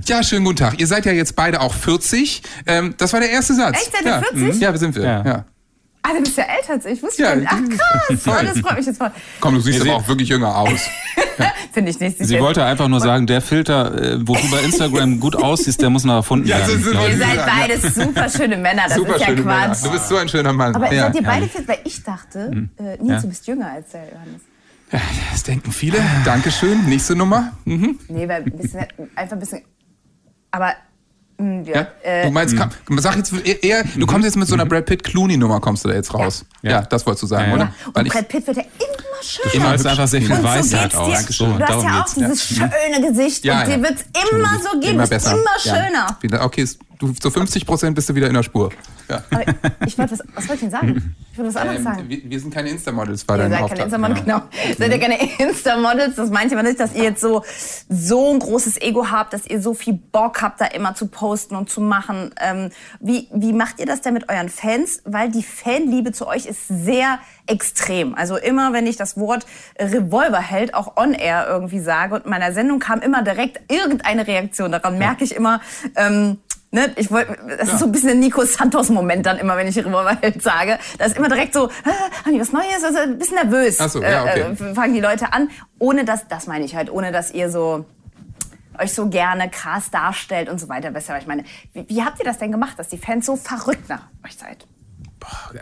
Ja, 0.05 0.21
schönen 0.21 0.43
guten 0.43 0.57
Tag. 0.57 0.79
Ihr 0.79 0.87
seid 0.87 1.05
ja 1.05 1.13
jetzt 1.13 1.35
beide 1.37 1.61
auch 1.61 1.73
40. 1.73 2.41
Ähm, 2.67 2.95
das 2.97 3.13
war 3.13 3.21
der 3.21 3.29
erste 3.29 3.53
Satz. 3.55 3.77
Echt? 3.77 3.91
Seid 3.93 4.01
ihr 4.01 4.07
ja. 4.11 4.19
40? 4.21 4.55
Mhm. 4.55 4.59
Ja, 4.61 4.71
wir 4.73 4.79
sind 4.79 4.95
wir. 4.95 5.03
Ja. 5.03 5.23
Ja. 5.25 5.45
Ah, 6.05 6.09
du 6.13 6.19
bist 6.21 6.37
ja 6.37 6.43
älter 6.43 6.73
als 6.73 6.85
ich. 6.85 7.01
Wusste 7.01 7.23
Ja, 7.23 7.35
ich. 7.35 7.47
Ach 7.47 7.59
krass, 7.69 8.19
voll. 8.23 8.35
oh, 8.41 8.45
das 8.45 8.59
freut 8.59 8.77
mich 8.77 8.85
jetzt 8.85 8.97
voll. 8.97 9.11
Komm, 9.39 9.55
du 9.55 9.61
siehst 9.61 9.77
aber 9.81 9.85
sie- 9.85 9.91
auch 9.95 10.07
wirklich 10.07 10.27
jünger 10.29 10.55
aus. 10.55 10.81
Finde 11.71 11.89
ich 11.91 11.99
nicht. 11.99 12.17
Sie 12.19 12.39
wollte 12.39 12.63
einfach 12.65 12.87
nur 12.89 12.99
sagen, 12.99 13.25
der 13.25 13.41
Filter, 13.41 13.93
äh, 13.99 14.17
wo 14.27 14.35
du 14.35 14.51
bei 14.51 14.59
Instagram 14.61 15.19
gut 15.19 15.35
aussiehst, 15.35 15.81
der 15.81 15.89
muss 15.89 16.03
noch 16.03 16.15
erfunden 16.15 16.47
Ja, 16.47 16.59
werden. 16.59 16.79
ich. 16.79 16.85
Ihr 17.09 17.17
seid 17.17 17.35
Ja. 17.37 17.45
beides 17.47 17.95
super 17.95 18.29
schöne 18.29 18.57
Männer, 18.57 18.83
das 18.87 18.97
Super 18.97 19.15
ist 19.15 19.21
ja 19.21 19.27
schöne 19.27 19.41
Männer. 19.41 19.65
Quatsch. 19.67 19.83
Du 19.85 19.91
bist 19.91 20.09
so 20.09 20.17
ein 20.17 20.29
schöner 20.29 20.53
Mann. 20.53 20.75
Aber 20.75 20.93
ja. 20.93 21.03
seid 21.05 21.15
ihr 21.15 21.23
beide 21.23 21.47
fit? 21.47 21.67
Weil 21.67 21.79
ich 21.85 22.03
dachte, 22.03 22.67
äh, 22.77 22.83
Nils, 23.01 23.09
Ja. 23.09 23.19
du 23.21 23.27
bist 23.29 23.47
jünger 23.47 23.71
als 23.71 23.89
der 23.91 24.03
Johannes. 24.11 24.41
Das 25.31 25.41
denken 25.43 25.71
viele. 25.71 25.99
Dankeschön. 26.25 26.85
Nächste 26.85 27.15
Nummer. 27.15 27.53
Mhm. 27.65 27.97
Nee, 28.09 28.27
weil 28.27 28.43
ein 28.43 28.51
bisschen, 28.57 28.85
einfach 29.15 29.33
ein 29.33 29.39
bisschen. 29.39 29.61
Aber. 30.51 30.73
Mh, 31.37 31.63
Ja, 31.67 31.75
Ja? 31.75 31.87
äh, 32.03 32.25
Du 32.25 32.31
meinst, 32.31 32.55
komm, 32.57 32.99
sag 32.99 33.15
jetzt 33.17 33.33
eher, 33.63 33.83
du 33.95 34.05
kommst 34.05 34.25
jetzt 34.25 34.37
mit 34.37 34.47
so 34.47 34.53
einer 34.55 34.65
Brad 34.65 34.85
Pitt 34.85 35.03
Clooney 35.03 35.37
Nummer 35.37 35.59
kommst 35.59 35.83
du 35.85 35.89
da 35.89 35.95
jetzt 35.95 36.13
raus. 36.13 36.45
Ja, 36.61 36.71
Ja. 36.71 36.81
das 36.81 37.05
wolltest 37.05 37.23
du 37.23 37.27
sagen, 37.27 37.43
Ja, 37.43 37.49
ja. 37.49 37.55
oder? 37.55 37.73
und 37.87 37.95
Weil 37.95 38.03
Brad 38.05 38.27
Pitt 38.27 38.47
wird 38.47 38.57
ja 38.57 38.63
immer 38.63 39.12
schöner. 39.23 39.53
Immer 39.55 39.67
als 39.69 39.85
einfach 39.85 40.07
sehr 40.07 40.21
viel 40.21 40.31
Und 40.31 40.37
so 40.37 40.43
Weisheit 40.43 40.81
geht's 40.83 40.95
auch. 40.95 41.07
dir. 41.07 41.13
Dankeschön. 41.15 41.57
Du 41.57 41.63
hast 41.65 41.83
ja 41.83 42.01
auch 42.01 42.13
dieses 42.13 42.43
schöne 42.45 43.07
Gesicht 43.07 43.45
Ja, 43.45 43.61
und 43.63 43.69
ja. 43.69 43.77
dir 43.77 43.83
wird's 43.83 44.05
immer 44.31 44.59
so 44.61 44.79
gehen. 44.79 44.93
immer 44.95 45.03
Du 45.03 45.09
bist 45.09 45.25
besser. 45.25 45.31
immer 45.31 45.43
Ja. 45.63 45.75
schöner. 45.87 46.17
Wieder- 46.21 46.43
Okay, 46.45 46.67
du, 46.99 47.11
zu 47.13 47.31
50 47.31 47.65
Prozent 47.65 47.95
bist 47.95 48.09
du 48.09 48.15
wieder 48.15 48.27
in 48.27 48.33
der 48.33 48.43
Spur. 48.43 48.71
Ja. 49.09 49.21
Aber 49.31 49.43
ich 49.85 49.97
wollte 49.97 50.13
was, 50.13 50.19
was 50.33 50.47
wollte 50.47 50.53
ich 50.53 50.59
denn 50.61 50.71
sagen? 50.71 51.15
Ich 51.33 51.37
wollte 51.37 51.53
was 51.53 51.61
anderes 51.61 51.83
sagen. 51.83 51.99
Ähm, 52.01 52.09
wir, 52.09 52.21
wir 52.29 52.39
sind 52.39 52.53
keine 52.53 52.69
Insta-Models, 52.69 53.27
war 53.27 53.35
Ihr 53.37 53.49
dein 53.49 53.51
seid 53.51 53.69
keine 53.69 53.81
Insta-Models, 53.83 54.19
Ja. 54.19 54.23
genau. 54.25 54.75
Seid 54.77 54.91
ihr 54.91 54.99
keine 54.99 55.17
Insta-Models? 55.39 56.15
Das 56.15 56.29
meint 56.29 56.51
ihr 56.53 56.63
nicht, 56.63 56.79
dass 56.79 56.93
ihr 56.95 57.03
jetzt 57.03 57.19
so, 57.21 57.43
so 57.89 58.31
ein 58.33 58.39
großes 58.39 58.79
Ego 58.81 59.07
habt, 59.11 59.33
dass 59.33 59.45
ihr 59.45 59.61
so 59.61 59.73
viel 59.73 59.93
Bock 59.93 60.41
habt, 60.41 60.61
da 60.61 60.65
immer 60.67 60.95
zu 60.95 61.07
posten 61.07 61.55
und 61.57 61.69
zu 61.69 61.81
machen. 61.81 62.33
Ähm, 62.39 62.69
wie, 63.01 63.27
wie 63.33 63.51
macht 63.51 63.79
ihr 63.79 63.85
das 63.85 63.99
denn 64.01 64.13
mit 64.13 64.29
euren 64.29 64.47
Fans? 64.49 65.01
Weil 65.03 65.29
die 65.29 65.43
Fanliebe 65.43 66.13
zu 66.13 66.25
euch 66.25 66.45
ist 66.45 66.67
sehr 66.69 67.19
extrem. 67.47 68.15
Also 68.15 68.37
immer, 68.37 68.73
wenn 68.73 68.87
ich 68.87 68.95
das 68.95 69.17
Wort 69.17 69.45
Revolverheld 69.79 70.73
auch 70.73 70.97
on-air 70.97 71.47
irgendwie 71.49 71.79
sage 71.79 72.15
und 72.15 72.25
in 72.25 72.29
meiner 72.29 72.53
Sendung 72.53 72.79
kam 72.79 73.01
immer 73.01 73.23
direkt 73.23 73.71
irgendeine 73.71 74.27
Reaktion. 74.27 74.71
Daran 74.71 74.97
merke 74.97 75.23
ich 75.23 75.35
immer, 75.35 75.61
ähm, 75.95 76.37
Ne, 76.73 76.91
ich 76.95 77.11
wollte, 77.11 77.37
das 77.59 77.69
ist 77.71 77.77
so 77.77 77.85
ein 77.85 77.91
bisschen 77.91 78.09
ein 78.09 78.19
Nico 78.19 78.43
Santos 78.45 78.89
Moment 78.89 79.27
dann 79.27 79.37
immer, 79.37 79.55
wenn 79.55 79.67
ich 79.67 79.77
Revolverheld 79.77 80.41
sage. 80.41 80.79
Da 80.97 81.05
ist 81.05 81.15
immer 81.15 81.29
direkt 81.29 81.53
so, 81.53 81.67
ah, 81.67 82.25
haben 82.25 82.33
die 82.33 82.39
was 82.39 82.51
Neues? 82.51 82.83
Also 82.83 82.97
ein 82.97 83.19
bisschen 83.19 83.35
nervös. 83.35 83.79
Ach 83.79 83.89
so, 83.89 84.01
ja, 84.01 84.23
okay. 84.23 84.41
äh, 84.41 84.73
fangen 84.73 84.95
die 84.95 84.99
Leute 84.99 85.33
an, 85.33 85.51
ohne 85.77 86.03
dass, 86.03 86.27
das 86.27 86.47
meine 86.47 86.65
ich 86.65 86.75
halt, 86.75 86.91
ohne 86.91 87.11
dass 87.11 87.31
ihr 87.31 87.51
so 87.51 87.85
euch 88.79 88.91
so 88.91 89.07
gerne 89.07 89.51
krass 89.51 89.91
darstellt 89.91 90.49
und 90.49 90.59
so 90.59 90.67
weiter. 90.67 90.89
Ihr, 90.89 90.95
was 90.95 91.07
ich 91.07 91.27
meine? 91.27 91.43
Wie, 91.73 91.87
wie 91.87 92.03
habt 92.03 92.17
ihr 92.17 92.25
das 92.25 92.39
denn 92.39 92.51
gemacht, 92.51 92.79
dass 92.79 92.87
die 92.87 92.97
Fans 92.97 93.27
so 93.27 93.35
verrückt 93.35 93.87
nach 93.87 94.07
euch 94.25 94.35
seid? 94.35 94.65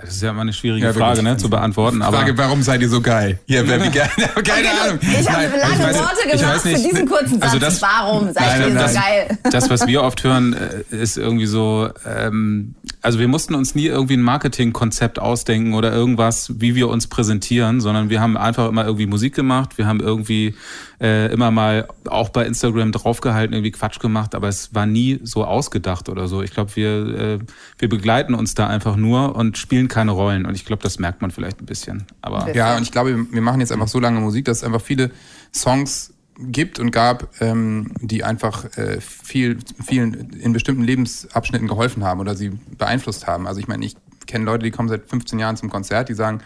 Das 0.02 0.16
ist 0.16 0.22
ja 0.22 0.34
mal 0.34 0.42
eine 0.42 0.54
schwierige 0.54 0.88
Ja, 0.88 0.94
Frage, 0.94 1.24
ne, 1.24 1.38
zu 1.38 1.50
beantworten. 1.50 2.02
Aber 2.02 2.18
Frage, 2.18 2.38
warum 2.38 2.64
seid 2.64 2.82
ihr 2.82 2.90
so 2.90 3.02
geil? 3.02 3.40
Ja, 3.46 3.68
wer, 3.68 3.84
wie 3.84 3.90
geil? 3.90 4.10
Keine 4.44 4.70
Ahnung. 4.82 5.00
Ich 5.02 5.30
habe 5.30 5.44
Nein, 5.44 5.60
lange 5.60 5.74
ich 5.76 5.80
weiß- 5.82 6.00
Worte 6.00 6.16
ich 6.26 6.32
gemacht 6.40 6.56
weiß 6.56 6.66
nicht, 6.66 6.82
für 6.82 6.90
diesen 6.90 7.08
kurzen 7.08 7.34
Satz. 7.40 7.44
also 7.44 7.60
das- 7.60 7.82
Warum 7.82 8.34
seid 8.34 8.36
Nein, 8.60 8.62
ihr 8.62 8.68
so 8.74 8.74
das, 8.80 8.94
geil? 8.94 9.38
das, 9.52 9.70
was 9.70 9.88
wir 9.88 10.04
oft 10.04 10.24
hören, 10.24 10.54
äh, 10.92 10.96
ist 10.96 11.18
irgendwie 11.18 11.46
so, 11.46 11.90
ähm, 12.06 12.76
also 13.02 13.20
wir 13.20 13.28
mussten 13.28 13.56
uns 13.56 13.74
nie 13.74 13.88
irgendwie 13.88 14.14
ein 14.14 14.22
Marketingkonzept 14.22 15.20
ausdenken 15.20 15.74
oder 15.74 15.92
irgendwas, 15.92 16.60
wie 16.62 16.76
wir 16.76 16.88
uns 16.88 17.08
präsentieren, 17.08 17.82
sondern 17.82 18.10
wir 18.10 18.22
haben 18.22 18.38
einfach 18.38 18.70
immer 18.70 18.86
irgendwie 18.86 19.08
Musik 19.08 19.34
gemacht, 19.34 19.78
wir 19.78 19.88
haben 19.88 20.00
irgendwie 20.00 20.56
äh, 21.00 21.32
immer 21.34 21.50
mal 21.50 21.88
auch 22.08 22.30
bei 22.30 22.46
Instagram 22.46 22.92
draufgehalten, 22.92 23.54
irgendwie 23.54 23.72
Quatsch 23.72 24.00
gemacht, 24.00 24.36
aber 24.36 24.48
es 24.48 24.74
war 24.76 24.86
nie 24.86 25.20
so 25.24 25.44
ausgedacht 25.46 26.10
oder 26.10 26.28
so. 26.28 26.44
Ich 26.44 26.52
glaube, 26.52 26.76
wir, 26.76 26.90
äh, 26.90 27.40
wir 27.80 27.90
begleiten 27.90 28.36
uns 28.36 28.54
da 28.54 28.68
einfach 28.68 28.96
nur 28.96 29.36
und 29.36 29.58
spielen 29.58 29.88
keine 29.88 30.12
Rollen 30.12 30.46
und 30.46 30.54
ich 30.54 30.66
glaube, 30.66 30.84
das 30.84 31.00
merkt 31.00 31.22
man 31.22 31.32
vielleicht 31.32 31.60
ein 31.60 31.66
bisschen. 31.66 32.06
Aber 32.22 32.54
Ja, 32.54 32.78
und 32.78 32.84
ich 32.84 32.92
glaube, 32.92 33.26
wir 33.32 33.42
machen 33.42 33.62
jetzt 33.62 33.72
einfach 33.72 33.88
so 33.88 34.00
lange 34.00 34.20
Musik, 34.20 34.46
dass 34.46 34.64
einfach 34.64 34.82
viele 34.82 35.10
Songs 35.54 36.14
gibt 36.38 36.80
und 36.80 36.92
gab, 36.92 37.30
ähm, 37.42 37.92
die 38.02 38.24
einfach 38.24 38.66
äh, 38.78 39.00
viel, 39.02 39.60
vielen 39.84 40.32
in 40.32 40.54
bestimmten 40.54 40.84
Lebensabschnitten 40.84 41.68
geholfen 41.68 42.04
haben 42.04 42.20
oder 42.20 42.36
sie 42.36 42.50
beeinflusst 42.78 43.28
haben. 43.28 43.48
Also 43.48 43.60
ich 43.60 43.68
meine, 43.68 43.86
ich 43.86 43.96
kenne 44.28 44.46
Leute, 44.46 44.64
die 44.64 44.72
kommen 44.72 44.90
seit 44.90 45.08
15 45.08 45.40
Jahren 45.40 45.58
zum 45.58 45.70
Konzert, 45.70 46.10
die 46.10 46.14
sagen, 46.14 46.42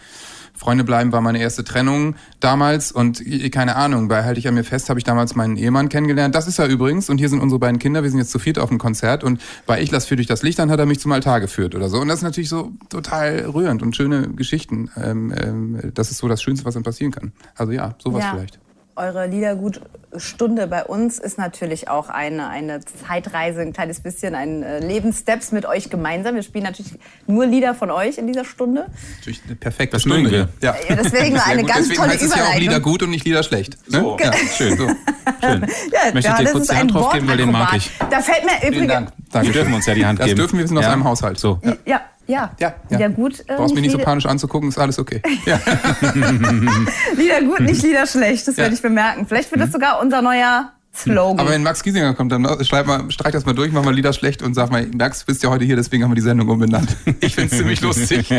Freunde 0.56 0.84
bleiben 0.84 1.12
war 1.12 1.20
meine 1.20 1.38
erste 1.38 1.64
Trennung 1.64 2.16
damals 2.40 2.90
und 2.90 3.20
äh, 3.24 3.50
keine 3.50 3.76
Ahnung, 3.76 4.08
bei 4.08 4.24
Halte 4.24 4.40
ich 4.40 4.48
an 4.48 4.54
mir 4.54 4.64
fest, 4.64 4.88
habe 4.88 4.98
ich 4.98 5.04
damals 5.04 5.34
meinen 5.34 5.56
Ehemann 5.56 5.88
kennengelernt. 5.88 6.34
Das 6.34 6.48
ist 6.48 6.58
er 6.58 6.66
übrigens 6.68 7.10
und 7.10 7.18
hier 7.18 7.28
sind 7.28 7.40
unsere 7.40 7.58
beiden 7.58 7.78
Kinder, 7.78 8.02
wir 8.02 8.10
sind 8.10 8.18
jetzt 8.18 8.30
zu 8.30 8.38
viert 8.38 8.58
auf 8.58 8.70
dem 8.70 8.78
Konzert 8.78 9.22
und 9.22 9.40
bei 9.66 9.82
Ich 9.82 9.90
lass 9.90 10.06
für 10.06 10.16
durch 10.16 10.26
das 10.26 10.42
Licht, 10.42 10.58
dann 10.58 10.70
hat 10.70 10.80
er 10.80 10.86
mich 10.86 10.98
zum 10.98 11.12
Altar 11.12 11.40
geführt 11.40 11.74
oder 11.74 11.90
so. 11.90 11.98
Und 12.00 12.08
das 12.08 12.20
ist 12.20 12.22
natürlich 12.22 12.48
so 12.48 12.72
total 12.88 13.50
rührend 13.52 13.82
und 13.82 13.94
schöne 13.94 14.28
Geschichten. 14.30 14.90
Ähm, 14.96 15.32
ähm, 15.36 15.92
das 15.94 16.10
ist 16.10 16.18
so 16.18 16.28
das 16.28 16.42
Schönste, 16.42 16.64
was 16.64 16.74
dann 16.74 16.82
passieren 16.82 17.12
kann. 17.12 17.32
Also 17.54 17.72
ja, 17.72 17.94
sowas 17.98 18.24
Ja. 18.24 18.30
vielleicht. 18.32 18.58
Eure 18.96 19.26
Liedergutstunde 19.26 20.66
bei 20.66 20.84
uns 20.84 21.18
ist 21.18 21.36
natürlich 21.38 21.88
auch 21.88 22.08
eine, 22.08 22.48
eine 22.48 22.80
Zeitreise, 22.80 23.60
ein 23.60 23.72
kleines 23.74 24.00
bisschen, 24.00 24.34
ein 24.34 24.62
äh, 24.62 24.78
Lebenssteps 24.78 25.52
mit 25.52 25.66
euch 25.66 25.90
gemeinsam. 25.90 26.34
Wir 26.34 26.42
spielen 26.42 26.64
natürlich 26.64 26.94
nur 27.26 27.44
Lieder 27.46 27.74
von 27.74 27.90
euch 27.90 28.16
in 28.18 28.26
dieser 28.26 28.44
Stunde. 28.46 28.86
Natürlich 29.18 29.42
eine 29.46 29.56
perfekte 29.56 29.96
Das 29.96 30.02
Stunde. 30.02 30.22
mögen 30.22 30.30
wir. 30.32 30.48
Ja. 30.62 30.74
Ja, 30.88 30.96
deswegen 30.96 31.36
war 31.36 31.46
eine 31.46 31.60
gut. 31.62 31.68
ganz 31.70 31.80
Deswegen 31.88 32.00
tolle 32.00 32.12
heißt 32.12 32.22
es 32.22 32.28
ja 32.30 32.34
auch 32.36 32.40
Überleitung. 32.40 32.60
Lieder 32.62 32.80
gut 32.80 33.02
und 33.02 33.10
nicht 33.10 33.24
Lieder 33.26 33.42
schlecht. 33.42 33.76
Ne? 33.92 34.00
So. 34.00 34.16
Ja, 34.18 34.32
schön. 34.32 34.76
So. 34.78 34.86
schön. 34.86 34.96
Ja, 35.42 36.12
Möchte 36.14 36.30
ich 36.30 36.36
dir 36.36 36.44
kurz 36.52 36.62
ist 36.62 36.70
die 36.70 36.74
ein 36.74 36.80
Hand 36.80 36.94
drauf 36.94 37.12
geben, 37.12 37.28
weil 37.28 37.36
den 37.36 37.52
mag 37.52 37.74
ich. 37.76 37.90
Da 38.10 38.20
fällt 38.20 38.44
mir 38.44 38.52
Vielen 38.60 38.72
übrigens. 38.72 38.92
Dank. 38.92 39.08
Wir 39.16 39.24
Danke. 39.32 39.52
dürfen 39.52 39.74
uns 39.74 39.86
ja 39.86 39.94
die 39.94 40.06
Hand 40.06 40.18
Das 40.20 40.26
geben. 40.26 40.38
dürfen 40.38 40.52
wir, 40.54 40.60
wir 40.64 40.68
sind 40.68 40.78
aus 40.78 40.84
Ja. 40.84 40.92
einem 40.92 41.04
Haushalt. 41.04 41.38
So. 41.38 41.60
Ja, 41.62 41.76
ja. 41.84 42.00
Ja, 42.28 42.50
ja. 42.58 42.74
Lieder 42.90 43.08
gut. 43.10 43.40
Äh, 43.46 43.54
Brauchst 43.56 43.74
mich 43.74 43.82
nicht 43.82 43.92
so 43.92 43.98
panisch 43.98 44.26
anzugucken, 44.26 44.68
ist 44.68 44.78
alles 44.78 44.98
okay. 44.98 45.22
Ja. 45.46 45.60
Lieder 47.16 47.40
gut, 47.42 47.60
nicht 47.60 47.82
Lieder 47.82 48.06
schlecht. 48.06 48.48
Das 48.48 48.56
Ja. 48.56 48.64
werde 48.64 48.74
ich 48.74 48.82
bemerken. 48.82 49.26
Vielleicht 49.26 49.50
wird 49.50 49.60
das 49.60 49.70
sogar 49.72 50.00
unser 50.00 50.22
neuer 50.22 50.72
Slogan. 50.94 51.38
Aber 51.38 51.50
wenn 51.50 51.62
Max 51.62 51.82
Giesinger 51.82 52.14
kommt, 52.14 52.32
dann 52.32 52.46
schreib 52.64 52.86
mal, 52.86 53.10
streich 53.10 53.32
das 53.32 53.44
mal 53.46 53.52
durch, 53.54 53.70
mach 53.70 53.84
mal 53.84 53.94
Lieder 53.94 54.12
schlecht 54.12 54.42
und 54.42 54.54
sag 54.54 54.70
mal, 54.70 54.86
Max, 54.96 55.24
bist 55.24 55.42
ja 55.42 55.50
heute 55.50 55.64
hier, 55.64 55.76
deswegen 55.76 56.02
haben 56.02 56.10
wir 56.10 56.16
die 56.16 56.22
Sendung 56.22 56.48
umbenannt. 56.48 56.96
Ich 57.20 57.34
find's 57.34 57.56
ziemlich 57.56 57.80
lustig. 57.82 58.30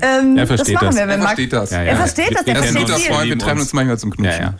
ähm, 0.00 0.36
Er 0.36 0.46
versteht 0.46 0.74
das 0.76 0.82
machen 0.82 0.86
das. 0.88 0.96
wir, 0.96 1.02
Er 1.02 1.08
wenn 1.08 1.18
Max. 1.20 1.26
versteht 1.32 1.52
das. 1.52 1.70
Ja, 1.70 1.82
ja. 1.82 1.90
Er 1.90 1.96
versteht 1.96 2.34
das, 2.34 2.46
Wir 2.46 2.54
er 2.54 2.62
Er 2.64 2.72
versteht. 2.72 2.88
Freund, 2.88 3.18
wir 3.20 3.24
lieben 3.26 3.38
treffen 3.38 3.52
uns. 3.58 3.62
uns 3.66 3.72
manchmal 3.72 3.98
zum 3.98 4.10
Knutschen. 4.10 4.42
Ja, 4.42 4.54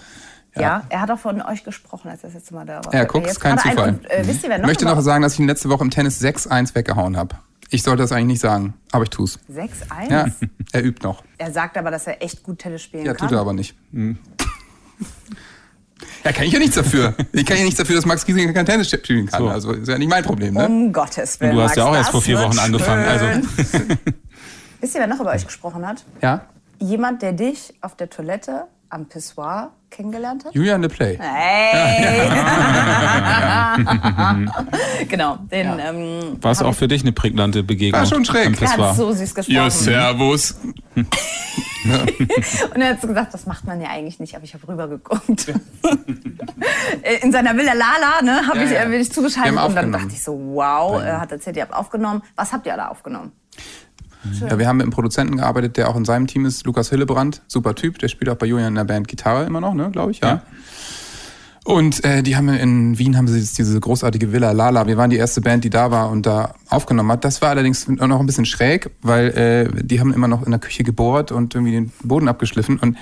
ja. 0.56 0.62
Ja, 0.62 0.82
er 0.88 1.00
hat 1.00 1.10
auch 1.10 1.18
von 1.18 1.40
euch 1.42 1.64
gesprochen, 1.64 2.08
als 2.10 2.22
er 2.22 2.28
das 2.28 2.34
letzte 2.34 2.54
Mal 2.54 2.64
da 2.66 2.76
war. 2.84 2.92
Ja, 2.92 3.00
Fällt 3.00 3.08
guck, 3.08 3.22
mir 3.22 3.28
ist 3.28 3.34
jetzt 3.34 3.40
kein. 3.40 3.58
Zufall. 3.58 3.88
Und, 3.90 4.10
äh, 4.10 4.22
wisst 4.26 4.42
ihr, 4.44 4.48
wer 4.50 4.56
Ich 4.56 4.62
noch 4.62 4.68
möchte 4.68 4.84
noch 4.84 5.00
sagen, 5.00 5.22
dass 5.22 5.34
ich 5.34 5.40
ihn 5.40 5.46
letzte 5.46 5.68
Woche 5.68 5.82
im 5.82 5.90
Tennis 5.90 6.20
6-1 6.22 6.74
weggehauen 6.74 7.16
habe. 7.16 7.36
Ich 7.70 7.82
sollte 7.82 8.02
das 8.02 8.12
eigentlich 8.12 8.26
nicht 8.26 8.40
sagen, 8.40 8.74
aber 8.92 9.04
ich 9.04 9.10
tu's. 9.10 9.38
6-1? 9.52 10.10
Ja, 10.10 10.26
er 10.72 10.84
übt 10.84 11.02
noch. 11.02 11.24
Er 11.38 11.50
sagt 11.52 11.76
aber, 11.76 11.90
dass 11.90 12.06
er 12.06 12.22
echt 12.22 12.42
gut 12.42 12.58
Tennis 12.60 12.82
spielen 12.82 13.04
Ja, 13.06 13.14
kann. 13.14 13.28
tut 13.28 13.36
er 13.36 13.40
aber 13.40 13.52
nicht. 13.52 13.74
Ja, 16.24 16.32
kann 16.32 16.44
ich 16.44 16.52
ja 16.52 16.58
nichts 16.58 16.74
dafür. 16.76 17.14
Ich 17.32 17.44
kann 17.44 17.56
ja 17.56 17.64
nichts 17.64 17.78
dafür, 17.78 17.96
dass 17.96 18.06
Max 18.06 18.24
Giesinger 18.24 18.52
kein 18.52 18.64
Tennis 18.66 18.90
spielen 18.90 19.26
kann. 19.26 19.42
So. 19.42 19.48
Also 19.48 19.72
ist 19.72 19.88
ja 19.88 19.98
nicht 19.98 20.08
mein 20.08 20.24
Problem, 20.24 20.54
ne? 20.54 20.66
Um 20.66 20.92
Gottes 20.92 21.38
Willen. 21.40 21.54
Du 21.54 21.60
hast 21.62 21.70
Max, 21.70 21.76
ja 21.76 21.84
auch 21.84 21.94
erst 21.94 22.10
vor 22.10 22.22
vier 22.22 22.38
Wochen 22.38 22.58
angefangen. 22.58 23.04
Also. 23.04 23.26
Wisst 24.80 24.94
ihr, 24.94 25.00
wer 25.00 25.06
noch 25.06 25.20
über 25.20 25.30
euch 25.32 25.44
gesprochen 25.44 25.86
hat? 25.86 26.04
Ja? 26.22 26.46
Jemand, 26.78 27.22
der 27.22 27.32
dich 27.32 27.74
auf 27.80 27.94
der 27.96 28.10
Toilette 28.10 28.64
am 28.94 29.06
Pissoir 29.06 29.72
kennengelernt 29.90 30.44
hat? 30.44 30.54
Julian 30.54 30.82
the 30.82 30.88
Play. 30.88 31.18
Hey! 31.20 32.28
genau, 35.08 35.36
den 35.50 35.78
ähm, 35.78 36.38
war 36.40 36.52
es 36.52 36.62
auch 36.62 36.74
für 36.74 36.88
dich 36.88 37.02
eine 37.02 37.12
prägnante 37.12 37.62
Begegnung? 37.62 38.00
War 38.00 38.06
schon 38.06 38.24
schräg. 38.24 38.46
am 38.46 38.54
er 38.54 38.88
hat 38.88 38.96
so 38.96 39.12
süß 39.12 39.34
gesprochen. 39.34 39.54
Ja, 39.54 39.68
servus. 39.70 40.58
Und 40.94 42.80
er 42.80 42.90
hat 42.90 43.00
so 43.00 43.08
gesagt, 43.08 43.34
das 43.34 43.46
macht 43.46 43.66
man 43.66 43.80
ja 43.80 43.88
eigentlich 43.90 44.20
nicht, 44.20 44.34
aber 44.34 44.44
ich 44.44 44.54
habe 44.54 44.66
rübergeguckt. 44.66 45.48
In 47.22 47.32
seiner 47.32 47.56
Villa 47.56 47.72
Lala, 47.74 48.22
ne, 48.22 48.46
hab 48.46 48.54
Ja, 48.56 48.62
ich, 48.62 48.70
ja. 48.70 48.84
äh, 48.84 48.88
bin 48.88 49.00
ich 49.00 49.12
zugeschaltet 49.12 49.58
und 49.60 49.74
dann 49.74 49.92
dachte 49.92 50.08
ich 50.10 50.22
so, 50.22 50.38
wow, 50.54 51.02
er 51.02 51.20
hat 51.20 51.32
erzählt, 51.32 51.56
ihr 51.56 51.62
habt 51.62 51.74
aufgenommen. 51.74 52.22
Was 52.36 52.52
habt 52.52 52.66
ihr 52.66 52.76
da 52.76 52.88
aufgenommen? 52.88 53.32
Ja, 54.40 54.58
wir 54.58 54.66
haben 54.66 54.78
mit 54.78 54.84
einem 54.84 54.92
Produzenten 54.92 55.36
gearbeitet, 55.36 55.76
der 55.76 55.88
auch 55.88 55.96
in 55.96 56.04
seinem 56.04 56.26
Team 56.26 56.44
ist, 56.44 56.64
Lukas 56.66 56.90
Hillebrand. 56.90 57.42
Super 57.46 57.74
Typ, 57.74 57.98
der 57.98 58.08
spielt 58.08 58.30
auch 58.30 58.36
bei 58.36 58.46
Julian 58.46 58.68
in 58.68 58.74
der 58.76 58.84
Band 58.84 59.08
Gitarre 59.08 59.44
immer 59.44 59.60
noch, 59.60 59.74
ne, 59.74 59.90
glaube 59.90 60.12
ich, 60.12 60.20
ja. 60.20 60.42
Und 61.64 62.04
äh, 62.04 62.22
die 62.22 62.36
haben 62.36 62.50
in 62.50 62.98
Wien 62.98 63.16
haben 63.16 63.26
sie 63.26 63.38
jetzt 63.38 63.56
diese 63.56 63.80
großartige 63.80 64.32
Villa 64.32 64.52
Lala. 64.52 64.86
Wir 64.86 64.98
waren 64.98 65.08
die 65.08 65.16
erste 65.16 65.40
Band, 65.40 65.64
die 65.64 65.70
da 65.70 65.90
war 65.90 66.10
und 66.10 66.26
da 66.26 66.54
aufgenommen 66.68 67.10
hat. 67.10 67.24
Das 67.24 67.40
war 67.40 67.48
allerdings 67.48 67.88
noch 67.88 68.20
ein 68.20 68.26
bisschen 68.26 68.44
schräg, 68.44 68.90
weil 69.00 69.28
äh, 69.30 69.82
die 69.82 69.98
haben 69.98 70.12
immer 70.12 70.28
noch 70.28 70.42
in 70.42 70.50
der 70.50 70.60
Küche 70.60 70.84
gebohrt 70.84 71.32
und 71.32 71.54
irgendwie 71.54 71.72
den 71.72 71.92
Boden 72.02 72.28
abgeschliffen. 72.28 72.78
Und 72.78 72.98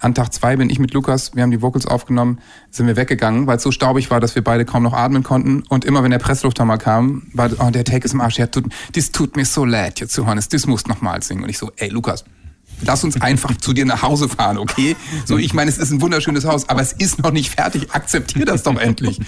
an 0.00 0.14
Tag 0.14 0.32
zwei 0.32 0.56
bin 0.56 0.70
ich 0.70 0.78
mit 0.78 0.92
Lukas, 0.92 1.34
wir 1.34 1.42
haben 1.42 1.50
die 1.50 1.62
Vocals 1.62 1.86
aufgenommen, 1.86 2.38
sind 2.70 2.86
wir 2.86 2.96
weggegangen, 2.96 3.46
weil 3.46 3.56
es 3.56 3.62
so 3.62 3.70
staubig 3.70 4.10
war, 4.10 4.20
dass 4.20 4.34
wir 4.34 4.42
beide 4.42 4.64
kaum 4.64 4.82
noch 4.82 4.92
atmen 4.92 5.22
konnten. 5.22 5.62
Und 5.68 5.84
immer 5.84 6.02
wenn 6.02 6.10
der 6.10 6.18
Presslufthammer 6.18 6.78
kam, 6.78 7.22
war 7.32 7.50
oh, 7.58 7.70
der 7.70 7.84
Take 7.84 8.04
ist 8.04 8.14
im 8.14 8.20
Arsch. 8.20 8.38
Ja, 8.38 8.46
tut, 8.46 8.64
das 8.94 9.10
tut 9.10 9.36
mir 9.36 9.44
so 9.44 9.64
leid, 9.64 10.00
jetzt 10.00 10.16
Johannes, 10.16 10.48
das 10.48 10.66
musst 10.66 10.88
noch 10.88 11.00
mal 11.00 11.22
singen. 11.22 11.44
Und 11.44 11.50
ich 11.50 11.58
so, 11.58 11.70
ey 11.76 11.88
Lukas, 11.88 12.24
Lass 12.82 13.04
uns 13.04 13.20
einfach 13.20 13.56
zu 13.56 13.72
dir 13.72 13.84
nach 13.86 14.02
Hause 14.02 14.28
fahren, 14.28 14.58
okay? 14.58 14.96
So, 15.24 15.38
ich 15.38 15.54
meine, 15.54 15.70
es 15.70 15.78
ist 15.78 15.90
ein 15.90 16.00
wunderschönes 16.00 16.44
Haus, 16.44 16.68
aber 16.68 16.80
es 16.80 16.92
ist 16.92 17.22
noch 17.22 17.30
nicht 17.30 17.50
fertig. 17.50 17.92
Akzeptier 17.92 18.44
das 18.44 18.62
doch 18.62 18.76
endlich. 18.78 19.20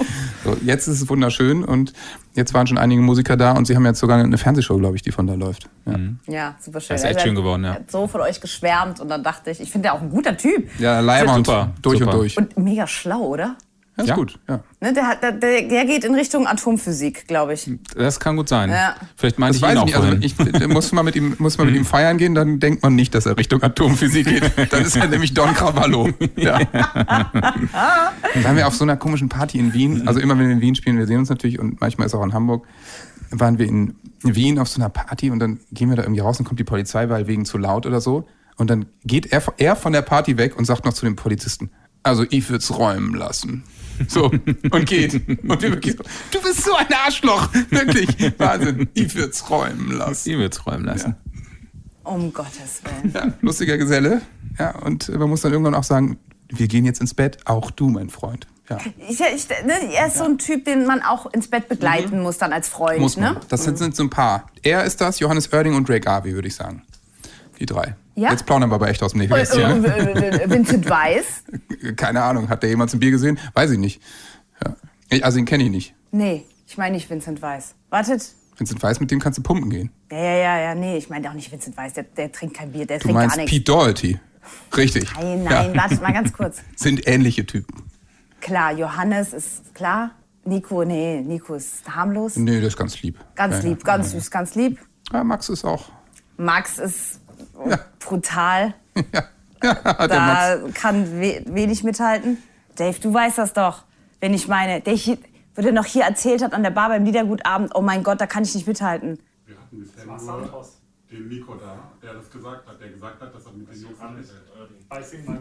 So, 0.44 0.56
jetzt 0.64 0.86
ist 0.88 1.00
es 1.02 1.08
wunderschön 1.08 1.64
und 1.64 1.92
jetzt 2.34 2.52
waren 2.54 2.66
schon 2.66 2.78
einige 2.78 3.00
Musiker 3.02 3.36
da 3.36 3.52
und 3.52 3.66
sie 3.66 3.74
haben 3.76 3.84
jetzt 3.86 4.00
sogar 4.00 4.18
eine 4.22 4.38
Fernsehshow, 4.38 4.76
glaube 4.78 4.96
ich, 4.96 5.02
die 5.02 5.10
von 5.12 5.26
da 5.26 5.34
läuft. 5.34 5.68
Ja, 5.86 5.98
Ja, 6.26 6.54
super 6.60 6.80
schön. 6.80 6.94
Das 6.94 7.02
ist 7.02 7.08
echt 7.08 7.18
Er 7.18 7.22
schön 7.22 7.34
geworden, 7.34 7.64
ja. 7.64 7.74
hat 7.74 7.90
so 7.90 8.06
von 8.06 8.20
euch 8.20 8.40
geschwärmt 8.40 9.00
und 9.00 9.08
dann 9.08 9.22
dachte 9.22 9.50
ich, 9.50 9.60
ich 9.60 9.70
finde 9.70 9.86
ja 9.86 9.94
auch 9.94 10.00
ein 10.02 10.10
guter 10.10 10.36
Typ. 10.36 10.68
ja 10.78 11.00
Super, 11.46 11.72
durch 11.82 11.98
super. 11.98 12.10
und 12.12 12.18
durch. 12.18 12.36
Und 12.36 12.58
mega 12.58 12.86
schlau, 12.86 13.20
oder? 13.22 13.56
Ja, 13.98 14.04
ist 14.04 14.14
gut, 14.14 14.38
ja. 14.46 14.60
Ne, 14.80 14.92
der, 14.92 15.06
hat, 15.06 15.22
der, 15.22 15.32
der 15.32 15.84
geht 15.86 16.04
in 16.04 16.14
Richtung 16.14 16.46
Atomphysik, 16.46 17.26
glaube 17.26 17.54
ich. 17.54 17.70
Das 17.96 18.20
kann 18.20 18.36
gut 18.36 18.48
sein. 18.48 18.68
Ja. 18.68 18.94
Vielleicht 19.16 19.38
meinte 19.38 19.58
Das 19.58 19.70
ich 19.70 19.76
weiß 19.76 19.88
ihn 19.88 19.94
auch 19.94 20.14
nicht. 20.16 20.38
Also 20.38 20.52
ich 20.52 20.68
muss 20.68 20.92
mal 20.92 21.02
mit 21.02 21.16
ihm, 21.16 21.34
muss 21.38 21.56
mal 21.56 21.64
mit 21.64 21.76
ihm 21.76 21.86
feiern 21.86 22.18
gehen, 22.18 22.34
dann 22.34 22.60
denkt 22.60 22.82
man 22.82 22.94
nicht, 22.94 23.14
dass 23.14 23.24
er 23.24 23.38
Richtung 23.38 23.62
Atomphysik 23.62 24.26
geht. 24.26 24.72
Dann 24.72 24.82
ist 24.82 24.96
er 24.96 25.08
nämlich 25.08 25.32
Don 25.32 25.54
Cravallo. 25.54 26.10
Ja. 26.36 26.58
Dann 26.62 27.30
waren 28.44 28.56
wir 28.56 28.66
auf 28.66 28.74
so 28.74 28.84
einer 28.84 28.98
komischen 28.98 29.30
Party 29.30 29.58
in 29.58 29.72
Wien. 29.72 30.06
Also 30.06 30.20
immer 30.20 30.38
wenn 30.38 30.46
wir 30.46 30.54
in 30.54 30.60
Wien 30.60 30.74
spielen, 30.74 30.98
wir 30.98 31.06
sehen 31.06 31.20
uns 31.20 31.30
natürlich 31.30 31.58
und 31.58 31.80
manchmal 31.80 32.06
ist 32.06 32.14
auch 32.14 32.24
in 32.24 32.34
Hamburg. 32.34 32.66
Waren 33.30 33.58
wir 33.58 33.66
in 33.66 33.94
Wien 34.22 34.58
auf 34.58 34.68
so 34.68 34.78
einer 34.80 34.90
Party 34.90 35.30
und 35.30 35.38
dann 35.38 35.60
gehen 35.72 35.88
wir 35.88 35.96
da 35.96 36.02
irgendwie 36.02 36.20
raus 36.20 36.38
und 36.38 36.44
kommt 36.44 36.60
die 36.60 36.64
Polizei, 36.64 37.08
weil 37.08 37.26
wegen 37.26 37.46
zu 37.46 37.56
laut 37.56 37.86
oder 37.86 38.02
so. 38.02 38.26
Und 38.56 38.70
dann 38.70 38.86
geht 39.04 39.32
er, 39.32 39.42
er 39.58 39.76
von 39.76 39.92
der 39.92 40.02
Party 40.02 40.38
weg 40.38 40.56
und 40.56 40.64
sagt 40.66 40.84
noch 40.84 40.92
zu 40.92 41.04
dem 41.04 41.16
Polizisten, 41.16 41.70
also 42.06 42.24
ich 42.30 42.48
würde 42.48 42.62
es 42.62 42.76
räumen 42.76 43.14
lassen. 43.14 43.64
So, 44.08 44.24
und 44.26 44.86
geht. 44.86 45.14
Und 45.14 45.62
wir 45.62 45.72
wirklich 45.72 45.96
so, 45.96 46.04
du 46.30 46.42
bist 46.42 46.62
so 46.64 46.74
ein 46.74 46.86
Arschloch. 46.92 47.48
Wirklich. 47.70 48.08
Wahnsinn. 48.38 48.88
Ich 48.94 49.14
würde 49.14 49.30
es 49.30 49.48
räumen 49.48 49.92
lassen. 49.92 50.14
Sie 50.14 50.38
wird's 50.38 50.66
räumen 50.66 50.84
lassen. 50.84 51.16
Um 52.04 52.32
Gottes 52.32 52.82
Willen. 52.84 53.12
Ja, 53.14 53.32
lustiger 53.40 53.78
Geselle. 53.78 54.20
Ja, 54.58 54.76
und 54.80 55.08
man 55.08 55.28
muss 55.28 55.40
dann 55.40 55.52
irgendwann 55.52 55.74
auch 55.74 55.84
sagen, 55.84 56.18
wir 56.48 56.68
gehen 56.68 56.84
jetzt 56.84 57.00
ins 57.00 57.14
Bett, 57.14 57.38
auch 57.46 57.70
du, 57.70 57.88
mein 57.88 58.10
Freund. 58.10 58.46
Ja, 58.68 58.78
Ich, 59.08 59.20
ich, 59.20 59.48
ne, 59.64 59.94
er 59.94 60.08
ist 60.08 60.18
so 60.18 60.24
ein 60.24 60.38
Typ, 60.38 60.64
den 60.64 60.86
man 60.86 61.00
auch 61.02 61.32
ins 61.32 61.48
Bett 61.48 61.68
begleiten 61.68 62.20
muss, 62.20 62.38
dann 62.38 62.52
als 62.52 62.68
Freund. 62.68 62.98
Mhm. 62.98 63.02
muss 63.02 63.16
man. 63.16 63.34
Ne? 63.34 63.40
Das 63.48 63.64
sind, 63.64 63.78
sind 63.78 63.96
so 63.96 64.02
ein 64.02 64.10
paar. 64.10 64.50
Er 64.62 64.84
ist 64.84 65.00
das, 65.00 65.20
Johannes 65.20 65.52
Oerding 65.52 65.74
und 65.74 65.88
Drake 65.88 66.08
Arby, 66.10 66.34
würde 66.34 66.48
ich 66.48 66.54
sagen. 66.54 66.82
Die 67.58 67.66
drei. 67.66 67.96
Ja? 68.16 68.30
Jetzt 68.30 68.46
plaudern 68.46 68.70
wir 68.70 68.74
aber 68.76 68.88
echt 68.88 69.02
aus 69.02 69.12
dem 69.12 69.20
Äh, 69.20 69.26
Nähkästchen. 69.28 69.84
äh, 69.84 70.50
Vincent 70.50 70.88
Weiss? 70.90 71.44
Keine 71.96 72.22
Ahnung, 72.22 72.48
hat 72.48 72.62
der 72.62 72.70
jemand 72.70 72.90
zum 72.90 72.98
Bier 72.98 73.10
gesehen? 73.10 73.38
Weiß 73.54 73.70
ich 73.70 73.78
nicht. 73.78 74.02
Ja. 74.64 74.74
Ich- 75.10 75.24
Also 75.24 75.38
ihn 75.38 75.44
kenne 75.44 75.64
ich 75.64 75.70
nicht. 75.70 75.94
Nee, 76.12 76.44
ich 76.66 76.78
meine 76.78 76.94
nicht 76.96 77.08
Vincent 77.10 77.40
Weiss. 77.42 77.74
Wartet. 77.90 78.24
Vincent 78.56 78.82
Weiß, 78.82 79.00
mit 79.00 79.10
dem 79.10 79.20
kannst 79.20 79.38
du 79.38 79.42
pumpen 79.42 79.68
gehen. 79.68 79.90
Ja, 80.10 80.16
ja, 80.18 80.34
ja, 80.34 80.58
ja, 80.60 80.74
nee, 80.74 80.96
ich 80.96 81.10
meine 81.10 81.28
auch 81.28 81.34
nicht 81.34 81.52
Vincent 81.52 81.76
Weiss. 81.76 81.92
Der, 81.92 82.04
der 82.04 82.32
trinkt 82.32 82.56
kein 82.56 82.72
Bier, 82.72 82.86
der 82.86 82.98
Du 82.98 83.02
trinkt 83.04 83.14
gar 83.18 83.22
meinst 83.26 83.36
nichts. 83.36 83.50
Pete 83.52 83.64
Doherty. 83.64 84.18
Richtig. 84.76 85.12
Nein, 85.14 85.44
nein, 85.44 85.74
Ja. 85.74 85.82
wartet 85.82 86.00
mal 86.00 86.12
ganz 86.14 86.32
kurz. 86.32 86.62
Sind 86.76 87.06
ähnliche 87.06 87.44
Typen. 87.44 87.82
Klar, 88.40 88.72
Johannes 88.72 89.32
ist 89.34 89.74
klar. 89.74 90.12
Nico, 90.44 90.84
nee, 90.84 91.20
Nico 91.20 91.54
ist 91.54 91.86
harmlos. 91.94 92.36
Nee, 92.36 92.60
das 92.60 92.68
ist 92.68 92.76
ganz 92.78 93.02
lieb. 93.02 93.18
Ganz 93.34 93.56
Ja, 93.62 93.68
lieb, 93.68 93.84
ganz 93.84 94.12
süß, 94.12 94.30
ganz 94.30 94.54
lieb. 94.54 94.78
Ja, 95.12 95.24
Max 95.24 95.48
ist 95.48 95.64
auch. 95.64 95.90
Max 96.36 96.78
ist 96.78 97.20
brutal. 98.00 98.74
Der 99.02 99.24
Max. 99.62 100.02
Da 100.02 100.58
kann 100.74 101.20
we 101.20 101.42
wenig 101.46 101.82
mithalten. 101.84 102.38
Dave, 102.76 102.98
du 103.00 103.12
weißt 103.12 103.38
das 103.38 103.52
doch. 103.52 103.84
Wenn 104.20 104.34
ich 104.34 104.48
meine, 104.48 104.80
der 104.80 104.94
hier, 104.94 105.18
wo 105.54 105.62
der 105.62 105.72
noch 105.72 105.84
hier 105.86 106.04
erzählt 106.04 106.42
hat 106.42 106.52
an 106.52 106.62
der 106.62 106.70
Bar 106.70 106.88
beim 106.88 107.04
Liedergutabend, 107.04 107.74
oh 107.74 107.80
mein 107.80 108.02
Gott, 108.02 108.20
da 108.20 108.26
kann 108.26 108.42
ich 108.42 108.54
nicht 108.54 108.66
mithalten. 108.66 109.18
Wir 109.46 109.56
hatten 109.56 109.78
bisher 109.80 110.04
nur 110.06 110.64
den 111.10 111.28
Nico 111.28 111.54
da, 111.54 111.78
der 112.02 112.14
das 112.14 112.30
gesagt 112.30 112.66
hat, 112.66 112.80
der 112.80 112.88
gesagt 112.90 113.20
hat, 113.20 113.34
dass 113.34 113.44
er 113.46 113.52
mit 113.52 113.72
den 113.72 113.80
Jungs 113.82 114.00
anhält. 114.00 114.26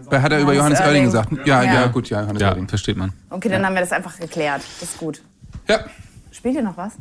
Wer 0.10 0.21
hat 0.21 0.32
er 0.32 0.39
über 0.39 0.54
Johannes 0.54 0.80
Johannes 0.80 1.04
gesagt? 1.04 1.30
Ja, 1.45 1.63
ja, 1.63 1.73
Ja. 1.73 1.88
gut, 1.88 2.10
ja, 2.10 2.21
Johannes 2.21 2.41
Ja, 2.41 2.49
Oerding. 2.49 2.67
versteht 2.67 2.97
man. 2.97 3.13
Okay, 3.30 3.49
dann 3.49 3.65
haben 3.65 3.73
wir 3.73 3.82
das 3.82 3.91
einfach 3.91 4.17
geklärt. 4.17 4.62
Das 4.80 4.89
ist 4.89 4.97
gut. 4.97 5.21
Ja, 5.67 5.80
Spielt 6.32 6.56
ihr 6.56 6.63
noch 6.63 6.78
was? 6.78 6.93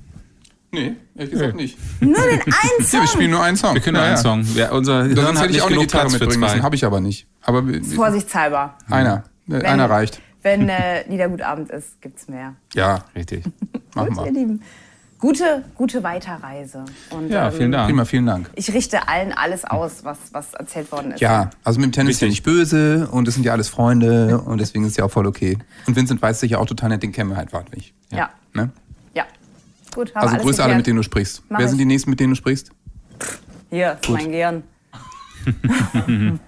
Nee, 0.75 0.97
ehrlich 1.17 1.31
gesagt 1.33 1.55
nicht. 1.57 1.79
Nur 2.01 2.15
den 2.15 2.41
einen 2.41 2.43
Ja, 2.81 2.85
Song. 2.85 3.01
wir 3.01 3.07
spielen 3.09 3.31
nur 3.31 3.43
einen 3.43 3.57
Song. 3.57 3.75
Wir 3.75 3.81
können 3.81 3.97
ja, 3.97 4.03
einen 4.03 4.13
ja. 4.13 4.17
Song. 4.19 4.45
Ja, 4.55 4.73
unser 4.73 5.05
Hirn 5.05 5.17
Sonst 5.17 5.29
hat 5.29 5.37
hätte 5.37 5.47
ich 5.47 5.53
nicht 5.53 5.63
auch 5.63 5.67
eine 5.67 5.75
genug 5.77 5.87
Gitarre 5.89 6.09
Platz 6.09 6.21
mitbringen 6.21 6.41
müssen. 6.41 6.63
Habe 6.63 6.75
ich 6.77 6.85
aber 6.85 7.01
nicht. 7.01 7.27
Aber 7.43 7.67
wir- 7.67 7.83
Vorsichtshalber. 7.83 8.77
einer. 8.91 9.25
Äh, 9.51 9.63
Einer 9.63 9.89
reicht. 9.91 10.21
Wenn 10.43 10.69
äh, 10.69 11.07
Liedergutabend 11.09 11.71
ist, 11.71 12.01
gibt's 12.01 12.29
mehr. 12.29 12.55
Ja, 12.75 13.05
Richtig. 13.15 13.45
machen 13.95 14.09
Gut, 14.15 14.19
ihr 14.27 14.33
wir. 14.33 14.41
Lieben. 14.41 14.63
Gute, 15.19 15.65
gute 15.75 16.03
Weiterreise. 16.03 16.85
Und, 17.11 17.31
Ja, 17.31 17.49
ähm, 17.49 17.53
vielen 17.55 17.73
Dank. 17.73 17.87
Prima, 17.89 18.05
vielen 18.05 18.27
Dank. 18.27 18.51
Ich 18.57 18.73
richte 18.75 19.09
allen 19.09 19.33
alles 19.33 19.65
aus, 19.65 20.05
was, 20.05 20.19
was 20.33 20.53
erzählt 20.55 20.91
worden 20.93 21.13
ist. 21.13 21.21
Ja, 21.21 21.49
also 21.63 21.79
mit 21.81 21.87
dem 21.89 21.93
Tennis 21.93 22.17
ist 22.17 22.21
ja 22.21 22.27
Wichtig. 22.29 22.45
nicht 22.47 22.55
böse 22.55 23.09
und 23.11 23.27
es 23.29 23.35
sind 23.35 23.45
ja 23.45 23.53
alles 23.53 23.69
Freunde 23.71 24.39
und 24.41 24.61
deswegen 24.61 24.85
ist 24.85 24.91
es 24.93 24.97
ja 24.99 25.05
auch 25.05 25.11
voll 25.11 25.27
okay. 25.27 25.57
Und 25.87 25.97
Vincent 25.97 26.21
weiß 26.21 26.41
sich 26.41 26.51
ja 26.53 26.59
auch 26.59 26.67
total 26.67 26.91
nett, 26.91 27.03
den 27.03 27.13
kennen 27.13 27.31
wir 27.31 27.37
halt 27.39 27.53
wartlich. 27.55 27.95
Ja. 28.11 28.31
Ne? 28.53 28.71
Ja. 29.97 30.03
Gut, 30.03 30.15
haben 30.15 30.29
Also 30.29 30.37
grüße 30.45 30.63
alle, 30.63 30.77
mit 30.77 30.87
denen 30.87 30.97
du 30.97 31.03
sprichst. 31.03 31.43
Mach 31.49 31.59
Wer 31.61 31.69
sind 31.69 31.77
ich. 31.77 31.83
die 31.83 31.87
nächsten, 31.87 32.11
mit 32.11 32.21
denen 32.21 32.31
du 32.33 32.37
sprichst? 32.37 32.71
Hier, 33.71 33.99
ist 34.01 34.09
mein 34.11 34.31
Gehirn. 34.31 34.63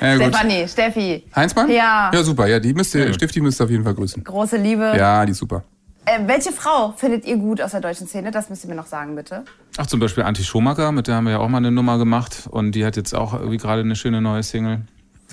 Ja, 0.00 0.16
gut. 0.16 0.26
Stefanie, 0.26 0.68
Steffi. 0.68 1.24
Heinzmann? 1.34 1.70
Ja. 1.70 2.10
Ja, 2.12 2.22
super. 2.22 2.46
Ja, 2.46 2.60
die 2.60 2.74
müsst 2.74 2.94
ihr, 2.94 3.12
Stifti 3.14 3.40
müsst 3.40 3.60
ihr 3.60 3.64
auf 3.64 3.70
jeden 3.70 3.84
Fall 3.84 3.94
grüßen. 3.94 4.22
Große 4.22 4.56
Liebe. 4.58 4.94
Ja, 4.96 5.24
die 5.24 5.32
ist 5.32 5.38
super. 5.38 5.64
Äh, 6.04 6.20
welche 6.26 6.52
Frau 6.52 6.92
findet 6.96 7.24
ihr 7.24 7.36
gut 7.38 7.62
aus 7.62 7.70
der 7.70 7.80
deutschen 7.80 8.06
Szene? 8.06 8.30
Das 8.30 8.50
müsst 8.50 8.64
ihr 8.64 8.68
mir 8.68 8.76
noch 8.76 8.86
sagen, 8.86 9.16
bitte. 9.16 9.44
Ach, 9.78 9.86
zum 9.86 10.00
Beispiel 10.00 10.22
Anti 10.24 10.44
Schumacher, 10.44 10.92
mit 10.92 11.08
der 11.08 11.14
haben 11.16 11.24
wir 11.24 11.32
ja 11.32 11.38
auch 11.38 11.48
mal 11.48 11.58
eine 11.58 11.70
Nummer 11.70 11.96
gemacht 11.96 12.46
und 12.50 12.72
die 12.72 12.84
hat 12.84 12.96
jetzt 12.96 13.14
auch 13.14 13.32
irgendwie 13.32 13.56
gerade 13.56 13.80
eine 13.80 13.96
schöne 13.96 14.20
neue 14.20 14.42
Single. 14.42 14.82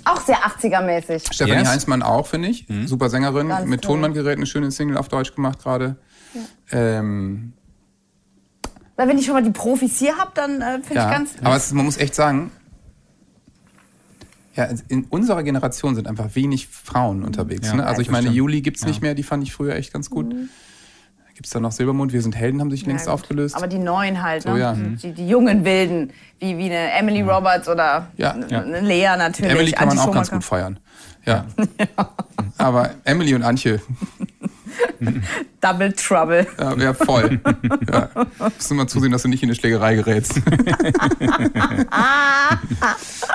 Auch 0.06 0.22
sehr 0.22 0.38
80er-mäßig. 0.38 1.34
Stefanie 1.34 1.60
Yes. 1.60 1.68
Heinzmann 1.70 2.02
auch, 2.02 2.26
finde 2.26 2.48
ich. 2.48 2.66
Super 2.86 3.10
Sängerin. 3.10 3.50
Ganz 3.50 3.68
mit 3.68 3.82
toll. 3.82 3.96
Tonbandgerät 3.96 4.38
eine 4.38 4.46
schöne 4.46 4.72
Single 4.72 4.98
auf 4.98 5.10
Deutsch 5.10 5.36
gemacht 5.36 5.60
gerade. 5.62 5.98
Ähm, 6.72 7.54
Weil 8.96 9.08
wenn 9.08 9.18
ich 9.18 9.26
schon 9.26 9.34
mal 9.34 9.44
die 9.44 9.52
Profis 9.52 9.98
hier 10.00 10.18
habe, 10.18 10.32
dann 10.36 10.62
äh, 10.62 10.80
finde 10.82 10.96
ja. 10.96 11.06
ich 11.10 11.18
ganz... 11.18 11.32
Aber 11.44 11.56
es, 11.56 11.72
man 11.74 11.86
muss 11.86 11.98
echt 11.98 12.16
sagen, 12.16 12.52
ja, 14.56 14.68
in 14.90 15.06
unserer 15.06 15.44
Generation 15.44 15.96
sind 15.96 16.08
einfach 16.08 16.36
wenig 16.36 16.68
Frauen 16.68 17.24
unterwegs. 17.24 17.68
Ja, 17.70 17.76
ne? 17.76 17.86
Also 17.86 18.02
ich 18.02 18.10
meine, 18.10 18.24
stimmt. 18.24 18.36
Juli 18.38 18.62
gibt's 18.62 18.86
nicht 18.86 19.02
mehr, 19.02 19.16
die 19.16 19.24
fand 19.24 19.44
ich 19.44 19.54
früher 19.54 19.76
echt 19.76 19.94
ganz 19.94 20.10
gut. 20.10 20.30
Gibt 21.34 21.46
es 21.46 21.52
da 21.52 21.60
noch 21.62 21.72
Silbermond? 21.72 22.12
Wir 22.12 22.22
sind 22.22 22.36
Helden, 22.36 22.60
haben 22.60 22.70
sich 22.70 22.86
längst 22.86 23.06
Ja, 23.08 23.14
gut. 23.14 23.22
aufgelöst. 23.22 23.56
Aber 23.56 23.68
die 23.68 23.80
neuen 23.80 24.22
halt, 24.22 24.44
So, 24.44 24.54
ne? 24.54 24.60
ja. 24.60 24.74
die, 24.74 25.14
die 25.14 25.28
jungen 25.28 25.64
Wilden, 25.64 26.12
wie, 26.40 26.58
wie 26.58 26.66
eine 26.66 26.92
Emily 26.92 27.22
Roberts 27.22 27.68
oder 27.70 28.08
Ja. 28.18 28.34
eine 28.34 28.48
Ja. 28.52 28.62
eine 28.62 28.82
Lea 28.82 29.16
natürlich. 29.18 29.52
Emily 29.52 29.72
kann 29.72 29.88
man 29.88 30.00
auch 30.00 30.12
ganz 30.12 30.30
gut 30.30 30.44
feiern. 30.44 30.80
Ja. 31.26 31.46
Aber 32.58 32.92
Emily 33.06 33.34
und 33.34 33.44
Antje, 33.44 33.80
Double 35.62 35.94
Trouble. 35.94 36.48
ja, 36.60 36.76
ja 36.76 36.94
voll. 36.94 37.40
ja. 37.92 38.10
Du 38.68 38.74
mal 38.76 38.88
zusehen, 38.88 39.12
dass 39.12 39.24
du 39.24 39.28
nicht 39.28 39.44
in 39.44 39.50
eine 39.50 39.56
Schlägerei 39.56 39.96
gerätst. 39.96 40.42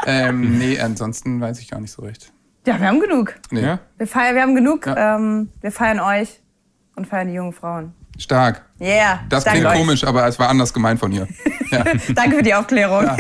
ähm, 0.07 0.59
nee, 0.59 0.79
ansonsten 0.81 1.40
weiß 1.40 1.61
ich 1.61 1.70
gar 1.70 1.81
nicht 1.81 1.92
so 1.92 2.03
recht. 2.03 2.33
Ja, 2.66 2.81
wir 2.81 2.88
haben 2.88 3.01
genug. 3.01 3.35
Nee. 3.51 3.62
Ja? 3.62 3.79
Wir, 3.96 4.07
feiern, 4.07 4.35
wir 4.35 4.42
haben 4.42 4.55
genug. 4.55 4.87
Ja. 4.87 5.16
Ähm, 5.16 5.51
wir 5.61 5.70
feiern 5.70 6.01
euch 6.01 6.40
und 6.96 7.07
feiern 7.07 7.29
die 7.29 7.35
jungen 7.35 7.53
Frauen. 7.53 7.94
Stark. 8.18 8.64
Yeah. 8.81 9.20
Das 9.29 9.44
klingt 9.44 9.66
euch. 9.66 9.79
komisch, 9.79 10.05
aber 10.05 10.27
es 10.27 10.38
war 10.38 10.49
anders 10.49 10.72
gemeint 10.72 11.01
von 11.01 11.12
ihr. 11.12 11.29
Ja. 11.72 11.83
Danke 12.14 12.37
für 12.37 12.42
die 12.44 12.55
Aufklärung. 12.55 13.11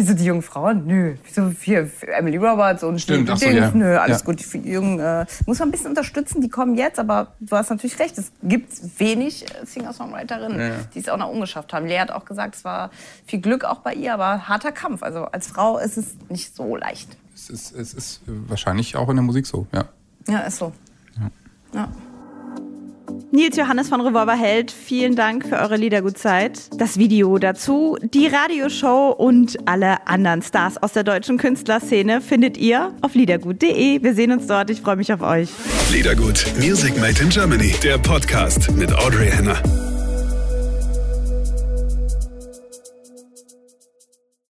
Wieso 0.00 0.14
die 0.14 0.24
jungen 0.24 0.40
Frauen? 0.40 0.86
Nö. 0.86 1.16
Wieso 1.24 1.50
hier 1.60 1.90
Emily 2.16 2.38
Roberts 2.38 2.82
und 2.82 2.98
Stimmt, 3.00 3.28
ach 3.28 3.36
so, 3.36 3.44
Dings? 3.44 3.58
ja. 3.60 3.70
Nö, 3.74 3.98
alles 3.98 4.20
Ja. 4.20 4.24
gut. 4.24 4.40
Die 4.54 4.70
jungen 4.72 4.98
äh, 4.98 5.26
muss 5.44 5.58
man 5.58 5.68
ein 5.68 5.72
bisschen 5.72 5.88
unterstützen. 5.88 6.40
Die 6.40 6.48
kommen 6.48 6.74
jetzt, 6.74 6.98
aber 6.98 7.34
du 7.38 7.54
hast 7.54 7.68
natürlich 7.68 7.98
recht. 7.98 8.16
Es 8.16 8.32
gibt 8.42 8.72
wenig 8.98 9.44
äh, 9.44 9.66
Singer-Songwriterinnen, 9.66 10.58
Ja, 10.58 10.66
ja. 10.68 10.74
die 10.94 11.00
es 11.00 11.08
auch 11.10 11.18
noch 11.18 11.28
ungeschafft 11.28 11.74
haben. 11.74 11.84
Lea 11.84 11.98
hat 11.98 12.10
auch 12.10 12.24
gesagt, 12.24 12.54
es 12.54 12.64
war 12.64 12.90
viel 13.26 13.40
Glück 13.40 13.64
auch 13.64 13.80
bei 13.80 13.92
ihr, 13.92 14.14
aber 14.14 14.48
harter 14.48 14.72
Kampf. 14.72 15.02
Also 15.02 15.24
als 15.26 15.48
Frau 15.48 15.76
ist 15.76 15.98
es 15.98 16.06
nicht 16.30 16.56
so 16.56 16.76
leicht. 16.76 17.16
Es 17.34 17.50
ist, 17.50 17.72
es 17.74 17.92
ist 17.92 18.22
wahrscheinlich 18.26 18.96
auch 18.96 19.10
in 19.10 19.16
der 19.16 19.22
Musik 19.22 19.46
so, 19.46 19.66
ja. 19.72 19.84
Ja, 20.28 20.38
ist 20.40 20.56
so. 20.56 20.72
Ja. 21.74 21.88
Nils 23.32 23.56
Johannes 23.56 23.88
von 23.88 24.00
Revolverheld, 24.00 24.72
vielen 24.72 25.14
Dank 25.14 25.46
für 25.46 25.56
eure 25.56 25.76
Liedergutzeit. 25.76 26.60
Das 26.76 26.98
Video 26.98 27.38
dazu, 27.38 27.96
die 28.02 28.26
Radioshow 28.26 29.14
und 29.16 29.56
alle 29.68 30.06
anderen 30.08 30.42
Stars 30.42 30.82
aus 30.82 30.94
der 30.94 31.04
deutschen 31.04 31.38
Künstlerszene 31.38 32.20
findet 32.20 32.56
ihr 32.56 32.92
auf 33.02 33.14
liedergut.de. 33.14 34.02
Wir 34.02 34.14
sehen 34.14 34.32
uns 34.32 34.48
dort. 34.48 34.70
Ich 34.70 34.80
freue 34.80 34.96
mich 34.96 35.12
auf 35.12 35.22
euch. 35.22 35.48
Liedergut, 35.92 36.44
Music 36.58 36.98
Made 37.00 37.22
in 37.22 37.28
Germany, 37.28 37.72
der 37.84 37.98
Podcast 37.98 38.68
mit 38.72 38.92
Audrey 38.92 39.30
Henner. 39.30 39.89